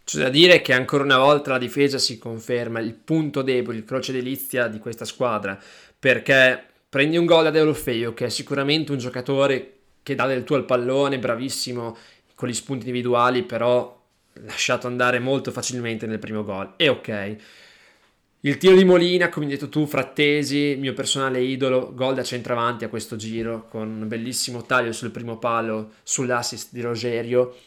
C'è 0.04 0.20
da 0.20 0.30
dire 0.30 0.62
che 0.62 0.74
ancora 0.74 1.04
una 1.04 1.20
volta 1.20 1.52
la 1.52 1.60
difesa 1.60 2.00
si 2.00 2.18
conferma 2.18 2.80
il 2.80 2.96
punto 2.96 3.44
debole, 3.44 3.78
il 3.78 3.86
croce 3.86 4.12
delizia 4.12 4.68
di 4.68 4.80
questa 4.80 5.06
squadra 5.06 5.58
perché 5.98 6.64
prendi 6.90 7.16
un 7.16 7.26
gol 7.26 7.44
da 7.44 7.52
Deulofeo 7.52 8.16
che 8.16 8.26
è 8.26 8.30
sicuramente 8.30 8.92
un 8.92 8.98
giocatore 8.98 9.79
che 10.10 10.16
dà 10.16 10.28
del 10.28 10.44
tuo 10.44 10.56
al 10.56 10.66
pallone, 10.66 11.20
bravissimo 11.20 11.98
con 12.36 12.50
gli 12.50 12.54
spunti 12.54 12.88
individuali 12.88 13.44
però 13.44 13.98
lasciato 14.44 14.88
andare 14.88 15.20
molto 15.20 15.52
facilmente 15.52 16.06
nel 16.06 16.20
primo 16.20 16.44
gol 16.44 16.74
e 16.78 16.88
ok 16.88 17.38
il 18.44 18.58
tiro 18.58 18.78
di 18.78 18.86
Molina, 18.86 19.28
come 19.28 19.46
hai 19.46 19.52
detto 19.52 19.68
tu, 19.68 19.86
Frattesi, 19.86 20.78
mio 20.80 20.94
personale 20.94 21.42
idolo, 21.42 21.94
gol 21.94 22.14
da 22.14 22.24
centravanti 22.24 22.86
a 22.86 22.88
questo 22.88 23.18
giro, 23.18 23.66
con 23.68 23.90
un 23.90 24.08
bellissimo 24.08 24.64
taglio 24.64 24.94
sul 24.94 25.12
primo 25.12 25.38
palo, 25.38 25.96
sull'assist 26.04 26.70
di 26.72 26.80
Rogerio. 26.80 27.58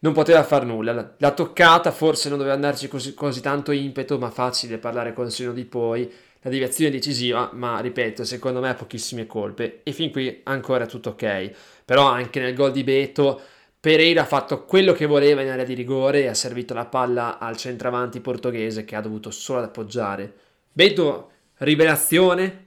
Non 0.00 0.12
poteva 0.12 0.44
far 0.44 0.66
nulla. 0.66 1.14
La 1.16 1.30
toccata 1.30 1.90
forse 1.92 2.28
non 2.28 2.36
doveva 2.36 2.54
andarci 2.54 2.88
così, 2.88 3.14
così 3.14 3.40
tanto 3.40 3.72
impeto, 3.72 4.18
ma 4.18 4.28
facile 4.28 4.76
parlare 4.76 5.14
con 5.14 5.24
il 5.24 5.32
seno 5.32 5.54
di 5.54 5.64
poi. 5.64 6.12
La 6.42 6.50
deviazione 6.50 6.90
decisiva, 6.90 7.50
ma 7.52 7.80
ripeto, 7.80 8.24
secondo 8.24 8.60
me 8.60 8.68
ha 8.68 8.74
pochissime 8.74 9.26
colpe. 9.26 9.80
E 9.82 9.92
fin 9.92 10.10
qui 10.10 10.40
ancora 10.44 10.86
tutto 10.86 11.10
ok. 11.10 11.50
Però 11.84 12.06
anche 12.06 12.40
nel 12.40 12.54
gol 12.54 12.70
di 12.70 12.84
Beto 12.84 13.40
Pereira 13.80 14.22
ha 14.22 14.26
fatto 14.26 14.64
quello 14.64 14.92
che 14.92 15.06
voleva 15.06 15.40
in 15.40 15.50
area 15.50 15.64
di 15.64 15.74
rigore 15.74 16.22
e 16.22 16.26
ha 16.26 16.34
servito 16.34 16.74
la 16.74 16.86
palla 16.86 17.38
al 17.38 17.56
centravanti 17.56 18.20
portoghese 18.20 18.84
che 18.84 18.96
ha 18.96 19.00
dovuto 19.00 19.30
solo 19.30 19.62
appoggiare. 19.62 20.34
Beto, 20.72 21.30
rivelazione. 21.58 22.66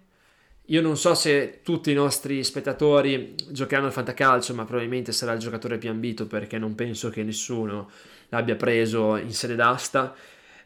Io 0.68 0.82
non 0.82 0.96
so 0.96 1.14
se 1.14 1.60
tutti 1.64 1.92
i 1.92 1.94
nostri 1.94 2.44
spettatori 2.46 3.36
giocheranno 3.50 3.88
al 3.88 3.94
fantacalcio, 3.94 4.54
ma 4.54 4.64
probabilmente 4.64 5.12
sarà 5.12 5.34
il 5.34 5.40
giocatore 5.40 5.78
più 5.78 5.90
ambito 5.90 6.28
perché 6.28 6.58
non 6.58 6.76
penso 6.76 7.10
che 7.10 7.24
nessuno 7.24 7.90
l'abbia 8.30 8.56
preso 8.56 9.18
in 9.18 9.34
sede 9.34 9.56
d'asta. 9.56 10.16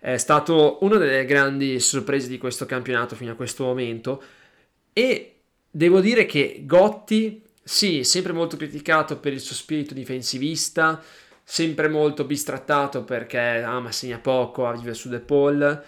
È 0.05 0.17
stato 0.17 0.77
una 0.81 0.99
delle 0.99 1.25
grandi 1.25 1.79
sorprese 1.79 2.27
di 2.27 2.37
questo 2.37 2.67
campionato 2.67 3.15
fino 3.15 3.31
a 3.31 3.35
questo 3.35 3.63
momento 3.63 4.21
e 4.93 5.37
devo 5.67 5.99
dire 5.99 6.27
che 6.27 6.61
Gotti 6.63 7.41
sì, 7.63 8.03
sempre 8.03 8.31
molto 8.31 8.55
criticato 8.55 9.17
per 9.17 9.33
il 9.33 9.39
suo 9.39 9.55
spirito 9.55 9.95
difensivista, 9.95 11.01
sempre 11.43 11.87
molto 11.87 12.23
bistrattato 12.23 13.03
perché 13.03 13.39
ama, 13.39 13.91
segna 13.91 14.19
poco, 14.19 14.71
vive 14.73 14.93
su 14.93 15.09
De 15.09 15.17
Paul. 15.17 15.83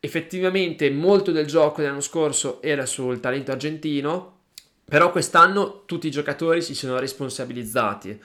Effettivamente 0.00 0.90
molto 0.90 1.30
del 1.32 1.46
gioco 1.46 1.80
dell'anno 1.80 2.00
scorso 2.00 2.60
era 2.60 2.84
sul 2.84 3.20
talento 3.20 3.52
argentino, 3.52 4.40
però 4.84 5.10
quest'anno 5.10 5.84
tutti 5.86 6.08
i 6.08 6.10
giocatori 6.10 6.60
si 6.60 6.74
sono 6.74 6.98
responsabilizzati 6.98 8.20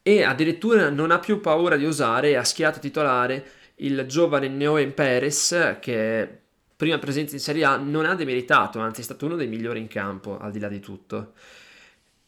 e 0.00 0.22
addirittura 0.22 0.90
non 0.90 1.10
ha 1.10 1.18
più 1.18 1.40
paura 1.40 1.76
di 1.76 1.84
usare 1.84 2.36
ha 2.36 2.44
schierato 2.44 2.78
titolare 2.78 3.61
il 3.82 4.04
giovane 4.06 4.48
Neoen 4.48 4.94
Perez 4.94 5.78
che 5.80 6.40
prima 6.76 6.98
presenza 6.98 7.34
in 7.34 7.40
Serie 7.40 7.64
A 7.64 7.76
non 7.76 8.04
ha 8.04 8.14
demeritato, 8.14 8.80
anzi 8.80 9.00
è 9.00 9.04
stato 9.04 9.26
uno 9.26 9.36
dei 9.36 9.46
migliori 9.46 9.80
in 9.80 9.88
campo 9.88 10.38
al 10.38 10.50
di 10.50 10.58
là 10.58 10.68
di 10.68 10.80
tutto 10.80 11.34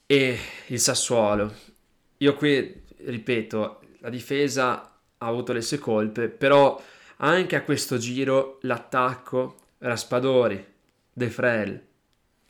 e 0.06 0.38
il 0.66 0.80
Sassuolo. 0.80 1.52
Io 2.18 2.34
qui 2.34 2.82
ripeto, 2.98 3.80
la 3.98 4.10
difesa 4.10 4.80
ha 5.18 5.26
avuto 5.26 5.52
le 5.52 5.60
sue 5.60 5.78
colpe, 5.78 6.28
però 6.28 6.80
anche 7.18 7.56
a 7.56 7.62
questo 7.62 7.98
giro 7.98 8.58
l'attacco 8.62 9.56
Raspadori, 9.78 10.72
De 11.12 11.30
Frel 11.30 11.82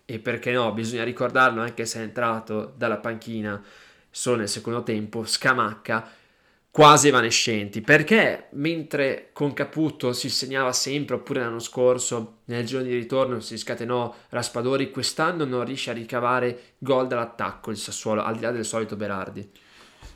e 0.06 0.18
perché 0.18 0.52
no, 0.52 0.72
bisogna 0.72 1.04
ricordarlo 1.04 1.60
anche 1.60 1.86
se 1.86 2.00
è 2.00 2.02
entrato 2.02 2.72
dalla 2.76 2.98
panchina 2.98 3.62
solo 4.10 4.38
nel 4.38 4.48
secondo 4.48 4.82
tempo, 4.82 5.24
Scamacca 5.24 6.22
quasi 6.74 7.06
evanescenti, 7.06 7.82
perché 7.82 8.48
mentre 8.54 9.30
con 9.32 9.52
Caputo 9.52 10.12
si 10.12 10.28
segnava 10.28 10.72
sempre, 10.72 11.14
oppure 11.14 11.38
l'anno 11.38 11.60
scorso 11.60 12.38
nel 12.46 12.66
giorno 12.66 12.88
di 12.88 12.94
ritorno 12.96 13.38
si 13.38 13.56
scatenò 13.56 14.12
Raspadori, 14.30 14.90
quest'anno 14.90 15.44
non 15.44 15.64
riesce 15.64 15.90
a 15.90 15.92
ricavare 15.92 16.74
gol 16.78 17.06
dall'attacco 17.06 17.70
il 17.70 17.76
Sassuolo, 17.76 18.24
al 18.24 18.34
di 18.34 18.40
là 18.40 18.50
del 18.50 18.64
solito 18.64 18.96
Berardi. 18.96 19.48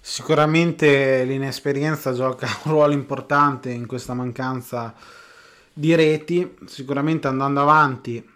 Sicuramente 0.01 1.23
l'inesperienza 1.23 2.13
gioca 2.13 2.49
un 2.65 2.73
ruolo 2.73 2.93
importante 2.93 3.71
in 3.71 3.87
questa 3.87 4.15
mancanza 4.15 4.93
di 5.73 5.95
reti, 5.95 6.57
sicuramente 6.67 7.29
andando 7.29 7.61
avanti 7.61 8.31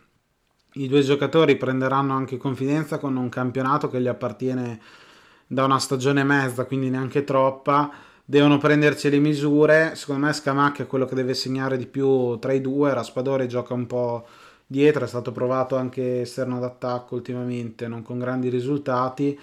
i 0.75 0.87
due 0.87 1.03
giocatori 1.03 1.57
prenderanno 1.57 2.15
anche 2.15 2.37
confidenza 2.37 2.99
con 2.99 3.17
un 3.17 3.29
campionato 3.29 3.89
che 3.89 4.01
gli 4.01 4.07
appartiene 4.07 4.81
da 5.45 5.65
una 5.65 5.81
stagione 5.81 6.21
e 6.21 6.25
mezza, 6.25 6.67
quindi 6.67 6.89
neanche 6.89 7.25
troppa 7.25 8.11
devono 8.25 8.59
prenderci 8.59 9.11
le 9.11 9.19
misure. 9.19 9.95
Secondo 9.95 10.27
me 10.27 10.33
Scamacca 10.33 10.83
è 10.85 10.87
quello 10.87 11.07
che 11.07 11.15
deve 11.15 11.35
segnare 11.35 11.77
di 11.77 11.87
più 11.87 12.39
tra 12.39 12.53
i 12.53 12.61
due. 12.61 12.95
Raspadori 12.95 13.49
gioca 13.49 13.75
un 13.75 13.87
po' 13.87 14.27
dietro, 14.67 15.05
è 15.05 15.09
stato 15.09 15.33
provato 15.33 15.77
anche 15.77 16.23
esterno 16.23 16.59
d'attacco 16.59 17.15
ultimamente, 17.15 17.89
non 17.89 18.03
con 18.03 18.19
grandi 18.19 18.49
risultati. 18.49 19.39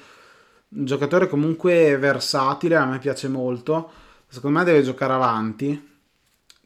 Un 0.70 0.86
giocatore 0.86 1.28
comunque 1.28 1.98
versatile, 1.98 2.76
a 2.76 2.86
me 2.86 3.00
piace 3.00 3.28
molto. 3.28 3.92
Secondo 4.28 4.60
me 4.60 4.66
deve 4.66 4.84
giocare 4.84 5.14
avanti. 5.14 5.88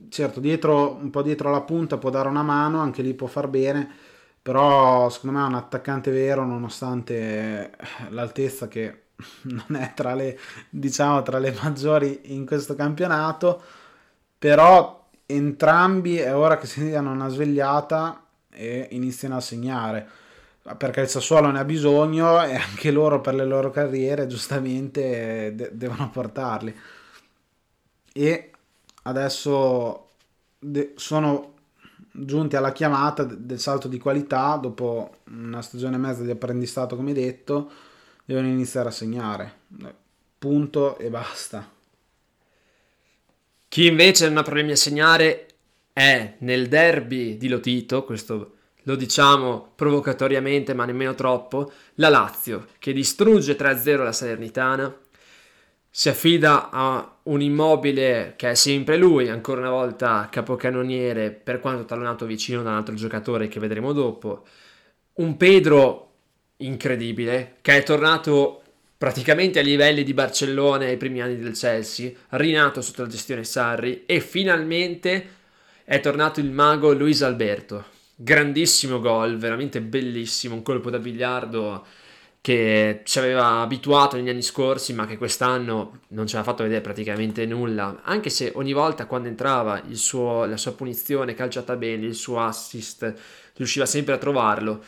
Certo, 0.10 0.40
dietro, 0.40 0.96
un 0.96 1.10
po' 1.10 1.22
dietro 1.22 1.50
la 1.50 1.62
punta 1.62 1.98
può 1.98 2.10
dare 2.10 2.28
una 2.28 2.44
mano, 2.44 2.80
anche 2.80 3.02
lì 3.02 3.14
può 3.14 3.28
far 3.28 3.48
bene, 3.48 3.90
però 4.42 5.10
secondo 5.10 5.38
me 5.38 5.46
è 5.46 5.48
un 5.48 5.56
attaccante 5.56 6.12
vero 6.12 6.46
nonostante 6.46 7.72
l'altezza 8.10 8.68
che 8.68 9.03
non 9.44 9.80
è 9.80 9.94
tra 9.96 10.14
le, 10.14 10.40
diciamo, 10.70 11.22
tra 11.24 11.40
le 11.40 11.56
maggiori 11.62 12.22
in 12.34 12.46
questo 12.46 12.76
campionato, 12.76 13.62
però 14.38 15.10
entrambi 15.26 16.18
è 16.18 16.36
ora 16.36 16.58
che 16.58 16.68
si 16.68 16.84
diano 16.84 17.12
una 17.12 17.30
svegliata 17.30 18.26
e 18.50 18.88
iniziano 18.92 19.38
a 19.38 19.42
segnare. 19.42 20.08
Perché 20.78 21.02
il 21.02 21.10
Sassuolo 21.10 21.52
ne 21.52 21.60
ha 21.60 21.66
bisogno 21.66 22.42
e 22.42 22.56
anche 22.56 22.90
loro 22.92 23.20
per 23.20 23.36
le 23.36 23.46
loro 23.46 23.70
carriere 23.70 24.28
giustamente 24.28 25.54
de- 25.56 25.72
devono 25.74 26.10
portarli. 26.10 26.74
E 28.14 28.52
adesso 29.04 30.10
de- 30.60 30.94
sono 30.96 31.54
giunti 32.12 32.56
alla 32.56 32.72
chiamata 32.72 33.24
del 33.24 33.60
salto 33.60 33.88
di 33.88 33.98
qualità 33.98 34.56
dopo 34.58 35.18
una 35.32 35.62
stagione 35.62 35.96
e 35.96 36.00
mezza 36.00 36.22
di 36.22 36.30
apprendistato 36.30 36.96
come 36.96 37.12
detto 37.12 37.72
devono 38.26 38.48
iniziare 38.48 38.90
a 38.90 38.92
segnare. 38.92 39.60
Punto 40.38 40.98
e 40.98 41.10
basta. 41.10 41.70
Chi 43.68 43.88
invece 43.88 44.28
non 44.28 44.38
ha 44.38 44.44
problemi 44.44 44.72
a 44.72 44.76
segnare 44.76 45.48
è 45.94 46.36
nel 46.40 46.68
derby 46.68 47.38
di 47.38 47.48
Lotito, 47.48 48.04
questo 48.04 48.56
lo 48.84 48.96
diciamo 48.96 49.72
provocatoriamente 49.76 50.74
ma 50.74 50.86
nemmeno 50.86 51.16
troppo, 51.16 51.72
la 51.96 52.10
Lazio 52.10 52.68
che 52.80 52.94
distrugge 52.94 53.56
3-0 53.56 54.04
la 54.04 54.12
Salernitana. 54.12 54.94
si 55.96 56.10
affida 56.10 56.72
a 56.72 57.20
un 57.24 57.40
immobile 57.42 58.34
che 58.36 58.50
è 58.50 58.56
sempre 58.56 58.98
lui, 58.98 59.30
ancora 59.30 59.62
una 59.62 59.70
volta 59.70 60.28
capocannoniere, 60.30 61.30
per 61.30 61.60
quanto 61.60 61.86
tallonato 61.86 62.26
vicino 62.26 62.64
da 62.64 62.72
un 62.72 62.78
altro 62.78 62.96
giocatore 62.96 63.48
che 63.48 63.60
vedremo 63.60 63.94
dopo. 63.94 64.44
Un 65.14 65.38
Pedro 65.38 66.13
incredibile, 66.66 67.56
che 67.62 67.78
è 67.78 67.84
tornato 67.84 68.62
praticamente 68.98 69.60
ai 69.60 69.66
livelli 69.66 70.04
di 70.04 70.14
Barcellona 70.14 70.86
ai 70.86 70.98
primi 70.98 71.22
anni 71.22 71.38
del 71.38 71.58
Chelsea, 71.58 72.12
rinato 72.30 72.82
sotto 72.82 73.02
la 73.02 73.10
gestione 73.10 73.44
Sarri 73.44 74.04
e 74.06 74.20
finalmente 74.20 75.28
è 75.84 76.00
tornato 76.00 76.40
il 76.40 76.52
mago 76.52 76.94
Luis 76.94 77.22
Alberto. 77.22 77.86
Grandissimo 78.16 79.00
gol, 79.00 79.38
veramente 79.38 79.82
bellissimo, 79.82 80.56
un 80.56 80.62
colpo 80.62 80.90
da 80.90 81.00
biliardo 81.00 81.86
che 82.40 83.02
ci 83.06 83.20
aveva 83.20 83.62
abituato 83.62 84.18
negli 84.18 84.30
anni 84.30 84.42
scorsi, 84.42 84.94
ma 84.94 85.06
che 85.06 85.18
quest'anno 85.18 86.00
non 86.10 86.28
ci 86.28 86.36
aveva 86.36 86.52
fatto 86.52 86.64
vedere 86.64 86.82
praticamente 86.82 87.46
nulla, 87.46 88.02
anche 88.04 88.30
se 88.30 88.52
ogni 88.56 88.74
volta 88.74 89.06
quando 89.06 89.30
entrava 89.30 89.82
suo, 89.92 90.44
la 90.46 90.58
sua 90.58 90.74
punizione 90.74 91.34
calciata 91.36 91.78
bene, 91.78 92.06
il 92.06 92.16
suo 92.16 92.42
assist, 92.42 93.14
riusciva 93.56 93.86
sempre 93.86 94.14
a 94.14 94.18
trovarlo. 94.18 94.84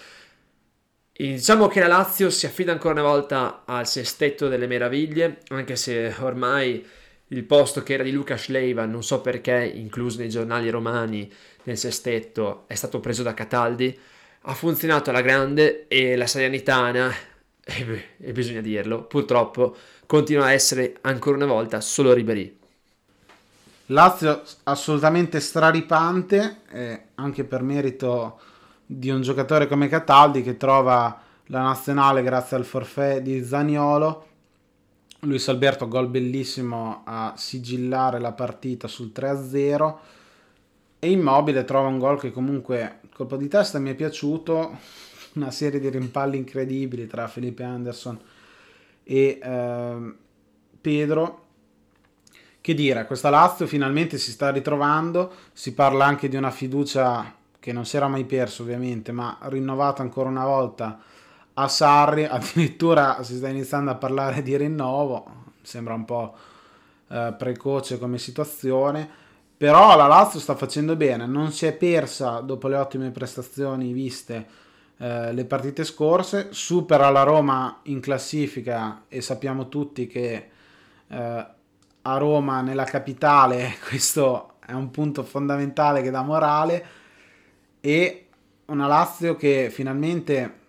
E 1.18 1.28
diciamo 1.28 1.68
che 1.68 1.80
la 1.80 1.88
Lazio 1.88 2.30
si 2.30 2.45
affida 2.45 2.74
ancora 2.74 2.99
una 2.99 3.09
volta 3.09 3.61
al 3.63 3.88
sestetto 3.88 4.49
delle 4.49 4.68
meraviglie, 4.68 5.38
anche 5.47 5.78
se 5.78 6.13
ormai 6.20 6.86
il 7.28 7.43
posto 7.45 7.84
che 7.84 7.93
era 7.93 8.03
di 8.03 8.11
Luca 8.11 8.36
Schleiva, 8.36 8.84
non 8.86 9.01
so 9.01 9.22
perché, 9.22 9.72
incluso 9.76 10.20
nei 10.20 10.28
giornali 10.28 10.70
romani 10.70 11.32
nel 11.63 11.78
sestetto, 11.78 12.66
è 12.68 12.76
stato 12.76 12.99
preso 12.99 13.24
da 13.24 13.34
Cataldi, 13.34 13.97
ha 14.41 14.53
funzionato 14.53 15.09
alla 15.09 15.22
grande 15.22 15.88
e 15.88 16.18
la 16.18 16.28
Salernitana 16.28 17.09
e, 17.63 18.03
e 18.18 18.32
bisogna 18.34 18.59
dirlo, 18.59 19.03
purtroppo 19.03 19.74
continua 20.05 20.47
a 20.47 20.51
essere 20.51 20.97
ancora 20.99 21.38
una 21.38 21.45
volta 21.45 21.80
solo 21.80 22.11
Ribery. 22.11 22.57
Lazio 23.86 24.43
assolutamente 24.63 25.39
straripante, 25.39 26.57
eh, 26.72 27.01
anche 27.16 27.45
per 27.45 27.61
merito 27.61 28.38
di 28.86 29.09
un 29.09 29.21
giocatore 29.21 29.67
come 29.67 29.88
Cataldi 29.88 30.43
che 30.43 30.57
trova 30.57 31.19
la 31.47 31.61
nazionale 31.61 32.23
grazie 32.23 32.57
al 32.57 32.65
forfè 32.65 33.21
di 33.21 33.43
Zaniolo. 33.43 34.27
Luis 35.21 35.47
Alberto 35.47 35.88
gol 35.88 36.07
bellissimo 36.07 37.01
a 37.03 37.33
sigillare 37.36 38.19
la 38.19 38.31
partita 38.31 38.88
sul 38.88 39.11
3-0 39.13 39.95
e 40.99 41.09
Immobile 41.09 41.65
trova 41.65 41.88
un 41.88 41.97
gol 41.97 42.19
che 42.19 42.31
comunque 42.31 42.99
colpo 43.13 43.38
di 43.38 43.47
testa 43.47 43.79
mi 43.79 43.89
è 43.89 43.95
piaciuto 43.95 44.77
una 45.33 45.51
serie 45.51 45.79
di 45.79 45.89
rimpalli 45.89 46.38
incredibili 46.38 47.07
tra 47.07 47.27
Felipe 47.27 47.63
Anderson 47.63 48.19
e 49.03 49.39
eh, 49.41 50.13
Pedro. 50.79 51.43
Che 52.61 52.73
dire, 52.73 53.05
questa 53.05 53.29
Lazio 53.29 53.67
finalmente 53.67 54.17
si 54.17 54.31
sta 54.31 54.49
ritrovando, 54.49 55.31
si 55.53 55.75
parla 55.75 56.05
anche 56.05 56.27
di 56.27 56.36
una 56.36 56.49
fiducia 56.49 57.36
che 57.66 57.74
non 57.74 57.84
si 57.84 57.95
era 57.97 58.07
mai 58.07 58.26
perso 58.26 58.61
ovviamente, 58.61 59.11
ma 59.11 59.39
rinnovata 59.41 60.03
ancora 60.03 60.30
una 60.30 60.45
volta 60.45 60.99
a 61.55 61.68
Sarri, 61.68 62.24
addirittura 62.30 63.24
si 63.24 63.38
sta 63.38 63.47
iniziando 63.47 63.89
a 63.89 63.95
parlare 63.95 64.43
di 64.43 64.55
rinnovo, 64.55 65.26
sembra 65.63 65.95
un 65.95 66.05
po' 66.05 66.36
eh, 67.07 67.34
precoce 67.36 67.97
come 67.97 68.20
situazione, 68.20 69.09
però 69.57 69.97
la 69.97 70.05
Lazio 70.05 70.39
sta 70.39 70.53
facendo 70.53 70.95
bene, 70.95 71.26
non 71.26 71.51
si 71.51 71.66
è 71.66 71.74
persa 71.74 72.39
dopo 72.41 72.68
le 72.68 72.76
ottime 72.76 73.09
prestazioni 73.09 73.93
viste 73.93 74.45
eh, 74.97 75.34
le 75.34 75.45
partite 75.45 75.84
scorse, 75.84 76.49
supera 76.51 77.09
la 77.09 77.24
Roma 77.24 77.80
in 77.86 77.99
classifica 77.99 79.05
e 79.07 79.22
sappiamo 79.22 79.70
tutti 79.70 80.05
che 80.05 80.49
eh, 81.07 81.47
a 81.99 82.18
Roma 82.18 82.61
nella 82.61 82.84
capitale 82.84 83.78
questo 83.89 84.57
è 84.63 84.74
un 84.74 84.91
punto 84.91 85.24
fondamentale 85.24 86.03
che 86.03 86.11
dà 86.11 86.22
morale 86.22 87.03
e 87.86 88.25
una 88.65 88.88
Lazio 88.88 89.36
che 89.36 89.69
finalmente 89.71 90.63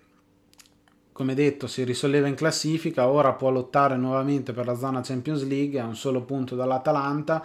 come 1.13 1.35
detto 1.35 1.67
si 1.67 1.83
risolleva 1.83 2.29
in 2.29 2.35
classifica 2.35 3.09
ora 3.09 3.33
può 3.33 3.49
lottare 3.51 3.97
nuovamente 3.97 4.53
per 4.53 4.67
la 4.67 4.77
zona 4.77 5.01
Champions 5.01 5.47
League 5.47 5.81
a 5.81 5.87
un 5.87 5.97
solo 5.97 6.23
punto 6.23 6.55
dall'Atalanta 6.55 7.43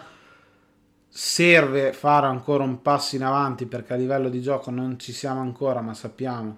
serve 1.13 1.91
fare 1.91 2.25
ancora 2.25 2.63
un 2.63 2.81
passo 2.81 3.15
in 3.15 3.23
avanti 3.23 3.65
perché 3.65 3.93
a 3.93 3.97
livello 3.97 4.29
di 4.29 4.41
gioco 4.41 4.71
non 4.71 4.97
ci 4.97 5.11
siamo 5.11 5.41
ancora, 5.41 5.81
ma 5.81 5.93
sappiamo 5.93 6.57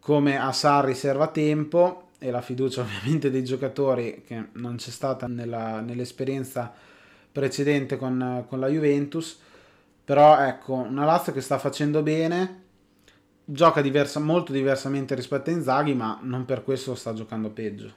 come 0.00 0.36
a 0.36 0.50
Sarri 0.52 0.94
serva 0.94 1.28
tempo 1.28 2.10
e 2.18 2.30
la 2.32 2.40
fiducia 2.40 2.82
ovviamente 2.82 3.30
dei 3.30 3.44
giocatori 3.44 4.24
che 4.26 4.48
non 4.54 4.76
c'è 4.76 4.90
stata 4.90 5.28
nella, 5.28 5.80
nell'esperienza 5.80 6.72
precedente 7.30 7.96
con, 7.96 8.44
con 8.48 8.58
la 8.58 8.66
Juventus. 8.66 9.38
Però 10.04 10.38
ecco, 10.40 10.74
una 10.74 11.04
Lazio 11.04 11.32
che 11.32 11.40
sta 11.40 11.58
facendo 11.58 12.02
bene, 12.02 12.60
gioca 13.44 13.80
diversa, 13.80 14.20
molto 14.20 14.52
diversamente 14.52 15.14
rispetto 15.14 15.50
a 15.50 15.52
Inzaghi, 15.52 15.94
ma 15.94 16.18
non 16.22 16.44
per 16.44 16.64
questo 16.64 16.94
sta 16.94 17.12
giocando 17.12 17.50
peggio. 17.50 17.92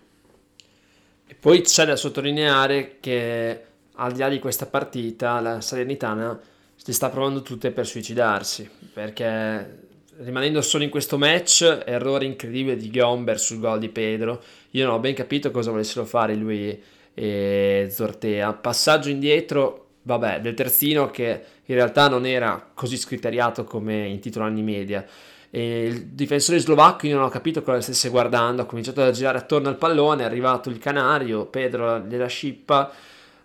E 1.27 1.33
poi 1.33 1.61
c'è 1.61 1.85
da 1.85 1.95
sottolineare 1.95 2.97
che 2.99 3.63
al 3.93 4.11
di 4.11 4.19
là 4.19 4.29
di 4.29 4.39
questa 4.39 4.65
partita, 4.65 5.39
la 5.39 5.61
Salernitana 5.61 6.39
si 6.75 6.93
sta 6.93 7.09
provando 7.09 7.41
tutte 7.41 7.71
per 7.71 7.87
suicidarsi, 7.87 8.69
perché 8.93 9.83
rimanendo 10.17 10.61
solo 10.61 10.83
in 10.83 10.89
questo 10.89 11.17
match, 11.17 11.83
errore 11.85 12.25
incredibile 12.25 12.75
di 12.75 12.91
Gomber 12.91 13.39
sul 13.39 13.59
gol 13.59 13.79
di 13.79 13.89
Pedro, 13.89 14.43
io 14.71 14.85
non 14.85 14.95
ho 14.95 14.99
ben 14.99 15.13
capito 15.13 15.51
cosa 15.51 15.71
volessero 15.71 16.05
fare 16.05 16.35
lui 16.35 16.81
e 17.13 17.87
Zortea, 17.89 18.53
passaggio 18.53 19.09
indietro, 19.09 19.84
vabbè, 20.05 20.39
del 20.39 20.53
terzino 20.53 21.09
che 21.09 21.43
in 21.65 21.75
realtà 21.75 22.07
non 22.07 22.25
era 22.25 22.69
così 22.73 22.95
scriteriato 22.95 23.63
come 23.63 24.07
in 24.07 24.19
titolo 24.19 24.45
anni 24.45 24.61
media, 24.61 25.05
e 25.49 25.85
il 25.85 26.05
difensore 26.07 26.59
slovacco 26.59 27.07
io 27.07 27.15
non 27.15 27.25
ho 27.25 27.29
capito 27.29 27.61
cosa 27.61 27.81
stesse 27.81 28.09
guardando, 28.09 28.61
ha 28.61 28.65
cominciato 28.65 29.01
a 29.01 29.11
girare 29.11 29.37
attorno 29.37 29.69
al 29.69 29.77
pallone, 29.77 30.23
è 30.23 30.25
arrivato 30.25 30.69
il 30.69 30.77
canario, 30.77 31.45
Pedro 31.45 31.99
gliela 31.99 32.27
scippa, 32.27 32.91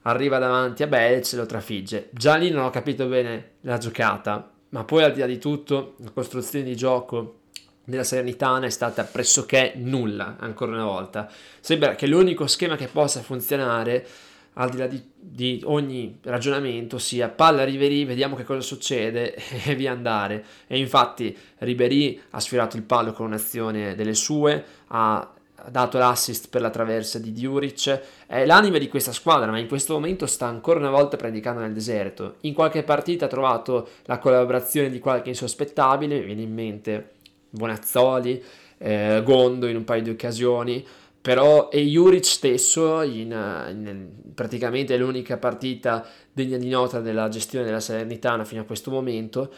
arriva 0.02 0.38
davanti 0.38 0.82
a 0.82 0.86
Belz 0.86 1.32
e 1.32 1.36
lo 1.36 1.46
trafigge. 1.46 2.08
Già 2.10 2.34
lì 2.34 2.50
non 2.50 2.64
ho 2.64 2.70
capito 2.70 3.06
bene 3.06 3.52
la 3.62 3.78
giocata, 3.78 4.50
ma 4.70 4.84
poi 4.84 5.04
al 5.04 5.12
di 5.12 5.20
là 5.20 5.26
di 5.26 5.38
tutto 5.38 5.94
la 5.98 6.10
costruzione 6.10 6.64
di 6.64 6.76
gioco 6.76 7.36
della 7.84 8.04
Salernitana 8.04 8.66
è 8.66 8.70
stata 8.70 9.04
pressoché 9.04 9.72
nulla, 9.76 10.36
ancora 10.38 10.72
una 10.72 10.84
volta. 10.84 11.30
Sembra 11.60 11.94
che 11.94 12.06
l'unico 12.06 12.46
schema 12.46 12.76
che 12.76 12.86
possa 12.86 13.20
funzionare, 13.20 14.06
al 14.54 14.70
di 14.70 14.76
là 14.76 14.86
di, 14.86 15.02
di 15.14 15.62
ogni 15.64 16.18
ragionamento, 16.22 16.98
sia 16.98 17.28
palla 17.28 17.64
Ribery, 17.64 18.04
vediamo 18.04 18.36
che 18.36 18.44
cosa 18.44 18.60
succede 18.60 19.34
e 19.64 19.74
via 19.74 19.92
andare. 19.92 20.44
E 20.66 20.78
infatti 20.78 21.36
Ribery 21.58 22.20
ha 22.30 22.40
sfiorato 22.40 22.76
il 22.76 22.82
palo 22.82 23.12
con 23.12 23.26
un'azione 23.26 23.94
delle 23.94 24.14
sue, 24.14 24.64
ha 24.88 25.34
ha 25.62 25.70
dato 25.70 25.98
l'assist 25.98 26.48
per 26.48 26.62
la 26.62 26.70
traversa 26.70 27.18
di 27.18 27.32
Diuric, 27.32 28.00
è 28.26 28.46
l'anima 28.46 28.78
di 28.78 28.88
questa 28.88 29.12
squadra, 29.12 29.50
ma 29.50 29.58
in 29.58 29.68
questo 29.68 29.92
momento 29.92 30.26
sta 30.26 30.46
ancora 30.46 30.78
una 30.78 30.90
volta 30.90 31.16
predicando 31.16 31.60
nel 31.60 31.72
deserto. 31.72 32.36
In 32.42 32.54
qualche 32.54 32.82
partita 32.82 33.26
ha 33.26 33.28
trovato 33.28 33.88
la 34.04 34.18
collaborazione 34.18 34.88
di 34.88 34.98
qualche 34.98 35.28
insospettabile, 35.28 36.18
mi 36.20 36.24
viene 36.24 36.42
in 36.42 36.54
mente 36.54 37.10
Bonazzoli, 37.50 38.42
eh, 38.78 39.20
Gondo 39.22 39.66
in 39.66 39.76
un 39.76 39.84
paio 39.84 40.02
di 40.02 40.10
occasioni, 40.10 40.84
però 41.20 41.68
e 41.70 41.82
Juric 41.82 42.24
stesso 42.24 43.02
in, 43.02 43.30
in, 43.30 44.08
praticamente 44.34 44.96
l'unica 44.96 45.36
partita 45.36 46.06
degna 46.32 46.56
di 46.56 46.68
nota 46.68 47.00
della 47.00 47.28
gestione 47.28 47.64
della 47.64 47.80
Salernitana 47.80 48.44
fino 48.44 48.62
a 48.62 48.64
questo 48.64 48.90
momento, 48.90 49.52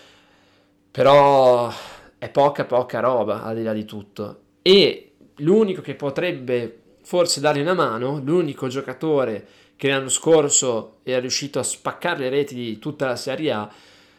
però 0.90 1.72
è 2.18 2.28
poca 2.30 2.64
poca 2.64 3.00
roba 3.00 3.42
al 3.42 3.56
di 3.56 3.62
là 3.62 3.72
di 3.72 3.84
tutto. 3.84 4.40
E 4.62 5.12
l'unico 5.36 5.82
che 5.82 5.94
potrebbe 5.94 6.78
forse 7.02 7.40
dargli 7.40 7.60
una 7.60 7.74
mano, 7.74 8.20
l'unico 8.22 8.68
giocatore 8.68 9.46
che 9.76 9.88
l'anno 9.88 10.08
scorso 10.08 10.98
è 11.02 11.18
riuscito 11.20 11.58
a 11.58 11.64
spaccare 11.64 12.20
le 12.20 12.28
reti 12.28 12.54
di 12.54 12.78
tutta 12.78 13.06
la 13.06 13.16
Serie 13.16 13.52
A, 13.52 13.72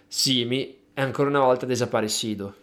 Simi, 0.08 0.78
è 0.94 1.02
ancora 1.02 1.30
una 1.30 1.40
volta 1.40 1.66
desaparecido. 1.66 2.56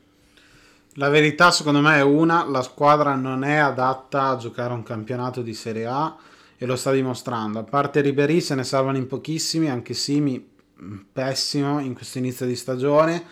La 0.94 1.08
verità 1.08 1.52
secondo 1.52 1.80
me 1.80 1.98
è 1.98 2.02
una, 2.02 2.44
la 2.48 2.62
squadra 2.62 3.14
non 3.14 3.44
è 3.44 3.56
adatta 3.56 4.28
a 4.28 4.36
giocare 4.36 4.72
un 4.72 4.82
campionato 4.82 5.40
di 5.40 5.54
Serie 5.54 5.86
A 5.86 6.16
e 6.58 6.66
lo 6.66 6.74
sta 6.74 6.90
dimostrando. 6.90 7.60
A 7.60 7.62
parte 7.62 8.00
Ribery 8.00 8.40
se 8.40 8.56
ne 8.56 8.64
salvano 8.64 8.96
in 8.96 9.06
pochissimi, 9.06 9.70
anche 9.70 9.94
Simi 9.94 10.50
mm, 10.82 10.98
pessimo 11.12 11.78
in 11.78 11.94
questo 11.94 12.18
inizio 12.18 12.44
di 12.44 12.56
stagione 12.56 13.24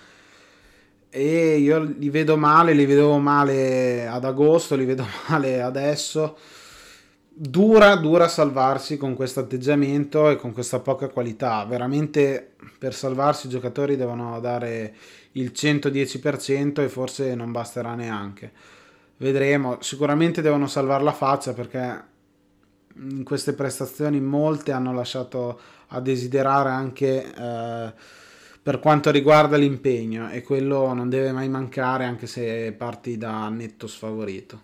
e 1.10 1.56
io 1.56 1.80
li 1.80 2.10
vedo 2.10 2.36
male, 2.36 2.74
li 2.74 2.86
vedevo 2.86 3.18
male 3.18 4.06
ad 4.06 4.24
agosto, 4.24 4.76
li 4.76 4.84
vedo 4.84 5.04
male 5.28 5.60
adesso. 5.60 6.36
Dura, 7.40 7.94
dura 7.96 8.28
salvarsi 8.28 8.96
con 8.96 9.14
questo 9.14 9.40
atteggiamento 9.40 10.30
e 10.30 10.36
con 10.36 10.52
questa 10.52 10.78
poca 10.78 11.08
qualità. 11.08 11.64
Veramente 11.64 12.54
per 12.78 12.94
salvarsi 12.94 13.46
i 13.46 13.50
giocatori 13.50 13.96
devono 13.96 14.38
dare 14.40 14.94
il 15.32 15.52
110% 15.54 16.82
e 16.82 16.88
forse 16.88 17.34
non 17.34 17.52
basterà 17.52 17.94
neanche. 17.94 18.52
Vedremo. 19.18 19.78
Sicuramente 19.80 20.42
devono 20.42 20.66
salvare 20.66 21.02
la 21.02 21.12
faccia 21.12 21.52
perché 21.52 22.04
in 22.94 23.24
queste 23.24 23.52
prestazioni 23.52 24.20
molte 24.20 24.72
hanno 24.72 24.92
lasciato 24.92 25.60
a 25.88 26.00
desiderare 26.00 26.70
anche 26.70 27.24
eh, 27.24 27.92
per 28.62 28.80
quanto 28.80 29.10
riguarda 29.10 29.56
l'impegno 29.56 30.30
e 30.30 30.42
quello 30.42 30.92
non 30.92 31.08
deve 31.08 31.32
mai 31.32 31.48
mancare 31.48 32.04
anche 32.04 32.26
se 32.26 32.72
parti 32.76 33.16
da 33.16 33.48
netto 33.48 33.86
sfavorito. 33.86 34.62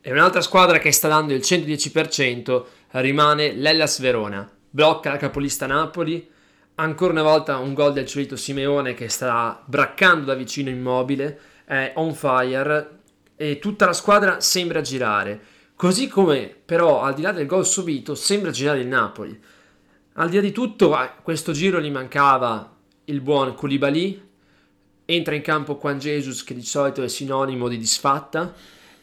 E 0.00 0.10
un'altra 0.10 0.40
squadra 0.40 0.78
che 0.78 0.90
sta 0.90 1.08
dando 1.08 1.32
il 1.32 1.40
110% 1.40 2.64
rimane 2.92 3.52
l'Ellas 3.52 4.00
Verona. 4.00 4.50
Blocca 4.68 5.10
la 5.10 5.16
capolista 5.16 5.66
Napoli. 5.66 6.28
Ancora 6.76 7.12
una 7.12 7.22
volta 7.22 7.58
un 7.58 7.74
gol 7.74 7.92
del 7.92 8.08
solito 8.08 8.34
Simeone 8.34 8.94
che 8.94 9.10
sta 9.10 9.62
braccando 9.62 10.24
da 10.24 10.34
vicino 10.34 10.70
immobile. 10.70 11.38
È 11.64 11.92
on 11.96 12.14
fire 12.14 13.00
e 13.36 13.58
tutta 13.58 13.84
la 13.84 13.92
squadra 13.92 14.40
sembra 14.40 14.80
girare. 14.80 15.40
Così 15.76 16.08
come 16.08 16.54
però 16.64 17.02
al 17.02 17.12
di 17.12 17.22
là 17.22 17.32
del 17.32 17.46
gol 17.46 17.66
subito 17.66 18.14
sembra 18.14 18.50
girare 18.50 18.80
il 18.80 18.86
Napoli. 18.86 19.38
Al 20.14 20.30
di 20.30 20.36
là 20.36 20.42
di 20.42 20.52
tutto 20.52 20.94
a 20.94 21.08
questo 21.08 21.52
giro 21.52 21.78
gli 21.78 21.90
mancava 21.90 22.74
il 23.04 23.20
buon 23.20 23.54
Koulibaly. 23.54 24.30
Entra 25.04 25.34
in 25.34 25.42
campo 25.42 25.78
Juan 25.78 25.98
Jesus 25.98 26.42
che 26.42 26.54
di 26.54 26.64
solito 26.64 27.02
è 27.02 27.08
sinonimo 27.08 27.68
di 27.68 27.76
disfatta 27.76 28.54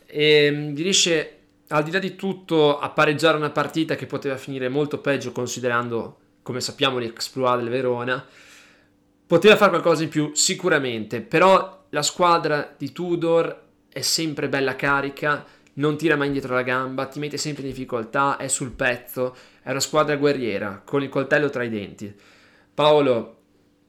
e 0.07 0.51
mm, 0.51 0.75
riesce 0.75 1.37
al 1.67 1.83
di 1.83 1.91
là 1.91 1.99
di 1.99 2.15
tutto 2.15 2.79
a 2.79 2.89
pareggiare 2.89 3.37
una 3.37 3.51
partita 3.51 3.95
che 3.95 4.07
poteva 4.07 4.37
finire 4.37 4.69
molto 4.69 4.97
peggio 4.99 5.31
considerando 5.31 6.17
come 6.49 6.61
sappiamo 6.61 6.97
l'exploit 6.97 7.59
del 7.59 7.69
Verona 7.69 8.25
poteva 9.27 9.55
fare 9.55 9.69
qualcosa 9.69 10.01
in 10.01 10.09
più 10.09 10.31
sicuramente 10.33 11.21
però 11.21 11.85
la 11.89 12.01
squadra 12.01 12.73
di 12.75 12.91
Tudor 12.91 13.65
è 13.87 14.01
sempre 14.01 14.49
bella 14.49 14.75
carica 14.75 15.45
non 15.73 15.95
tira 15.95 16.15
mai 16.15 16.25
indietro 16.25 16.55
la 16.55 16.63
gamba 16.63 17.05
ti 17.05 17.19
mette 17.19 17.37
sempre 17.37 17.61
in 17.61 17.69
difficoltà 17.69 18.37
è 18.37 18.47
sul 18.47 18.71
pezzo 18.71 19.35
è 19.61 19.69
una 19.69 19.79
squadra 19.79 20.15
guerriera 20.15 20.81
con 20.83 21.03
il 21.03 21.09
coltello 21.09 21.51
tra 21.51 21.61
i 21.61 21.69
denti 21.69 22.11
Paolo 22.73 23.37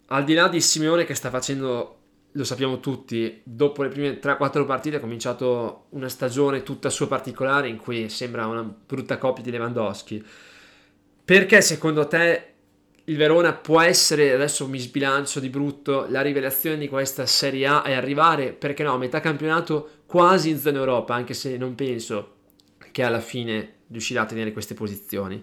al 0.08 0.24
di 0.24 0.34
là 0.34 0.46
di 0.48 0.61
Simeone 0.61 1.06
che 1.06 1.14
sta 1.14 1.30
facendo 1.30 1.94
lo 2.32 2.44
sappiamo 2.44 2.78
tutti, 2.78 3.40
dopo 3.42 3.82
le 3.82 3.88
prime 3.88 4.20
3-4 4.20 4.64
partite 4.64 4.96
ha 4.96 5.00
cominciato 5.00 5.86
una 5.90 6.08
stagione 6.08 6.62
tutta 6.62 6.88
sua 6.88 7.08
particolare 7.08 7.68
in 7.68 7.76
cui 7.76 8.08
sembra 8.08 8.46
una 8.46 8.62
brutta 8.62 9.18
coppia 9.18 9.42
di 9.42 9.50
Lewandowski. 9.50 10.24
Perché 11.30 11.61
secondo 11.61 12.08
te 12.08 12.49
il 13.11 13.16
Verona 13.16 13.52
può 13.52 13.80
essere, 13.80 14.32
adesso 14.32 14.68
mi 14.68 14.78
sbilancio 14.78 15.40
di 15.40 15.48
brutto, 15.48 16.06
la 16.08 16.22
rivelazione 16.22 16.78
di 16.78 16.88
questa 16.88 17.26
Serie 17.26 17.66
A 17.66 17.82
e 17.84 17.92
arrivare, 17.92 18.52
perché 18.52 18.84
no, 18.84 18.94
a 18.94 18.98
metà 18.98 19.18
campionato 19.18 20.02
quasi 20.06 20.50
in 20.50 20.61
zona 20.61 20.78
Europa, 20.78 21.12
anche 21.12 21.34
se 21.34 21.56
non 21.56 21.74
penso 21.74 22.34
che 22.92 23.02
alla 23.02 23.18
fine 23.18 23.78
riuscirà 23.88 24.22
a 24.22 24.26
tenere 24.26 24.52
queste 24.52 24.74
posizioni. 24.74 25.42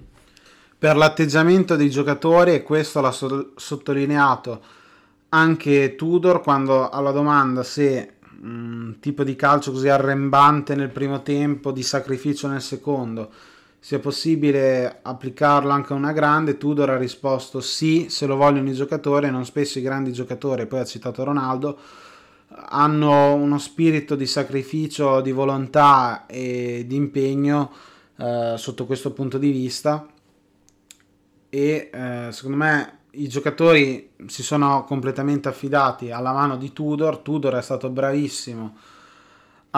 Per 0.79 0.95
l'atteggiamento 0.95 1.75
dei 1.75 1.89
giocatori, 1.89 2.53
e 2.53 2.63
questo 2.63 3.01
l'ha 3.01 3.11
so- 3.11 3.51
sottolineato 3.57 4.63
anche 5.29 5.95
Tudor 5.95 6.41
quando 6.41 6.87
alla 6.89 7.11
domanda 7.11 7.63
se 7.63 8.13
un 8.43 8.95
tipo 9.01 9.25
di 9.25 9.35
calcio 9.35 9.73
così 9.73 9.89
arrembante 9.89 10.73
nel 10.73 10.89
primo 10.89 11.21
tempo, 11.21 11.73
di 11.73 11.83
sacrificio 11.83 12.47
nel 12.47 12.61
secondo, 12.61 13.29
sia 13.79 13.99
possibile 13.99 14.99
applicarlo 15.01 15.71
anche 15.71 15.93
a 15.93 15.95
una 15.95 16.11
grande, 16.11 16.57
Tudor 16.57 16.89
ha 16.89 16.97
risposto 16.97 17.61
sì, 17.61 18.07
se 18.09 18.25
lo 18.25 18.35
vogliono 18.35 18.69
i 18.69 18.73
giocatori, 18.73 19.29
non 19.29 19.45
spesso 19.45 19.79
i 19.79 19.83
grandi 19.83 20.11
giocatori, 20.11 20.65
poi 20.65 20.79
ha 20.79 20.85
citato 20.85 21.23
Ronaldo, 21.23 21.77
hanno 22.49 23.33
uno 23.33 23.57
spirito 23.57 24.15
di 24.15 24.25
sacrificio, 24.25 25.21
di 25.21 25.31
volontà 25.31 26.25
e 26.25 26.85
di 26.87 26.95
impegno 26.95 27.71
eh, 28.17 28.55
sotto 28.57 28.85
questo 28.85 29.11
punto 29.11 29.37
di 29.37 29.51
vista 29.51 30.07
e 31.49 31.89
eh, 31.93 32.27
secondo 32.31 32.57
me 32.57 32.99
i 33.11 33.27
giocatori 33.27 34.11
si 34.27 34.43
sono 34.43 34.83
completamente 34.83 35.47
affidati 35.47 36.11
alla 36.11 36.33
mano 36.33 36.57
di 36.57 36.71
Tudor. 36.71 37.17
Tudor 37.19 37.55
è 37.55 37.61
stato 37.61 37.89
bravissimo 37.89 38.75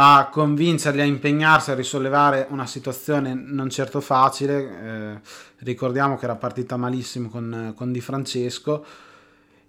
a 0.01 0.29
convincerli 0.31 1.01
a 1.01 1.03
impegnarsi 1.03 1.71
a 1.71 1.75
risollevare 1.75 2.47
una 2.51 2.65
situazione 2.65 3.33
non 3.33 3.69
certo 3.69 3.99
facile. 3.99 4.55
Eh, 4.81 5.19
ricordiamo 5.57 6.15
che 6.15 6.23
era 6.23 6.37
partita 6.37 6.77
malissimo 6.77 7.27
con, 7.27 7.73
con 7.75 7.91
Di 7.91 7.99
Francesco. 7.99 8.85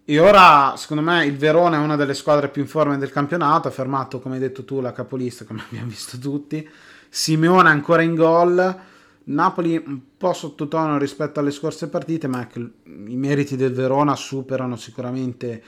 E 0.04 0.18
ora, 0.20 0.74
secondo 0.76 1.02
me, 1.02 1.26
il 1.26 1.36
Verona 1.36 1.78
è 1.78 1.80
una 1.80 1.96
delle 1.96 2.14
squadre 2.14 2.48
più 2.48 2.62
in 2.62 2.68
forma 2.68 2.96
del 2.96 3.10
campionato. 3.10 3.66
Ha 3.66 3.72
fermato, 3.72 4.20
come 4.20 4.36
hai 4.36 4.40
detto 4.40 4.64
tu, 4.64 4.80
la 4.80 4.92
capolista, 4.92 5.44
come 5.44 5.62
abbiamo 5.66 5.88
visto 5.88 6.16
tutti. 6.16 6.68
Simeone 7.08 7.68
ancora 7.68 8.02
in 8.02 8.14
gol 8.14 8.78
Napoli 9.24 9.82
un 9.84 10.00
po' 10.16 10.32
sottotono 10.32 10.96
rispetto 10.96 11.40
alle 11.40 11.50
scorse 11.50 11.88
partite, 11.88 12.28
ma 12.28 12.46
i 12.54 13.16
meriti 13.16 13.56
del 13.56 13.72
Verona 13.72 14.14
superano 14.14 14.76
sicuramente 14.76 15.60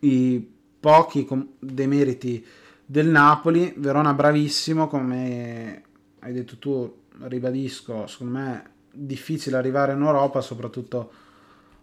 i 0.00 0.44
pochi 0.80 1.28
demeriti 1.60 2.44
del 2.90 3.06
Napoli. 3.06 3.72
Verona 3.76 4.12
bravissimo, 4.12 4.88
come 4.88 5.82
hai 6.18 6.32
detto 6.32 6.58
tu, 6.58 7.02
ribadisco, 7.20 8.08
secondo 8.08 8.38
me 8.38 8.62
è 8.62 8.68
difficile 8.90 9.56
arrivare 9.56 9.92
in 9.92 10.02
Europa, 10.02 10.40
soprattutto 10.40 11.12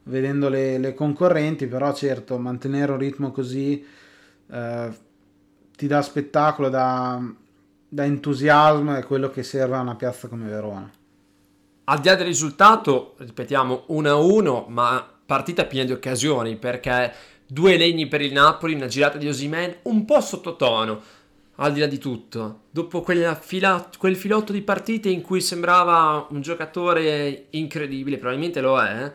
vedendo 0.04 0.50
le, 0.50 0.78
le 0.78 0.94
concorrenti, 0.94 1.68
però 1.68 1.94
certo 1.94 2.38
mantenere 2.38 2.92
un 2.92 2.98
ritmo 2.98 3.32
così 3.32 3.86
eh, 4.52 4.98
ti 5.78 5.88
dà 5.88 6.02
spettacolo, 6.02 6.68
da, 6.68 7.22
da 7.88 8.04
entusiasmo, 8.04 8.96
è 8.96 9.06
quello 9.06 9.30
che 9.30 9.44
serve 9.44 9.78
a 9.78 9.82
una 9.82 9.96
piazza 9.96 10.28
come 10.28 10.50
Verona. 10.50 10.92
Al 11.86 12.00
di 12.00 12.08
là 12.10 12.16
del 12.16 12.26
risultato, 12.26 13.16
ripetiamo 13.20 13.86
1-1, 13.92 14.66
ma 14.68 15.10
partita 15.26 15.64
piena 15.64 15.86
di 15.86 15.94
occasioni 15.94 16.58
perché 16.58 17.14
due 17.48 17.78
legni 17.78 18.08
per 18.08 18.22
il 18.22 18.34
Napoli, 18.34 18.74
una 18.74 18.88
girata 18.88 19.18
di 19.18 19.28
Osimen 19.28 19.78
un 19.84 20.06
po' 20.06 20.22
sottotono, 20.22 21.02
al 21.56 21.74
di 21.74 21.80
là 21.80 21.88
di 21.88 21.98
tutto. 21.98 22.64
Dopo 22.70 23.04
fila, 23.40 23.90
quel 23.98 24.16
filotto 24.16 24.52
di 24.52 24.62
partite 24.62 25.10
in 25.10 25.22
cui 25.22 25.42
sembrava 25.42 26.28
un 26.30 26.42
giocatore 26.42 27.48
incredibile, 27.52 28.18
probabilmente 28.18 28.62
lo 28.62 28.80
è, 28.80 29.12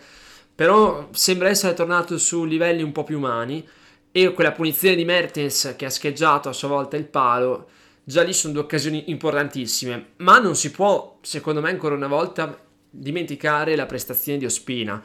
però 0.55 1.09
sembra 1.12 1.49
essere 1.49 1.74
tornato 1.74 2.18
su 2.18 2.45
livelli 2.45 2.83
un 2.83 2.93
po' 2.93 3.05
più 3.05 3.18
umani 3.18 3.66
e 4.11 4.33
quella 4.33 4.53
punizione 4.53 4.97
di 4.97 5.05
Mertens 5.05 5.74
che 5.76 5.85
ha 5.85 5.91
scheggiato 5.91 6.49
a 6.49 6.53
sua 6.53 6.68
volta 6.68 6.97
il 6.97 7.05
palo 7.05 7.68
già 8.05 8.22
lì 8.22 8.33
sono 8.33 8.55
due 8.55 8.62
occasioni 8.62 9.11
importantissime, 9.11 10.12
ma 10.18 10.39
non 10.39 10.57
si 10.57 10.70
può, 10.70 11.18
secondo 11.22 11.61
me, 11.61 11.70
ancora 11.70 11.95
una 11.95 12.09
volta 12.09 12.59
dimenticare 12.91 13.76
la 13.76 13.87
prestazione 13.87 14.39
di 14.39 14.45
Ospina, 14.45 15.03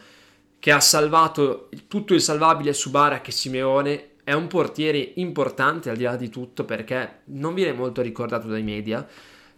che 0.59 0.71
ha 0.71 0.79
salvato 0.79 1.69
tutto 1.87 2.13
il 2.13 2.21
salvabile 2.21 2.73
su 2.73 2.89
Barak 2.89 3.27
e 3.27 3.31
Simeone, 3.31 4.09
è 4.23 4.33
un 4.33 4.47
portiere 4.47 5.13
importante 5.15 5.89
al 5.89 5.95
di 5.95 6.03
là 6.03 6.17
di 6.17 6.29
tutto 6.29 6.65
perché 6.65 7.21
non 7.25 7.53
viene 7.53 7.71
molto 7.71 8.01
ricordato 8.01 8.47
dai 8.47 8.63
media, 8.63 9.07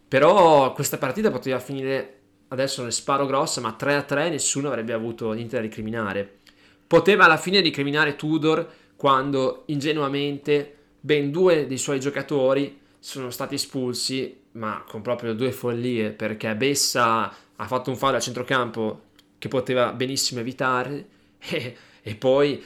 però 0.07 0.73
questa 0.73 0.97
partita 0.97 1.31
poteva 1.31 1.59
finire, 1.59 2.19
adesso 2.49 2.83
ne 2.83 2.91
sparo 2.91 3.25
grossa, 3.25 3.61
ma 3.61 3.75
3-3 3.79 4.29
nessuno 4.29 4.67
avrebbe 4.67 4.93
avuto 4.93 5.31
niente 5.31 5.55
da 5.55 5.61
ricriminare. 5.61 6.37
Poteva 6.85 7.25
alla 7.25 7.37
fine 7.37 7.61
ricriminare 7.61 8.15
Tudor 8.15 8.67
quando 8.95 9.63
ingenuamente 9.67 10.75
ben 10.99 11.31
due 11.31 11.65
dei 11.65 11.77
suoi 11.77 11.99
giocatori 11.99 12.79
sono 12.99 13.29
stati 13.29 13.55
espulsi, 13.55 14.41
ma 14.51 14.83
con 14.87 15.01
proprio 15.01 15.33
due 15.33 15.51
follie, 15.51 16.11
perché 16.11 16.55
Bessa 16.55 17.33
ha 17.55 17.67
fatto 17.67 17.89
un 17.89 17.95
fallo 17.95 18.17
a 18.17 18.19
centrocampo 18.19 19.01
che 19.39 19.47
poteva 19.47 19.91
benissimo 19.93 20.41
evitare 20.41 21.05
e, 21.39 21.75
e 22.01 22.15
poi 22.15 22.63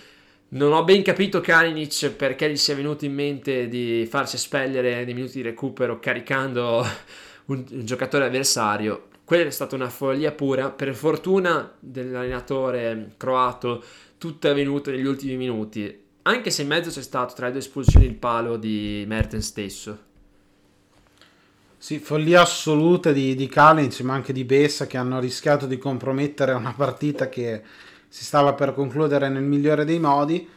non 0.50 0.72
ho 0.72 0.84
ben 0.84 1.02
capito 1.02 1.42
Kalinic 1.42 2.12
perché 2.12 2.50
gli 2.50 2.58
sia 2.58 2.76
venuto 2.76 3.06
in 3.06 3.14
mente 3.14 3.68
di 3.68 4.06
farsi 4.10 4.36
espellere 4.36 5.04
nei 5.04 5.14
minuti 5.14 5.34
di 5.34 5.42
recupero 5.42 6.00
caricando 6.00 6.86
un, 7.46 7.64
un 7.72 7.86
giocatore 7.86 8.26
avversario. 8.26 9.08
Quella 9.24 9.46
è 9.46 9.52
stata 9.52 9.76
una 9.76 9.90
follia 9.90 10.32
pura. 10.32 10.70
Per 10.70 10.94
fortuna 10.94 11.74
dell'allenatore 11.80 13.14
croato, 13.18 13.84
tutto 14.18 14.48
è 14.48 14.52
avvenuto 14.52 14.92
negli 14.92 15.06
ultimi 15.06 15.38
minuti. 15.38 16.02
Anche 16.24 16.52
se 16.52 16.62
in 16.62 16.68
mezzo 16.68 16.90
c'è 16.90 17.02
stato 17.02 17.34
tra 17.34 17.46
le 17.46 17.54
due 17.54 17.62
espulsioni 17.62 18.06
il 18.06 18.16
palo 18.16 18.58
di 18.58 19.06
Mertens 19.08 19.48
stesso. 19.48 19.98
Sì, 21.84 22.00
follia 22.00 22.40
assoluta 22.40 23.12
di, 23.12 23.36
di 23.36 23.48
Kalinic, 23.48 24.00
ma 24.04 24.14
anche 24.14 24.32
di 24.32 24.46
Bessa 24.46 24.88
che 24.88 24.96
hanno 24.96 25.20
rischiato 25.20 25.66
di 25.66 25.78
compromettere 25.78 26.54
una 26.54 26.72
partita 26.74 27.28
che 27.28 27.62
si 28.08 28.24
stava 28.24 28.54
per 28.54 28.74
concludere 28.74 29.28
nel 29.28 29.44
migliore 29.44 29.84
dei 29.84 30.00
modi. 30.00 30.48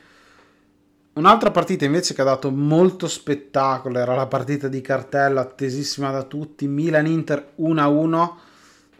Un'altra 1.15 1.51
partita 1.51 1.85
invece 1.85 2.15
che 2.15 2.21
ha 2.21 2.27
dato 2.27 2.53
molto 2.53 3.09
spettacolo 3.09 3.99
era 3.99 4.15
la 4.15 4.29
partita 4.29 4.69
di 4.69 4.81
cartello 4.81 5.41
attesissima 5.41 6.13
da 6.13 6.23
tutti, 6.23 6.69
Milan-Inter 6.69 7.55
1-1. 7.59 8.31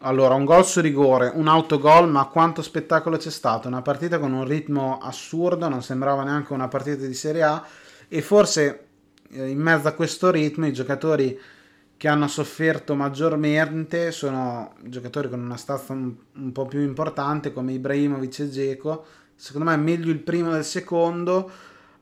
Allora, 0.01 0.35
un 0.35 0.45
gol 0.45 0.67
su 0.67 0.81
rigore, 0.81 1.31
un 1.33 1.47
autogol, 1.47 2.11
ma 2.11 2.25
quanto 2.25 2.61
spettacolo 2.61 3.19
c'è 3.19 3.31
stato? 3.31 3.69
Una 3.69 3.83
partita 3.83 4.19
con 4.19 4.33
un 4.33 4.45
ritmo 4.45 4.99
assurdo, 5.01 5.69
non 5.69 5.81
sembrava 5.81 6.25
neanche 6.25 6.53
una 6.53 6.67
partita 6.67 7.07
di 7.07 7.15
Serie 7.15 7.45
A 7.45 7.65
e 8.09 8.21
forse 8.21 8.87
eh, 9.31 9.49
in 9.49 9.61
mezzo 9.61 9.87
a 9.87 9.93
questo 9.93 10.33
ritmo 10.33 10.67
i 10.67 10.73
giocatori 10.73 11.55
che 11.97 12.09
hanno 12.09 12.29
sofferto 12.29 12.95
maggiormente 12.95 14.11
sono 14.13 14.75
giocatori 14.83 15.31
con 15.31 15.41
una 15.41 15.57
stazza 15.57 15.93
un, 15.93 16.15
un 16.35 16.53
po' 16.53 16.67
più 16.67 16.81
importante 16.81 17.53
come 17.53 17.73
Ibrahimovic 17.73 18.41
e 18.41 18.51
Geco. 18.51 19.07
Secondo 19.35 19.71
me 19.71 19.75
è 19.75 19.79
meglio 19.79 20.11
il 20.11 20.19
primo 20.19 20.53
del 20.53 20.65
secondo, 20.65 21.51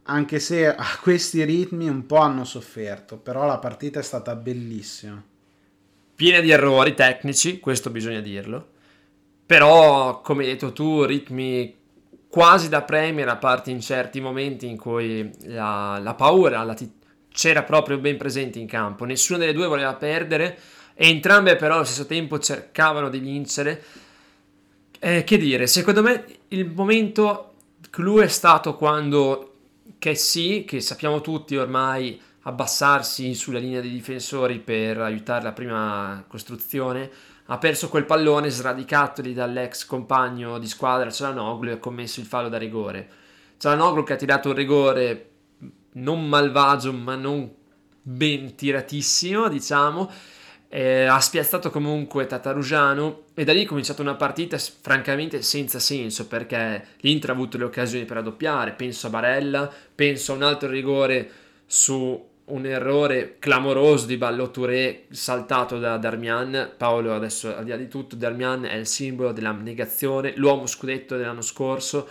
anche 0.04 0.40
se 0.40 0.66
a 0.74 0.98
questi 1.00 1.44
ritmi 1.44 1.88
un 1.88 2.06
po' 2.06 2.16
hanno 2.16 2.44
sofferto, 2.44 3.16
però 3.16 3.46
la 3.46 3.58
partita 3.58 4.00
è 4.00 4.02
stata 4.02 4.34
bellissima. 4.34 5.22
Piena 6.16 6.40
di 6.40 6.50
errori 6.50 6.94
tecnici, 6.94 7.58
questo 7.60 7.90
bisogna 7.90 8.20
dirlo. 8.20 8.72
Però, 9.46 10.20
come 10.22 10.44
hai 10.44 10.50
detto 10.50 10.72
tu, 10.72 11.04
ritmi 11.04 11.82
quasi 12.28 12.68
da 12.68 12.82
Premier, 12.82 13.28
a 13.28 13.36
parte 13.36 13.70
in 13.70 13.80
certi 13.80 14.20
momenti 14.20 14.66
in 14.66 14.76
cui 14.76 15.30
la, 15.42 15.98
la 16.00 16.14
paura 16.14 16.62
la 16.62 16.74
c'era 17.34 17.64
proprio 17.64 17.98
ben 17.98 18.16
presente 18.16 18.60
in 18.60 18.68
campo. 18.68 19.04
Nessuna 19.04 19.40
delle 19.40 19.52
due 19.52 19.66
voleva 19.66 19.92
perdere 19.94 20.56
e 20.94 21.08
entrambe 21.08 21.56
però 21.56 21.74
allo 21.74 21.84
stesso 21.84 22.06
tempo 22.06 22.38
cercavano 22.38 23.08
di 23.08 23.18
vincere. 23.18 23.82
Eh, 25.00 25.24
che 25.24 25.36
dire, 25.36 25.66
secondo 25.66 26.00
me 26.00 26.24
il 26.48 26.70
momento 26.70 27.54
clou 27.90 28.20
è 28.20 28.28
stato 28.28 28.76
quando 28.76 29.50
sì, 30.14 30.64
che 30.66 30.80
sappiamo 30.80 31.22
tutti 31.22 31.56
ormai 31.56 32.20
abbassarsi 32.42 33.34
sulla 33.34 33.58
linea 33.58 33.80
dei 33.80 33.90
difensori 33.90 34.58
per 34.58 35.00
aiutare 35.00 35.42
la 35.42 35.52
prima 35.52 36.22
costruzione, 36.28 37.10
ha 37.46 37.58
perso 37.58 37.88
quel 37.88 38.04
pallone 38.04 38.50
sradicatoli 38.50 39.32
dall'ex 39.32 39.86
compagno 39.86 40.58
di 40.58 40.68
squadra 40.68 41.10
Cialanoglu 41.10 41.70
e 41.70 41.72
ha 41.72 41.78
commesso 41.78 42.20
il 42.20 42.26
fallo 42.26 42.50
da 42.50 42.58
rigore. 42.58 43.08
Cialanoglu 43.56 44.04
che 44.04 44.12
ha 44.12 44.16
tirato 44.16 44.50
un 44.50 44.54
rigore 44.54 45.30
non 45.94 46.26
malvagio 46.26 46.92
ma 46.92 47.14
non 47.16 47.50
ben 48.02 48.54
tiratissimo 48.54 49.48
diciamo. 49.48 50.10
Eh, 50.68 51.04
ha 51.04 51.20
spiazzato 51.20 51.70
comunque 51.70 52.26
Tatarugiano 52.26 53.26
e 53.34 53.44
da 53.44 53.52
lì 53.52 53.62
è 53.62 53.66
cominciata 53.66 54.02
una 54.02 54.16
partita 54.16 54.58
francamente 54.58 55.40
senza 55.40 55.78
senso 55.78 56.26
perché 56.26 56.86
l'Inter 57.00 57.30
ha 57.30 57.32
avuto 57.32 57.56
le 57.58 57.64
occasioni 57.64 58.04
per 58.04 58.16
raddoppiare, 58.16 58.72
penso 58.72 59.06
a 59.06 59.10
Barella, 59.10 59.72
penso 59.94 60.32
a 60.32 60.34
un 60.34 60.42
altro 60.42 60.68
rigore 60.68 61.30
su 61.64 62.32
un 62.46 62.66
errore 62.66 63.36
clamoroso 63.38 64.06
di 64.06 64.16
Ballo 64.16 64.50
Touré 64.50 65.04
saltato 65.10 65.78
da 65.78 65.96
Darmian. 65.96 66.72
Paolo 66.76 67.14
adesso 67.14 67.54
al 67.54 67.64
di 67.64 67.70
là 67.70 67.76
di 67.76 67.88
tutto 67.88 68.16
Darmian 68.16 68.64
è 68.64 68.74
il 68.74 68.86
simbolo 68.86 69.32
della 69.32 69.52
negazione, 69.52 70.34
l'uomo 70.36 70.66
scudetto 70.66 71.16
dell'anno 71.16 71.40
scorso, 71.40 72.08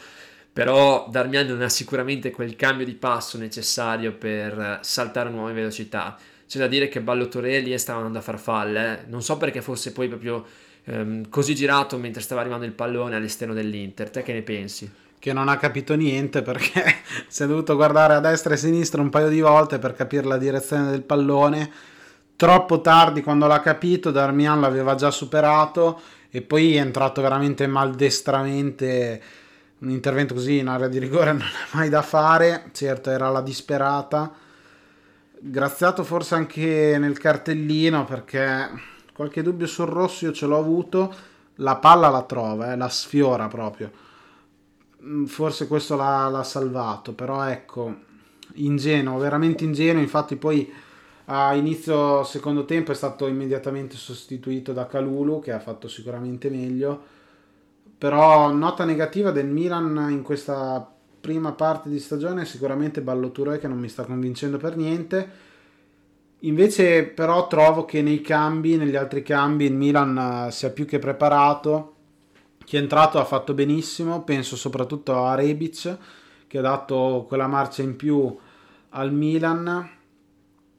però 0.53 1.07
Darmian 1.09 1.47
non 1.47 1.61
ha 1.63 1.69
sicuramente 1.69 2.29
quel 2.31 2.55
cambio 2.55 2.85
di 2.85 2.93
passo 2.93 3.37
necessario 3.37 4.13
per 4.13 4.79
saltare 4.81 5.29
nuove 5.29 5.53
velocità 5.53 6.17
c'è 6.53 6.59
da 6.59 6.67
dire 6.67 6.87
che 6.87 7.01
Ballottore 7.01 7.59
lì 7.61 7.75
stava 7.79 7.97
andando 7.97 8.19
a 8.19 8.21
farfalle, 8.21 8.99
eh. 8.99 9.05
non 9.07 9.23
so 9.23 9.37
perché 9.37 9.63
fosse 9.63 9.91
poi 9.91 10.07
proprio 10.07 10.45
ehm, 10.83 11.27
così 11.29 11.55
girato 11.55 11.97
mentre 11.97 12.21
stava 12.21 12.41
arrivando 12.41 12.63
il 12.63 12.73
pallone 12.73 13.15
all'esterno 13.15 13.55
dell'Inter, 13.55 14.11
te 14.11 14.21
che 14.21 14.33
ne 14.33 14.43
pensi? 14.43 14.87
Che 15.17 15.33
non 15.33 15.49
ha 15.49 15.57
capito 15.57 15.95
niente 15.95 16.43
perché 16.43 16.83
si 17.27 17.41
è 17.41 17.47
dovuto 17.47 17.75
guardare 17.75 18.13
a 18.13 18.19
destra 18.19 18.51
e 18.51 18.57
a 18.57 18.59
sinistra 18.59 19.01
un 19.01 19.09
paio 19.09 19.29
di 19.29 19.39
volte 19.39 19.79
per 19.79 19.95
capire 19.95 20.25
la 20.25 20.37
direzione 20.37 20.91
del 20.91 21.01
pallone. 21.01 21.71
Troppo 22.35 22.81
tardi 22.81 23.23
quando 23.23 23.47
l'ha 23.47 23.59
capito, 23.59 24.11
Darmian 24.11 24.61
l'aveva 24.61 24.93
già 24.93 25.09
superato 25.09 26.01
e 26.29 26.43
poi 26.43 26.75
è 26.75 26.79
entrato 26.79 27.23
veramente 27.23 27.65
maldestramente. 27.65 29.21
Un 29.83 29.89
intervento 29.89 30.33
così 30.33 30.57
in 30.57 30.67
area 30.67 30.87
di 30.87 30.97
rigore 30.97 31.33
non 31.33 31.41
è 31.41 31.75
mai 31.75 31.89
da 31.89 32.01
fare, 32.01 32.69
certo 32.71 33.09
era 33.09 33.29
la 33.29 33.41
disperata 33.41 34.41
graziato 35.45 36.05
forse 36.05 36.35
anche 36.35 36.95
nel 36.97 37.17
cartellino 37.17 38.05
perché 38.05 38.69
qualche 39.13 39.41
dubbio 39.41 39.67
sul 39.67 39.87
rosso 39.87 40.25
io 40.25 40.31
ce 40.31 40.45
l'ho 40.45 40.57
avuto, 40.57 41.13
la 41.55 41.75
palla 41.75 42.09
la 42.09 42.23
trova, 42.23 42.71
eh, 42.71 42.77
la 42.77 42.87
sfiora 42.87 43.47
proprio. 43.47 43.91
Mm, 45.03 45.25
forse 45.25 45.67
questo 45.67 45.97
l'ha, 45.97 46.29
l'ha 46.29 46.43
salvato, 46.43 47.13
però 47.13 47.43
ecco, 47.43 47.93
ingenuo, 48.55 49.17
veramente 49.17 49.65
ingenuo, 49.65 50.01
infatti 50.01 50.37
poi 50.37 50.71
a 51.25 51.53
inizio 51.55 52.23
secondo 52.23 52.63
tempo 52.65 52.91
è 52.91 52.95
stato 52.95 53.27
immediatamente 53.27 53.97
sostituito 53.97 54.71
da 54.71 54.87
Calulu 54.87 55.41
che 55.41 55.51
ha 55.51 55.59
fatto 55.59 55.87
sicuramente 55.89 56.49
meglio. 56.49 57.12
Però 58.03 58.51
nota 58.51 58.83
negativa 58.83 59.31
del 59.31 59.47
Milan 59.47 60.07
in 60.09 60.23
questa 60.23 60.93
prima 61.21 61.53
parte 61.53 61.87
di 61.87 61.99
stagione 61.99 62.43
sicuramente 62.43 62.99
Balloture 62.99 63.59
che 63.59 63.69
non 63.69 63.79
mi 63.79 63.87
sta 63.87 64.03
convincendo 64.03 64.57
per 64.57 64.75
niente. 64.75 65.29
Invece 66.39 67.05
però 67.05 67.47
trovo 67.47 67.85
che 67.85 68.01
nei 68.01 68.19
cambi, 68.19 68.75
negli 68.75 68.97
altri 68.97 69.23
cambi, 69.23 69.63
il 69.63 69.73
Milan 69.73 70.47
eh, 70.47 70.51
sia 70.51 70.71
più 70.71 70.85
che 70.85 70.99
preparato. 70.99 71.95
Chi 72.65 72.75
è 72.75 72.79
entrato 72.81 73.19
ha 73.19 73.23
fatto 73.23 73.53
benissimo, 73.53 74.25
penso 74.25 74.57
soprattutto 74.57 75.23
a 75.23 75.35
Rebic 75.35 75.97
che 76.47 76.57
ha 76.57 76.61
dato 76.61 77.23
quella 77.25 77.47
marcia 77.47 77.83
in 77.83 77.95
più 77.95 78.37
al 78.89 79.13
Milan. 79.13 79.89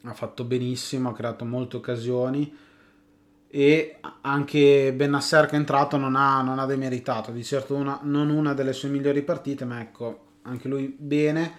Ha 0.03 0.13
fatto 0.13 0.45
benissimo, 0.45 1.09
ha 1.09 1.15
creato 1.15 1.47
molte 1.47 1.77
occasioni 1.77 2.64
e 3.57 3.99
anche 4.23 4.93
Benasser 4.93 5.47
che 5.47 5.53
è 5.53 5.59
entrato 5.59 5.97
non 5.97 6.17
ha, 6.17 6.43
non 6.43 6.59
ha 6.59 6.67
demeritato, 6.67 7.31
di 7.31 7.45
certo 7.45 7.77
una, 7.77 8.01
non 8.03 8.29
una 8.29 8.53
delle 8.53 8.73
sue 8.73 8.89
migliori 8.89 9.23
partite, 9.23 9.65
ma 9.65 9.81
ecco, 9.81 10.23
anche 10.43 10.67
lui 10.67 10.93
bene. 10.99 11.59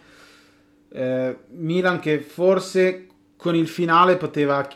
Eh, 0.89 1.37
Milan 1.51 2.01
che 2.01 2.19
forse 2.19 3.07
con 3.37 3.55
il 3.55 3.69
finale 3.69 4.17
poteva 4.17 4.67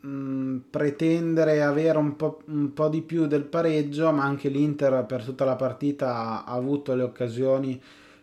mh, 0.00 0.08
mm, 0.08 0.56
pretendere 0.70 1.62
avere 1.62 1.98
un 1.98 2.16
po', 2.16 2.40
un 2.46 2.72
po', 2.72 2.88
di 2.88 3.02
più 3.02 3.26
del 3.26 3.44
pareggio, 3.44 4.10
ma 4.10 4.24
anche 4.24 4.48
l'Inter 4.48 5.04
per 5.04 5.24
tutta 5.24 5.44
la 5.44 5.56
partita 5.56 6.42
ha 6.46 6.54
avuto 6.54 6.94
le 6.94 7.02
occasioni 7.02 7.78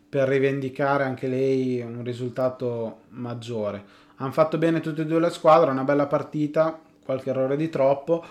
per 0.09 0.27
rivendicare 0.27 1.03
anche 1.03 1.27
lei 1.27 1.81
un 1.81 2.03
risultato 2.03 3.01
maggiore. 3.09 3.83
Hanno 4.15 4.31
fatto 4.31 4.57
bene 4.57 4.79
tutte 4.79 5.03
e 5.03 5.05
due 5.05 5.19
le 5.19 5.29
squadre, 5.29 5.69
una 5.69 5.83
bella 5.83 6.07
partita, 6.07 6.79
qualche 7.03 7.29
errore 7.29 7.55
di 7.55 7.69
troppo. 7.69 8.23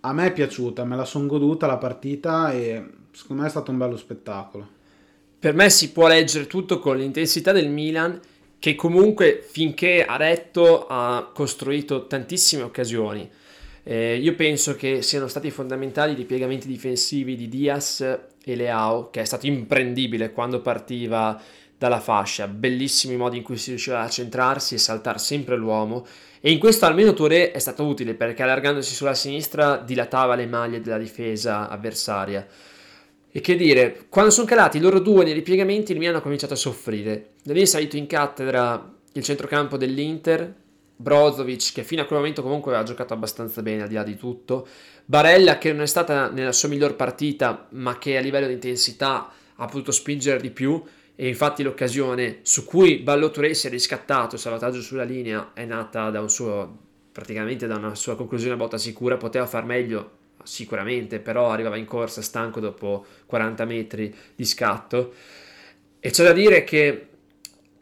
A 0.00 0.12
me 0.12 0.26
è 0.26 0.32
piaciuta, 0.32 0.84
me 0.84 0.96
la 0.96 1.04
sono 1.04 1.26
goduta 1.26 1.66
la 1.66 1.78
partita 1.78 2.52
e 2.52 2.84
secondo 3.12 3.42
me 3.42 3.48
è 3.48 3.50
stato 3.50 3.70
un 3.70 3.78
bello 3.78 3.96
spettacolo. 3.96 4.68
Per 5.38 5.54
me 5.54 5.70
si 5.70 5.92
può 5.92 6.06
leggere 6.06 6.46
tutto 6.46 6.78
con 6.78 6.96
l'intensità 6.96 7.52
del 7.52 7.68
Milan 7.68 8.20
che 8.58 8.74
comunque 8.74 9.44
finché 9.46 10.04
ha 10.04 10.16
retto 10.16 10.86
ha 10.86 11.30
costruito 11.34 12.06
tantissime 12.06 12.62
occasioni. 12.62 13.30
Eh, 13.82 14.16
io 14.16 14.34
penso 14.34 14.74
che 14.74 15.02
siano 15.02 15.28
stati 15.28 15.50
fondamentali 15.50 16.18
i 16.18 16.24
piegamenti 16.24 16.66
difensivi 16.66 17.36
di 17.36 17.50
Diaz 17.50 18.00
e 18.42 18.56
Leao, 18.56 19.10
che 19.10 19.20
è 19.20 19.24
stato 19.24 19.46
imprendibile 19.46 20.32
quando 20.32 20.62
partiva 20.62 21.38
dalla 21.78 22.00
fascia, 22.00 22.46
bellissimi 22.48 23.16
modi 23.16 23.38
in 23.38 23.42
cui 23.42 23.56
si 23.56 23.70
riusciva 23.70 24.00
a 24.00 24.08
centrarsi 24.08 24.74
e 24.74 24.78
saltare 24.78 25.18
sempre 25.18 25.56
l'uomo. 25.56 26.06
E 26.40 26.50
in 26.50 26.58
questo 26.58 26.86
almeno 26.86 27.14
Touré 27.14 27.52
è 27.52 27.58
stato 27.58 27.84
utile 27.84 28.14
perché 28.14 28.42
allargandosi 28.42 28.94
sulla 28.94 29.14
sinistra 29.14 29.76
dilatava 29.76 30.34
le 30.34 30.46
maglie 30.46 30.80
della 30.80 30.98
difesa 30.98 31.68
avversaria. 31.68 32.46
E 33.36 33.40
che 33.40 33.56
dire, 33.56 34.06
quando 34.08 34.30
sono 34.30 34.46
calati 34.46 34.78
loro 34.78 35.00
due 35.00 35.24
nei 35.24 35.32
ripiegamenti, 35.32 35.92
il 35.92 35.98
Milan 35.98 36.16
ha 36.16 36.20
cominciato 36.20 36.52
a 36.52 36.56
soffrire. 36.56 37.30
Da 37.42 37.52
lì 37.52 37.62
è 37.62 37.64
salito 37.64 37.96
in 37.96 38.06
cattedra 38.06 38.92
il 39.12 39.22
centrocampo 39.22 39.76
dell'Inter, 39.76 40.54
Brozovic, 40.96 41.72
che 41.72 41.82
fino 41.82 42.02
a 42.02 42.04
quel 42.04 42.20
momento 42.20 42.42
comunque 42.42 42.72
aveva 42.72 42.86
giocato 42.86 43.12
abbastanza 43.12 43.62
bene 43.62 43.82
al 43.82 43.88
di 43.88 43.94
là 43.94 44.04
di 44.04 44.16
tutto, 44.16 44.66
Barella, 45.04 45.58
che 45.58 45.72
non 45.72 45.82
è 45.82 45.86
stata 45.86 46.30
nella 46.30 46.52
sua 46.52 46.68
miglior 46.68 46.94
partita, 46.94 47.66
ma 47.70 47.98
che 47.98 48.16
a 48.16 48.20
livello 48.20 48.46
di 48.46 48.52
intensità 48.52 49.30
ha 49.56 49.66
potuto 49.66 49.92
spingere 49.92 50.40
di 50.40 50.50
più, 50.50 50.82
e 51.16 51.28
infatti 51.28 51.62
l'occasione 51.62 52.38
su 52.42 52.64
cui 52.64 52.98
Ballo 52.98 53.30
Touré 53.30 53.54
si 53.54 53.68
è 53.68 53.70
riscattato, 53.70 54.36
salvataggio 54.36 54.80
sulla 54.80 55.04
linea, 55.04 55.52
è 55.54 55.64
nata 55.64 56.10
da 56.10 56.20
un 56.20 56.30
suo, 56.30 56.78
praticamente 57.12 57.66
da 57.66 57.76
una 57.76 57.94
sua 57.94 58.16
conclusione 58.16 58.54
a 58.54 58.56
botta 58.56 58.78
sicura, 58.78 59.16
poteva 59.16 59.46
far 59.46 59.64
meglio, 59.64 60.22
sicuramente, 60.42 61.20
però 61.20 61.50
arrivava 61.50 61.76
in 61.76 61.86
corsa 61.86 62.22
stanco 62.22 62.60
dopo 62.60 63.06
40 63.26 63.64
metri 63.64 64.14
di 64.34 64.44
scatto. 64.44 65.14
E 66.00 66.10
c'è 66.10 66.24
da 66.24 66.32
dire 66.32 66.64
che 66.64 67.08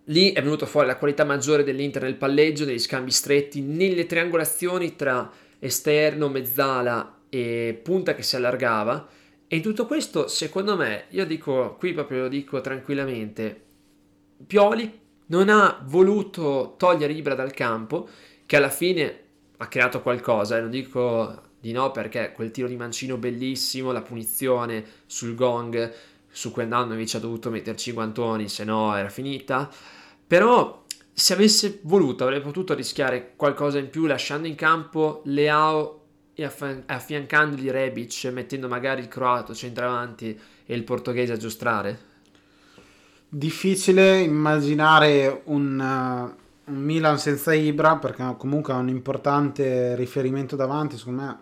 lì 0.04 0.32
è 0.32 0.42
venuto 0.42 0.66
fuori 0.66 0.86
la 0.86 0.96
qualità 0.96 1.24
maggiore 1.24 1.64
dell'Inter 1.64 2.02
nel 2.02 2.16
palleggio, 2.16 2.64
negli 2.64 2.78
scambi 2.78 3.10
stretti, 3.10 3.60
nelle 3.60 4.06
triangolazioni 4.06 4.94
tra 4.94 5.30
esterno, 5.58 6.28
mezzala 6.28 7.20
e 7.28 7.80
punta 7.82 8.14
che 8.14 8.22
si 8.22 8.36
allargava. 8.36 9.08
E 9.52 9.60
tutto 9.60 9.84
questo, 9.84 10.28
secondo 10.28 10.78
me, 10.78 11.08
io 11.10 11.26
dico, 11.26 11.76
qui 11.78 11.92
proprio 11.92 12.22
lo 12.22 12.28
dico 12.28 12.62
tranquillamente, 12.62 13.64
Pioli 14.46 15.00
non 15.26 15.50
ha 15.50 15.78
voluto 15.84 16.74
togliere 16.78 17.12
Ibra 17.12 17.34
dal 17.34 17.52
campo, 17.52 18.08
che 18.46 18.56
alla 18.56 18.70
fine 18.70 19.20
ha 19.58 19.66
creato 19.68 20.00
qualcosa, 20.00 20.56
e 20.56 20.62
non 20.62 20.70
dico 20.70 21.50
di 21.60 21.70
no 21.72 21.90
perché 21.90 22.32
quel 22.32 22.50
tiro 22.50 22.66
di 22.66 22.76
mancino 22.76 23.18
bellissimo, 23.18 23.92
la 23.92 24.00
punizione 24.00 24.86
sul 25.04 25.34
gong 25.34 25.92
su 26.30 26.50
cui 26.50 26.62
Andanovic 26.62 27.16
ha 27.16 27.18
dovuto 27.18 27.50
metterci 27.50 27.90
i 27.90 27.92
guantoni, 27.92 28.48
se 28.48 28.64
no 28.64 28.96
era 28.96 29.10
finita. 29.10 29.70
Però 30.26 30.82
se 31.12 31.34
avesse 31.34 31.80
voluto 31.82 32.24
avrebbe 32.24 32.44
potuto 32.44 32.72
rischiare 32.72 33.34
qualcosa 33.36 33.78
in 33.78 33.90
più 33.90 34.06
lasciando 34.06 34.48
in 34.48 34.54
campo 34.54 35.20
Leao 35.26 36.01
e 36.34 36.44
affian- 36.44 36.82
affiancandogli 36.86 37.70
Rebic, 37.70 38.30
mettendo 38.32 38.68
magari 38.68 39.00
il 39.00 39.08
croato 39.08 39.54
centravanti 39.54 40.38
e 40.64 40.74
il 40.74 40.84
portoghese 40.84 41.32
a 41.32 41.36
giostrare? 41.36 42.10
Difficile 43.28 44.18
immaginare 44.18 45.42
un, 45.44 45.78
uh, 45.78 46.70
un 46.70 46.78
Milan 46.78 47.18
senza 47.18 47.54
Ibra 47.54 47.96
perché 47.96 48.34
comunque 48.36 48.72
ha 48.72 48.76
un 48.76 48.88
importante 48.88 49.94
riferimento 49.96 50.56
davanti, 50.56 50.96
secondo 50.96 51.22
me 51.22 51.38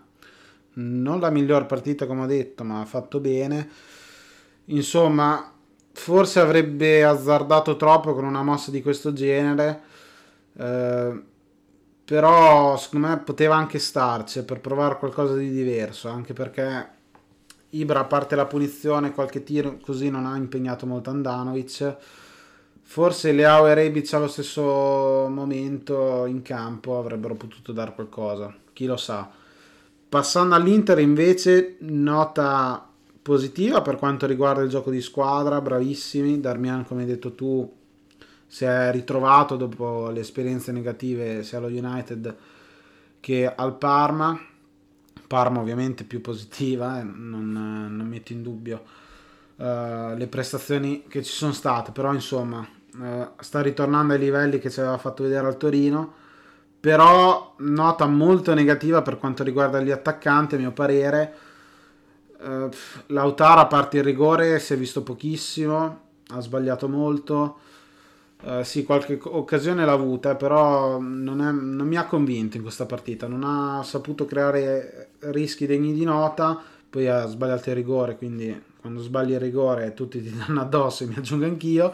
non 0.73 1.19
la 1.19 1.29
miglior 1.29 1.65
partita 1.65 2.05
come 2.05 2.23
ho 2.23 2.27
detto, 2.27 2.63
ma 2.63 2.79
ha 2.79 2.85
fatto 2.85 3.19
bene. 3.19 3.69
Insomma, 4.65 5.51
forse 5.91 6.39
avrebbe 6.39 7.03
azzardato 7.03 7.75
troppo 7.75 8.13
con 8.13 8.23
una 8.23 8.43
mossa 8.43 8.71
di 8.71 8.81
questo 8.81 9.11
genere. 9.11 9.81
Eh, 10.57 11.21
però 12.03 12.77
secondo 12.77 13.07
me 13.07 13.17
poteva 13.19 13.55
anche 13.55 13.79
starci 13.79 14.43
per 14.43 14.59
provare 14.59 14.97
qualcosa 14.97 15.35
di 15.35 15.49
diverso, 15.49 16.09
anche 16.09 16.33
perché 16.33 16.99
Ibra 17.73 18.01
a 18.01 18.05
parte 18.05 18.35
la 18.35 18.45
punizione, 18.45 19.13
qualche 19.13 19.43
tiro 19.43 19.77
così 19.81 20.09
non 20.09 20.25
ha 20.25 20.35
impegnato 20.35 20.85
molto 20.85 21.09
Andanovic. 21.09 21.95
Forse 22.81 23.31
Leao 23.31 23.67
e 23.67 23.73
Rebic 23.73 24.13
allo 24.13 24.27
stesso 24.27 25.27
momento 25.29 26.25
in 26.25 26.41
campo 26.41 26.97
avrebbero 26.97 27.35
potuto 27.35 27.71
dare 27.71 27.93
qualcosa, 27.93 28.53
chi 28.73 28.85
lo 28.85 28.97
sa. 28.97 29.29
Passando 30.09 30.55
all'Inter 30.55 30.99
invece 30.99 31.77
nota 31.79 32.85
positiva 33.21 33.81
per 33.81 33.95
quanto 33.95 34.25
riguarda 34.25 34.61
il 34.61 34.69
gioco 34.69 34.91
di 34.91 34.99
squadra, 34.99 35.61
bravissimi, 35.61 36.41
Darmian 36.41 36.85
come 36.85 37.01
hai 37.03 37.07
detto 37.07 37.33
tu 37.33 37.79
si 38.51 38.65
è 38.65 38.91
ritrovato 38.91 39.55
dopo 39.55 40.09
le 40.09 40.19
esperienze 40.19 40.73
negative 40.73 41.41
sia 41.41 41.57
allo 41.57 41.67
United 41.67 42.35
che 43.21 43.49
al 43.49 43.77
Parma, 43.77 44.37
Parma 45.25 45.61
ovviamente 45.61 46.03
più 46.03 46.19
positiva, 46.19 46.99
eh, 46.99 47.03
non, 47.03 47.49
non, 47.49 48.05
metto 48.05 48.33
in 48.33 48.43
dubbio 48.43 48.83
uh, 49.55 50.17
le 50.17 50.27
prestazioni 50.29 51.05
che 51.07 51.23
ci 51.23 51.31
sono 51.31 51.53
state, 51.53 51.91
però 51.91 52.13
insomma 52.13 52.59
uh, 52.59 53.29
sta 53.39 53.61
ritornando 53.61 54.11
ai 54.11 54.19
livelli 54.19 54.59
che 54.59 54.69
ci 54.69 54.81
aveva 54.81 54.97
fatto 54.97 55.23
vedere 55.23 55.47
al 55.47 55.55
Torino, 55.55 56.13
però 56.77 57.55
nota 57.59 58.05
molto 58.05 58.53
negativa 58.53 59.01
per 59.01 59.17
quanto 59.17 59.45
riguarda 59.45 59.79
gli 59.79 59.91
attaccanti 59.91 60.55
a 60.55 60.57
mio 60.57 60.73
parere. 60.73 61.33
Uh, 62.37 62.69
Lautaro 63.07 63.61
a 63.61 63.67
parte 63.67 63.99
il 63.99 64.03
rigore 64.03 64.59
si 64.59 64.73
è 64.73 64.77
visto 64.77 65.03
pochissimo, 65.03 66.01
ha 66.27 66.41
sbagliato 66.41 66.89
molto 66.89 67.69
Uh, 68.43 68.63
sì, 68.63 68.83
qualche 68.83 69.19
occasione 69.21 69.85
l'ha 69.85 69.91
avuta, 69.91 70.35
però 70.35 70.99
non, 70.99 71.41
è, 71.41 71.51
non, 71.51 71.87
mi 71.87 71.95
ha 71.95 72.05
convinto 72.05 72.57
in 72.57 72.63
questa 72.63 72.85
partita. 72.85 73.27
Non 73.27 73.43
ha 73.43 73.83
saputo 73.83 74.25
creare 74.25 75.09
rischi 75.19 75.67
degni 75.67 75.93
di 75.93 76.03
nota. 76.03 76.59
Poi 76.89 77.07
ha 77.07 77.25
sbagliato 77.27 77.69
il 77.69 77.75
rigore, 77.75 78.17
quindi 78.17 78.69
quando 78.81 79.01
sbagli 79.01 79.31
il 79.31 79.39
rigore 79.39 79.93
tutti 79.93 80.21
ti 80.21 80.33
danno 80.35 80.61
addosso 80.61 81.03
e 81.03 81.07
mi 81.07 81.15
aggiungo 81.15 81.45
anch'io. 81.45 81.93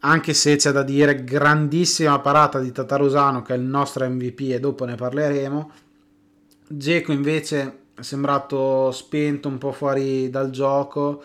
Anche 0.00 0.34
se 0.34 0.56
c'è 0.56 0.72
da 0.72 0.82
dire 0.82 1.22
grandissima 1.22 2.18
parata 2.18 2.58
di 2.58 2.72
Tatarusano 2.72 3.42
che 3.42 3.54
è 3.54 3.56
il 3.56 3.62
nostro 3.62 4.08
MVP 4.08 4.40
e 4.50 4.58
dopo 4.58 4.84
ne 4.84 4.96
parleremo. 4.96 5.70
Geco 6.66 7.12
invece 7.12 7.78
è 7.94 8.02
sembrato 8.02 8.90
spento, 8.90 9.46
un 9.46 9.58
po' 9.58 9.70
fuori 9.70 10.28
dal 10.28 10.50
gioco 10.50 11.22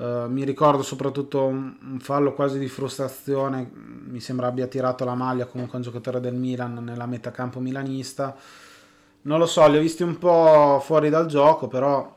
Uh, 0.00 0.30
mi 0.30 0.44
ricordo 0.44 0.82
soprattutto 0.82 1.44
un, 1.44 1.76
un, 1.82 2.00
fallo 2.00 2.32
quasi 2.32 2.58
di 2.58 2.68
frustrazione, 2.68 3.70
mi 3.74 4.18
sembra 4.18 4.46
abbia 4.46 4.66
tirato 4.66 5.04
la 5.04 5.14
maglia 5.14 5.44
comunque 5.44 5.76
un 5.76 5.84
giocatore 5.84 6.20
del 6.20 6.32
Milan 6.32 6.82
nella 6.82 7.04
metacampo 7.04 7.60
milanista. 7.60 8.34
Non 9.22 9.38
lo 9.38 9.44
so, 9.44 9.68
li 9.68 9.76
ho 9.76 9.80
visti 9.80 10.02
un 10.02 10.16
po' 10.16 10.80
fuori 10.82 11.10
dal 11.10 11.26
gioco, 11.26 11.68
però 11.68 12.16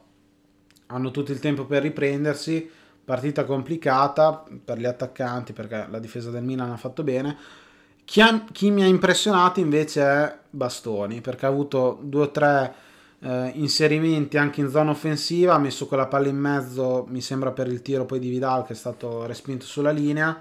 hanno 0.88 1.12
tutto 1.12 1.34
il 1.34 1.40
tempo 1.40 1.66
per 1.66 1.82
riprendersi. 1.82 2.70
Partita 3.04 3.44
complicata 3.44 4.46
per 4.64 4.78
gli 4.78 4.86
attaccanti 4.86 5.52
perché 5.52 5.86
la 5.90 6.00
difesa 6.00 6.30
del 6.30 6.44
Milan 6.44 6.72
ha 6.72 6.78
fatto 6.78 7.04
bene. 7.04 7.36
Chi, 8.06 8.22
ha, 8.22 8.46
chi 8.50 8.72
mi 8.72 8.84
ha 8.84 8.88
impressionato 8.88 9.60
invece 9.60 10.02
è 10.02 10.38
Bastoni 10.50 11.20
perché 11.20 11.48
ha 11.48 11.50
avuto 11.50 12.00
due 12.02 12.22
o 12.22 12.32
tre 12.32 12.74
eh, 13.24 13.52
inserimenti 13.56 14.38
anche 14.38 14.60
in 14.60 14.70
zona 14.70 14.92
offensiva, 14.92 15.54
ha 15.54 15.60
messo 15.60 15.88
quella 15.88 16.08
palla 16.08 16.28
in 16.28 16.38
mezzo, 16.38 17.06
mi 17.08 17.22
sembra 17.22 17.52
per 17.52 17.68
il 17.68 17.82
tiro 17.82 18.06
poi 18.06 18.20
di 18.20 18.30
Vidal 18.30 18.66
che 18.66 18.74
è 18.74 18.76
stato 18.76 19.26
respinto 19.26 19.66
sulla 19.66 19.92
linea. 19.92 20.40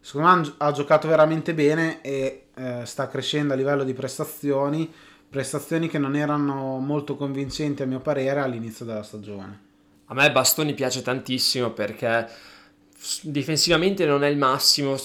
Secondo 0.00 0.28
me 0.28 0.54
ha 0.58 0.72
giocato 0.72 1.08
veramente 1.08 1.52
bene 1.52 2.00
e 2.00 2.46
eh, 2.54 2.82
sta 2.84 3.08
crescendo 3.08 3.52
a 3.52 3.56
livello 3.56 3.84
di 3.84 3.92
prestazioni, 3.92 4.90
prestazioni 5.28 5.88
che 5.88 5.98
non 5.98 6.16
erano 6.16 6.78
molto 6.78 7.16
convincenti 7.16 7.82
a 7.82 7.86
mio 7.86 8.00
parere 8.00 8.40
all'inizio 8.40 8.84
della 8.84 9.02
stagione. 9.02 9.64
A 10.06 10.14
me 10.14 10.30
Bastoni 10.30 10.72
piace 10.74 11.02
tantissimo 11.02 11.70
perché 11.72 12.28
difensivamente 13.22 14.06
non 14.06 14.22
è 14.22 14.28
il 14.28 14.38
massimo, 14.38 14.96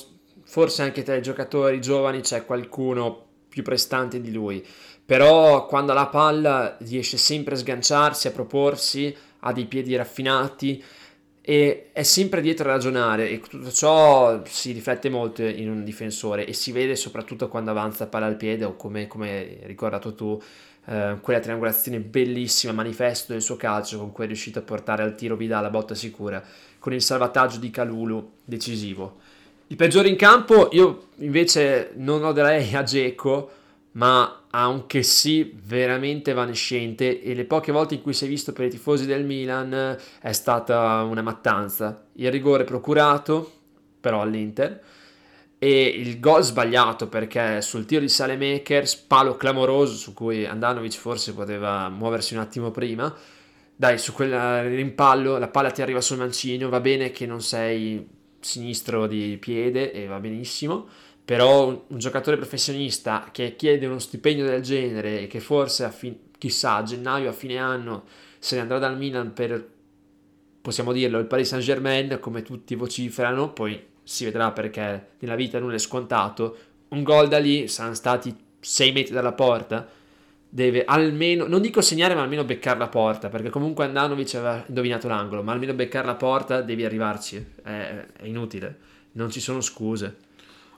forse 0.44 0.84
anche 0.84 1.04
tra 1.04 1.16
i 1.16 1.22
giocatori 1.22 1.82
giovani 1.82 2.22
c'è 2.22 2.46
qualcuno 2.46 3.26
più 3.50 3.64
prestante 3.64 4.22
di 4.22 4.32
lui 4.32 4.66
però 5.12 5.66
quando 5.66 5.92
ha 5.92 5.96
la 5.96 6.08
palla 6.08 6.78
riesce 6.80 7.18
sempre 7.18 7.56
a 7.56 7.58
sganciarsi, 7.58 8.28
a 8.28 8.32
proporsi, 8.32 9.14
ha 9.40 9.52
dei 9.52 9.66
piedi 9.66 9.94
raffinati 9.94 10.82
e 11.42 11.90
è 11.92 12.04
sempre 12.04 12.40
dietro 12.40 12.70
a 12.70 12.72
ragionare 12.72 13.30
e 13.30 13.42
tutto 13.42 13.70
ciò 13.74 14.42
si 14.46 14.72
riflette 14.72 15.10
molto 15.10 15.44
in 15.44 15.70
un 15.70 15.84
difensore 15.84 16.46
e 16.46 16.54
si 16.54 16.72
vede 16.72 16.96
soprattutto 16.96 17.50
quando 17.50 17.72
avanza 17.72 18.08
palla 18.08 18.28
al 18.28 18.38
piede 18.38 18.64
o 18.64 18.78
come, 18.78 19.10
hai 19.10 19.60
ricordato 19.64 20.16
tu 20.16 20.42
eh, 20.86 21.18
quella 21.20 21.42
triangolazione 21.42 22.00
bellissima, 22.00 22.72
manifesto 22.72 23.34
del 23.34 23.42
suo 23.42 23.58
calcio 23.58 23.98
con 23.98 24.14
cui 24.14 24.24
è 24.24 24.28
riuscito 24.28 24.60
a 24.60 24.62
portare 24.62 25.04
al 25.04 25.16
tiro 25.16 25.36
Vidal 25.36 25.64
la 25.64 25.70
botta 25.70 25.94
sicura 25.94 26.42
con 26.80 26.94
il 26.94 27.02
salvataggio 27.02 27.58
di 27.58 27.70
Calulu 27.70 28.36
decisivo. 28.46 29.18
Il 29.68 29.76
peggiore 29.76 30.08
in 30.08 30.16
campo 30.16 30.70
io 30.72 31.08
invece 31.18 31.92
non 31.96 32.24
oderei 32.24 32.74
a 32.76 32.84
Geco 32.84 33.52
ma 33.94 34.41
anche 34.52 35.04
sì 35.04 35.58
veramente 35.64 36.32
evanescente 36.32 37.22
e 37.22 37.34
le 37.34 37.46
poche 37.46 37.72
volte 37.72 37.96
in 37.96 38.02
cui 38.02 38.14
si 38.14 38.26
è 38.26 38.28
visto 38.28 38.54
per 38.54 38.66
i 38.66 38.70
tifosi 38.70 39.06
del 39.06 39.26
Milan 39.26 39.98
è 40.22 40.32
stata 40.32 41.04
una 41.04 41.22
mattanza. 41.22 42.06
Il 42.14 42.32
rigore 42.32 42.64
procurato 42.64 43.60
però 44.00 44.22
all'Inter 44.22 44.82
e 45.58 45.84
il 45.86 46.20
gol 46.20 46.44
sbagliato 46.44 47.08
perché 47.08 47.62
sul 47.62 47.86
tiro 47.86 48.02
di 48.02 48.10
Salemakers, 48.10 48.96
palo 48.96 49.38
clamoroso 49.38 49.94
su 49.96 50.14
cui 50.14 50.46
Andanovic 50.46 50.98
forse 50.98 51.34
poteva 51.34 51.88
muoversi 51.88 52.34
un 52.34 52.40
attimo 52.40 52.72
prima. 52.72 53.14
Dai, 53.76 53.98
su 53.98 54.12
quel 54.12 54.64
rimpallo 54.64 55.38
la 55.38 55.48
palla 55.48 55.72
ti 55.72 55.82
arriva 55.82 56.02
sul 56.02 56.18
mancino, 56.18 56.70
va 56.70 56.80
bene 56.80 57.12
che 57.12 57.26
non 57.26 57.42
sei 57.42 58.06
sinistro 58.40 59.08
di 59.08 59.38
piede 59.40 59.92
e 59.92 60.08
va 60.08 60.20
benissimo 60.20 60.88
però 61.32 61.68
un, 61.68 61.98
giocatore 61.98 62.36
professionista 62.36 63.30
che 63.32 63.56
chiede 63.56 63.86
uno 63.86 64.00
stipendio 64.00 64.44
del 64.44 64.62
genere 64.62 65.22
e 65.22 65.28
che 65.28 65.40
forse 65.40 65.86
a 65.86 65.90
fin, 65.90 66.14
chissà 66.38 66.76
a 66.76 66.84
gennaio 66.84 67.30
a 67.30 67.32
fine 67.32 67.58
anno 67.58 68.04
se 68.38 68.56
ne 68.56 68.62
andrà 68.64 68.80
dal 68.80 68.98
Milan 68.98 69.32
per 69.32 69.66
possiamo 70.60 70.92
dirlo 70.92 71.20
il 71.20 71.28
Paris 71.28 71.48
Saint 71.48 71.64
Germain 71.64 72.18
come 72.20 72.42
tutti 72.42 72.76
vociferano 72.76 73.54
poi 73.54 73.82
si 74.04 74.26
vedrà 74.26 74.52
perché 74.52 75.12
nella 75.20 75.36
vita 75.36 75.58
nulla 75.58 75.76
è 75.76 75.80
scontato. 75.80 76.58
Un 76.90 77.02
gol 77.02 77.30
da 77.30 77.40
lì 77.40 77.70
saranno 77.70 77.94
stati 77.96 78.36
6 78.60 78.92
metri 78.92 79.14
dalla 79.14 79.32
porta 79.32 79.88
deve 80.50 80.84
almeno, 80.84 81.48
non 81.48 81.62
dico 81.62 81.80
segnare 81.80 82.14
ma 82.14 82.24
almeno 82.24 82.44
beccare 82.44 82.78
la 82.78 82.90
porta 82.90 83.30
perché 83.30 83.50
comunque 83.50 83.86
Andanovic 83.86 84.36
aveva 84.36 84.66
indovinato 84.68 85.08
l'angolo 85.08 85.44
ma 85.44 85.54
almeno 85.54 85.74
beccare 85.76 86.06
la 86.06 86.16
porta 86.16 86.62
devi 86.62 86.84
arrivarci 86.84 87.38
è, 87.64 88.06
è 88.18 88.26
inutile 88.26 88.90
non 89.14 89.32
ci 89.32 89.40
sono 89.40 89.62
scuse 89.62 90.30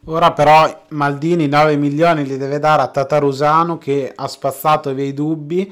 Ora 0.05 0.33
però 0.33 0.83
Maldini 0.89 1.47
9 1.47 1.77
milioni 1.77 2.25
li 2.25 2.35
deve 2.35 2.59
dare 2.59 2.81
a 2.81 2.89
Tatarusano 2.89 3.77
che 3.77 4.11
ha 4.13 4.27
spazzato 4.27 4.93
via 4.93 5.05
i 5.05 5.13
dubbi, 5.13 5.71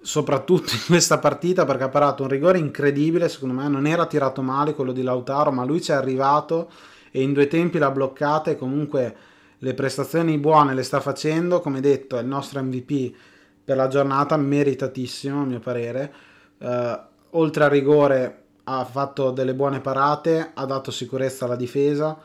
soprattutto 0.00 0.72
in 0.72 0.80
questa 0.86 1.18
partita 1.18 1.66
perché 1.66 1.84
ha 1.84 1.90
parato 1.90 2.22
un 2.22 2.30
rigore 2.30 2.56
incredibile, 2.56 3.28
secondo 3.28 3.60
me 3.60 3.68
non 3.68 3.86
era 3.86 4.06
tirato 4.06 4.40
male 4.40 4.72
quello 4.72 4.92
di 4.92 5.02
Lautaro, 5.02 5.52
ma 5.52 5.64
lui 5.64 5.82
ci 5.82 5.90
è 5.90 5.94
arrivato 5.94 6.70
e 7.10 7.20
in 7.20 7.34
due 7.34 7.46
tempi 7.46 7.76
l'ha 7.76 7.90
bloccata 7.90 8.50
e 8.50 8.56
comunque 8.56 9.16
le 9.58 9.74
prestazioni 9.74 10.38
buone 10.38 10.72
le 10.72 10.82
sta 10.82 11.00
facendo, 11.00 11.60
come 11.60 11.80
detto 11.80 12.16
è 12.16 12.22
il 12.22 12.26
nostro 12.26 12.62
MVP 12.62 13.14
per 13.62 13.76
la 13.76 13.88
giornata, 13.88 14.34
meritatissimo 14.38 15.42
a 15.42 15.44
mio 15.44 15.60
parere. 15.60 16.12
Uh, 16.56 16.98
oltre 17.32 17.64
al 17.64 17.70
rigore 17.70 18.44
ha 18.64 18.82
fatto 18.86 19.30
delle 19.30 19.54
buone 19.54 19.80
parate, 19.80 20.52
ha 20.54 20.64
dato 20.64 20.90
sicurezza 20.90 21.44
alla 21.44 21.56
difesa 21.56 22.18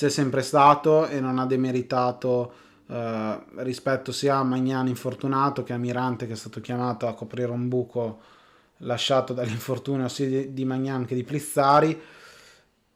c'è 0.00 0.08
sempre 0.08 0.40
stato 0.40 1.06
e 1.06 1.20
non 1.20 1.38
ha 1.38 1.44
demeritato 1.44 2.52
eh, 2.86 3.38
rispetto 3.56 4.12
sia 4.12 4.36
a 4.36 4.42
Magnani 4.42 4.88
infortunato 4.88 5.62
che 5.62 5.74
a 5.74 5.76
Mirante 5.76 6.26
che 6.26 6.32
è 6.32 6.36
stato 6.36 6.62
chiamato 6.62 7.06
a 7.06 7.12
coprire 7.12 7.50
un 7.50 7.68
buco 7.68 8.20
lasciato 8.78 9.34
dall'infortunio 9.34 10.08
sia 10.08 10.46
di, 10.46 10.64
Magnan 10.64 11.04
che 11.04 11.14
di 11.14 11.22
Plizzari 11.22 12.00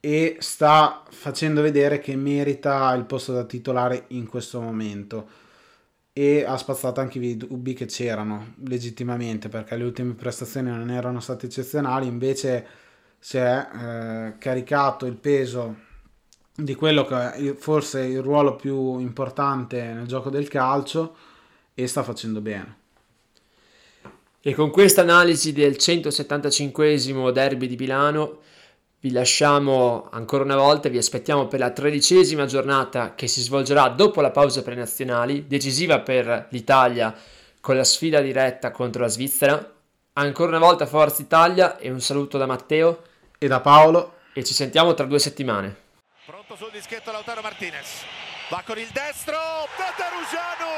e 0.01 0.37
sta 0.39 1.03
facendo 1.11 1.61
vedere 1.61 1.99
che 1.99 2.17
merita 2.17 2.95
il 2.95 3.05
posto 3.05 3.35
da 3.35 3.45
titolare 3.45 4.05
in 4.09 4.27
questo 4.27 4.63
momento. 4.63 5.29
E 6.11 6.43
ha 6.43 6.57
spazzato 6.57 7.01
anche 7.01 7.19
i 7.19 7.37
dubbi 7.37 7.75
che 7.75 7.85
c'erano 7.85 8.55
legittimamente 8.65 9.51
perché 9.51 9.77
le 9.77 9.85
ultime 9.85 10.15
prestazioni 10.15 10.71
non 10.71 10.91
erano 10.91 11.21
state 11.21 11.47
eccezionali 11.47 12.07
invece 12.07 12.67
si 13.19 13.37
è 13.37 13.69
eh, 13.75 14.39
caricato 14.39 15.05
il 15.05 15.17
peso 15.17 15.84
di 16.57 16.75
quello 16.75 17.05
che 17.05 17.33
è 17.33 17.55
forse 17.55 18.01
il 18.03 18.23
ruolo 18.23 18.55
più 18.55 18.99
importante 18.99 19.83
nel 19.83 20.07
gioco 20.07 20.31
del 20.31 20.49
calcio 20.49 21.17
e 21.75 21.87
sta 21.89 22.03
facendo 22.03 22.41
bene. 22.41 22.83
E 24.41 24.55
con 24.55 24.71
questa 24.71 25.01
analisi 25.01 25.53
del 25.53 25.77
175 25.77 27.33
derby 27.33 27.67
di 27.67 27.77
Milano 27.77 28.41
vi 29.01 29.11
lasciamo 29.11 30.09
ancora 30.13 30.45
una 30.45 30.57
volta, 30.57 30.89
vi 30.89 30.99
aspettiamo 30.99 31.47
per 31.47 31.59
la 31.59 31.71
tredicesima 31.71 32.47
giornata 32.47 33.15
che 33.15 33.27
si 33.27 33.41
svolgerà 33.41 33.89
dopo 33.89 34.21
la 34.21 34.31
pausa 34.31 34.63
per 34.63 34.75
le 34.75 34.81
nazionali, 34.81 35.47
decisiva 35.47 36.01
per 36.01 36.47
l'Italia 36.51 37.15
con 37.61 37.77
la 37.77 37.85
sfida 37.85 38.21
diretta 38.21 38.71
contro 38.71 39.03
la 39.03 39.09
Svizzera. 39.09 39.73
Ancora 40.15 40.57
una 40.57 40.65
volta 40.65 40.87
Forza 40.87 41.23
Italia 41.23 41.79
e 41.79 41.91
un 41.91 42.01
saluto 42.01 42.39
da 42.39 42.47
Matteo 42.47 43.03
e 43.39 43.47
da 43.47 43.61
Paolo 43.61 44.17
e 44.33 44.45
ci 44.45 44.55
sentiamo 44.55 44.95
tra 44.95 45.07
due 45.07 45.19
settimane. 45.19 45.84
Pronto 46.27 46.57
sul 46.57 46.71
dischetto 46.71 47.13
Lautaro 47.13 47.43
Martinez. 47.43 48.03
Va 48.49 48.63
con 48.65 48.79
il 48.79 48.89
destro, 48.89 49.37
Tatarusano! 49.77 50.73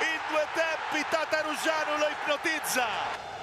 In 0.00 0.20
due 0.30 0.46
tempi 0.54 1.06
Tatarusano 1.10 1.98
lo 1.98 2.08
ipnotizza. 2.08 3.35